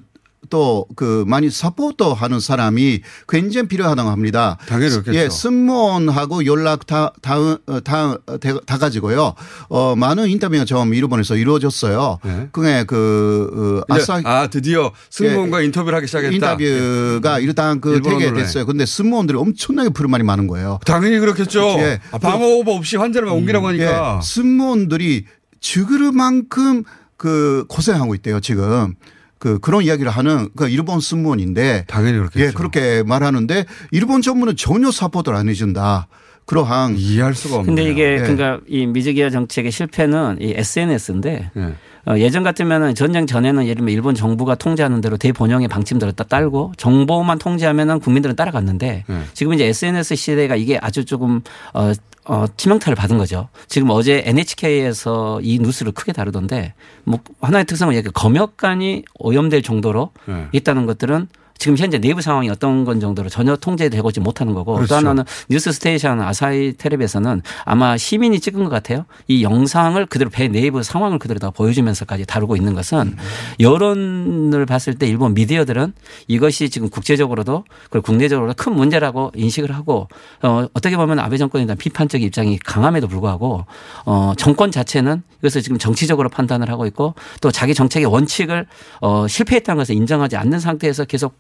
또 0.52 0.86
그 0.96 1.24
많이 1.28 1.50
사포트 1.50 2.04
하는 2.04 2.40
사람이 2.40 3.02
굉장히 3.28 3.68
필요하다고 3.68 4.10
합니다. 4.10 4.58
당연히 4.68 4.92
그렇겠죠. 4.92 5.18
예, 5.18 5.30
승무원하고 5.30 6.46
연락 6.46 6.86
다, 6.86 7.14
다, 7.22 7.38
어, 7.40 7.58
다, 7.84 8.18
다, 8.40 8.60
다 8.66 8.78
가지고요. 8.78 9.34
어, 9.70 9.96
많은 9.96 10.28
인터뷰가 10.30 10.66
좀 10.66 10.94
일본에서 10.94 11.38
이루어졌어요. 11.38 12.20
그게 12.52 12.84
그, 12.84 13.82
어, 13.90 13.94
아사 13.96 14.22
아 14.26 14.48
드디어 14.48 14.92
승무원과 15.10 15.62
인터뷰를 15.62 15.96
하기 15.98 16.08
시작했다. 16.08 16.34
인터뷰가 16.36 17.40
일단 17.40 17.80
그 17.82 18.02
되게. 18.04 18.32
됐어요. 18.34 18.66
근데 18.66 18.86
승무원들이 18.86 19.38
엄청나게 19.38 19.90
불만이 19.90 20.24
많은 20.24 20.48
거예요. 20.48 20.80
당연히 20.86 21.20
그렇겠죠. 21.20 21.62
예. 21.80 22.00
아, 22.12 22.18
방호복 22.18 22.76
없이 22.76 22.98
환자를 22.98 23.30
옮기라고 23.30 23.68
하니까. 23.70 24.20
예, 24.22 24.26
승무원들이 24.26 25.26
죽을 25.60 26.12
만큼 26.12 26.84
그 27.18 27.66
고생하고 27.70 28.14
있대요, 28.16 28.40
지금. 28.40 28.96
그 29.42 29.58
그런 29.58 29.82
이야기를 29.82 30.12
하는 30.12 30.50
그 30.56 30.70
일본 30.70 31.00
승무원인데 31.00 31.86
당연히 31.88 32.20
그렇겠죠. 32.20 32.46
예, 32.46 32.52
그렇게 32.52 33.02
말하는데 33.02 33.66
일본 33.90 34.22
정부는 34.22 34.56
전혀 34.56 34.92
사포트를 34.92 35.36
안 35.36 35.50
해준다. 35.50 36.08
그러한 36.46 36.96
이해할 36.96 37.34
수가 37.34 37.56
없네요. 37.58 37.76
근데 37.76 37.90
이게 37.90 38.14
예. 38.14 38.18
그러니까 38.18 38.60
이 38.68 38.86
미즈기아 38.86 39.32
정책의 39.32 39.72
실패는 39.72 40.38
이 40.42 40.54
SNS인데 40.56 41.50
예. 41.58 41.74
어, 42.08 42.18
예전 42.18 42.44
같으면은 42.44 42.96
전쟁 42.96 43.28
전에는 43.28 43.64
예를 43.64 43.76
들면 43.76 43.94
일본 43.94 44.16
정부가 44.16 44.56
통제하는 44.56 45.02
대로 45.02 45.18
대본영의 45.18 45.68
방침들을 45.68 46.14
딱 46.14 46.30
딸고 46.30 46.74
정보만 46.78 47.38
통제하면은 47.38 48.00
국민들은 48.00 48.36
따라갔는데 48.36 49.06
예. 49.10 49.22
지금 49.34 49.54
이제 49.54 49.66
SNS 49.66 50.16
시대가 50.16 50.56
이게 50.56 50.80
아주 50.82 51.06
조금 51.06 51.42
어, 51.74 51.92
어, 52.26 52.46
치명타를 52.56 52.96
받은 52.96 53.18
거죠. 53.18 53.50
지금 53.68 53.90
어제 53.90 54.22
NHK에서 54.26 55.42
이 55.42 55.60
뉴스를 55.60 55.92
크게 55.92 56.14
다루던데 56.14 56.74
뭐 57.04 57.20
하나의 57.42 57.66
특성은 57.66 57.96
이게 57.96 58.10
검역관이 58.14 59.06
오염될 59.20 59.62
정도로 59.64 60.12
예. 60.30 60.48
있다는 60.52 60.86
것들은 60.86 61.28
지금 61.62 61.78
현재 61.78 62.00
내부 62.00 62.24
상황이 62.24 62.50
어떤 62.50 62.86
건 62.86 63.00
정도로 63.00 63.30
전혀 63.30 63.56
통제되고 63.56 64.10
있지 64.10 64.20
못하는 64.20 64.56
거고 64.56 64.74
그렇죠. 64.74 64.90
또 64.90 64.96
하나는 64.96 65.24
뉴스 65.48 65.72
스테이션 65.72 66.20
아사히 66.20 66.74
텔레비에서는 66.76 67.44
아마 67.66 67.98
시민이 67.98 68.40
찍은 68.40 68.64
것 68.64 68.72
같아요. 68.72 69.06
이 69.28 69.44
영상을 69.44 70.04
그대로 70.08 70.32
배 70.32 70.48
내부 70.48 70.82
상황을 70.82 71.20
그대로 71.20 71.40
다 71.40 71.52
보여주면서까지 71.52 72.26
다루고 72.26 72.56
있는 72.56 72.74
것은 72.74 73.16
여론을 73.60 74.66
봤을 74.66 74.96
때 74.96 75.06
일본 75.06 75.36
미디어들은 75.36 75.94
이것이 76.28 76.72
지금 76.72 76.90
국제적으로도 76.90 77.64
그리고 77.92 78.06
국내적으로도 78.08 78.56
큰 78.58 78.74
문제라고 78.74 79.32
인식을 79.36 79.72
하고 79.72 80.08
어, 80.42 80.66
어떻게 80.74 80.98
보면 80.98 81.20
아베 81.20 81.38
정권에 81.38 81.68
대한 81.68 81.78
비판적 81.78 82.24
입장이 82.24 82.58
강함에도 82.58 83.08
불구하고 83.08 83.66
어, 84.08 84.34
정권 84.36 84.72
자체는 84.72 85.22
이것을 85.42 85.62
지금 85.62 85.78
정치적으로 85.78 86.28
판단을 86.30 86.72
하고 86.72 86.88
있고 86.88 87.14
또 87.40 87.52
자기 87.52 87.76
정책의 87.76 88.08
원칙을 88.08 88.66
어, 89.02 89.28
실패했다는 89.28 89.78
것을 89.78 89.94
인정하지 89.94 90.38
않는 90.38 90.60
상태에서 90.60 91.06
계속 91.06 91.36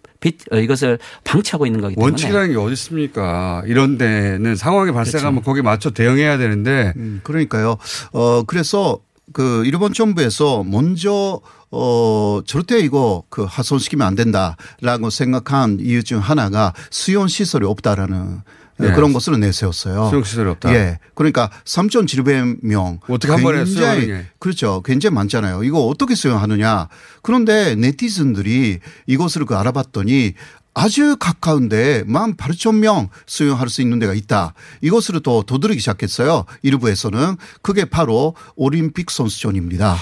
이것을 0.54 1.00
방치하고 1.24 1.66
있는 1.66 1.82
거기 1.82 1.96
때문에 1.96 2.12
원칙이라는 2.12 2.52
게 2.52 2.58
어디 2.58 2.74
있습니까? 2.74 3.64
이런 3.66 3.98
데는 3.98 4.56
상황이 4.56 4.92
발생하면 4.92 5.42
거기에 5.44 5.64
맞춰 5.64 5.90
대응해야 5.90 6.38
되는데 6.38 6.94
음, 6.98 7.22
그러니까요. 7.24 7.78
어, 8.12 8.44
그래서 8.44 9.00
그 9.34 9.66
일본 9.66 9.94
정부에서 9.94 10.64
먼저 10.64 11.42
어, 11.72 12.42
절대 12.46 12.80
이거 12.80 13.24
그 13.30 13.46
하손시키면 13.48 14.06
안 14.06 14.16
된다라고 14.16 15.10
생각한 15.10 15.80
이유 15.80 16.04
중 16.04 16.20
하나가 16.20 16.74
수용 16.90 17.28
시설이 17.28 17.66
없다라는 17.66 18.42
네. 18.78 18.92
그런 18.94 19.14
것을 19.14 19.40
내세웠어요. 19.40 20.10
수용 20.10 20.24
시설이 20.24 20.50
없다. 20.50 20.74
예. 20.74 21.00
그러니까 21.14 21.52
3,700명. 21.66 23.00
어떻게 23.08 23.32
한 23.32 23.42
번에 23.42 23.66
수용하는 23.66 24.08
게. 24.08 24.26
그렇죠. 24.40 24.82
굉장히 24.84 25.14
많잖아요. 25.16 25.64
이거 25.64 25.86
어떻게 25.86 26.16
수용하느냐. 26.16 26.88
그런데 27.22 27.76
네티즌들이 27.76 28.80
이것을 29.06 29.46
그 29.46 29.56
알아봤더니 29.56 30.34
아주 30.74 31.18
가까운데 31.20 32.04
18,000명 32.06 33.10
수용할 33.26 33.70
수 33.70 33.82
있는 33.82 34.00
데가 34.00 34.14
있다. 34.14 34.54
이것으로 34.82 35.20
또 35.20 35.44
도드르기 35.44 35.80
시작했어요. 35.80 36.46
일부에서는 36.62 37.36
그게 37.62 37.86
바로 37.86 38.36
올림픽 38.56 39.12
선수촌입니다. 39.12 39.98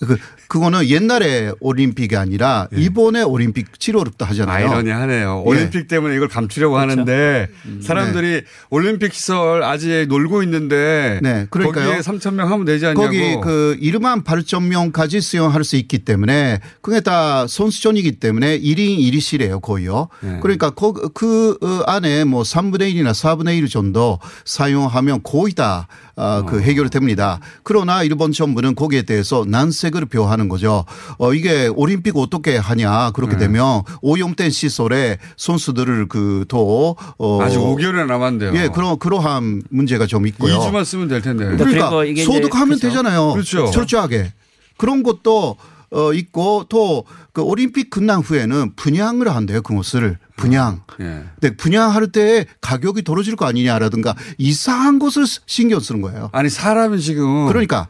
그 0.00 0.16
그거는 0.48 0.88
옛날에 0.88 1.52
올림픽이 1.60 2.16
아니라 2.16 2.66
이번에 2.72 3.22
올림픽 3.22 3.78
치료롭다 3.78 4.26
하잖아요. 4.26 4.64
예. 4.64 4.68
아이러니하네요. 4.68 5.44
예. 5.46 5.48
올림픽 5.48 5.86
때문에 5.86 6.16
이걸 6.16 6.26
감추려고 6.28 6.76
하는데 6.78 7.46
음. 7.66 7.80
사람들이 7.80 8.42
올림픽 8.70 9.14
시설 9.14 9.62
아직 9.62 10.06
놀고 10.08 10.42
있는데 10.42 11.20
네, 11.22 11.46
그러니까요. 11.50 11.86
거기에 11.86 12.00
3천 12.00 12.34
명 12.34 12.50
하면 12.50 12.64
되지 12.64 12.86
않냐고. 12.86 13.02
거기 13.02 13.36
그 13.40 13.78
1만 13.80 14.24
8천 14.24 14.64
명까지 14.64 15.20
수용할 15.20 15.62
수 15.62 15.76
있기 15.76 16.00
때문에 16.00 16.60
그게 16.80 17.00
다 17.00 17.46
선수촌이기 17.46 18.12
때문에 18.12 18.58
1인 18.58 18.98
1실이에요 18.98 19.60
거의요. 19.60 20.08
네. 20.20 20.38
그러니까 20.42 20.70
그, 20.70 21.10
그 21.14 21.58
어, 21.62 21.84
안에 21.86 22.24
뭐 22.24 22.42
3분의 22.42 22.92
1이나 22.94 23.10
4분의 23.12 23.56
1 23.58 23.68
정도 23.68 24.18
사용하면 24.44 25.22
거의 25.22 25.52
다 25.52 25.86
아, 26.20 26.42
그 26.44 26.60
해결됩니다. 26.60 27.40
그러나 27.62 28.02
일본 28.02 28.32
정부는 28.32 28.74
거기에 28.74 29.02
대해서 29.02 29.44
난색을 29.48 30.04
표하는 30.06 30.48
거죠. 30.48 30.84
어, 31.18 31.32
이게 31.32 31.66
올림픽 31.68 32.16
어떻게 32.16 32.56
하냐 32.56 33.12
그렇게 33.12 33.34
네. 33.36 33.46
되면 33.46 33.82
오염된 34.02 34.50
시설에 34.50 35.18
선수들을 35.36 36.08
그더 36.08 36.94
어, 37.18 37.42
아직 37.42 37.58
5개월이나 37.58 38.06
남았는데요. 38.06 38.52
예, 38.62 38.68
그런 38.68 38.98
그러한 38.98 39.62
문제가 39.70 40.06
좀 40.06 40.26
있고요. 40.26 40.58
2주만 40.58 40.84
쓰면 40.84 41.08
될 41.08 41.22
텐데. 41.22 41.46
그러니까 41.56 41.90
소득하면 42.22 42.78
되잖아요. 42.78 43.32
그렇죠. 43.32 43.70
철저하게 43.70 44.32
그런 44.76 45.02
것도 45.02 45.56
어 45.92 46.12
있고 46.12 46.64
또 46.68 47.04
그 47.32 47.42
올림픽 47.42 47.90
끝난 47.90 48.20
후에는 48.20 48.74
분양을 48.76 49.28
한대요 49.28 49.62
그것을 49.62 50.18
분양. 50.36 50.82
예. 51.00 51.22
근데 51.40 51.56
분양할 51.56 52.08
때 52.08 52.46
가격이 52.60 53.04
떨어질 53.04 53.36
거 53.36 53.46
아니냐라든가 53.46 54.14
이상한 54.38 54.98
것을 54.98 55.24
신경 55.46 55.80
쓰는 55.80 56.00
거예요. 56.02 56.30
아니 56.32 56.48
사람이 56.48 57.00
지금 57.00 57.46
그러니까 57.46 57.88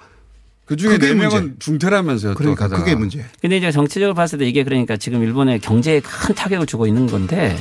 그 0.66 0.76
중에 0.76 0.98
네 0.98 1.14
명은. 1.14 1.57
중퇴라면서요. 1.59 2.34
또 2.34 2.38
그러니까 2.38 2.64
가다가. 2.64 2.84
그게 2.84 2.94
문제. 2.94 3.24
근데 3.40 3.57
이제 3.57 3.72
정치적으로 3.72 4.14
봤을 4.14 4.38
때 4.38 4.46
이게 4.46 4.62
그러니까 4.62 4.96
지금 4.96 5.22
일본의 5.22 5.61
경제에 5.61 6.01
큰 6.01 6.34
타격을 6.34 6.66
주고 6.66 6.86
있는 6.86 7.07
건데 7.07 7.57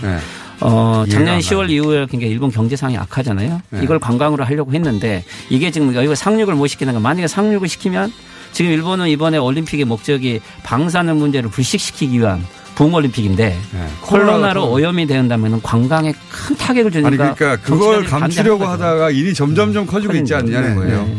어, 0.60 1.06
이해가 1.08 1.12
작년 1.12 1.36
안 1.36 1.40
10월 1.40 1.70
이후에 1.70 2.06
굉장히 2.08 2.34
일본 2.34 2.52
경제 2.52 2.76
상황이 2.76 2.98
악하잖아요. 2.98 3.62
네. 3.70 3.80
이걸 3.84 4.00
관광으로 4.00 4.44
하려고 4.44 4.74
했는데 4.74 5.24
이게 5.50 5.72
지금 5.72 5.96
여기가 5.96 6.14
상륙을 6.14 6.56
못 6.56 6.68
시키는 6.68 6.94
거 6.94 7.00
만약에 7.00 7.28
상륙을 7.28 7.68
시키면 7.68 8.12
지금 8.52 8.72
일본은 8.72 9.08
이번에 9.08 9.38
올림픽의 9.38 9.86
목적이 9.86 10.42
방사능 10.64 11.18
문제를 11.18 11.50
불식시키기 11.50 12.20
위한 12.20 12.46
부흥올림픽인데 12.76 13.58
코로나로 14.02 14.32
코로나가 14.32 14.64
오염이 14.64 15.06
된다면 15.08 15.62
관광에 15.62 16.14
큰 16.32 16.56
타격을 16.56 16.92
주니까 16.92 17.08
아니 17.08 17.18
그러니까 17.18 17.58
그걸 17.58 18.06
감추려고. 18.06 18.66
하다가 18.66 19.12
일이 19.12 19.34
점점점 19.34 19.86
커지고 19.86 20.14
있지 20.16 20.34
않냐는 20.34 20.70
네, 20.70 20.76
거예요. 20.76 21.04
네. 21.04 21.18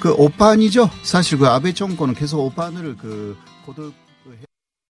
그 0.00 0.12
오판이죠. 0.12 0.90
사실 1.02 1.38
그 1.38 1.46
아베 1.46 1.72
정권은 1.72 2.14
계속 2.14 2.40
오판을 2.40 2.96
그 3.00 3.36
거듭 3.64 3.92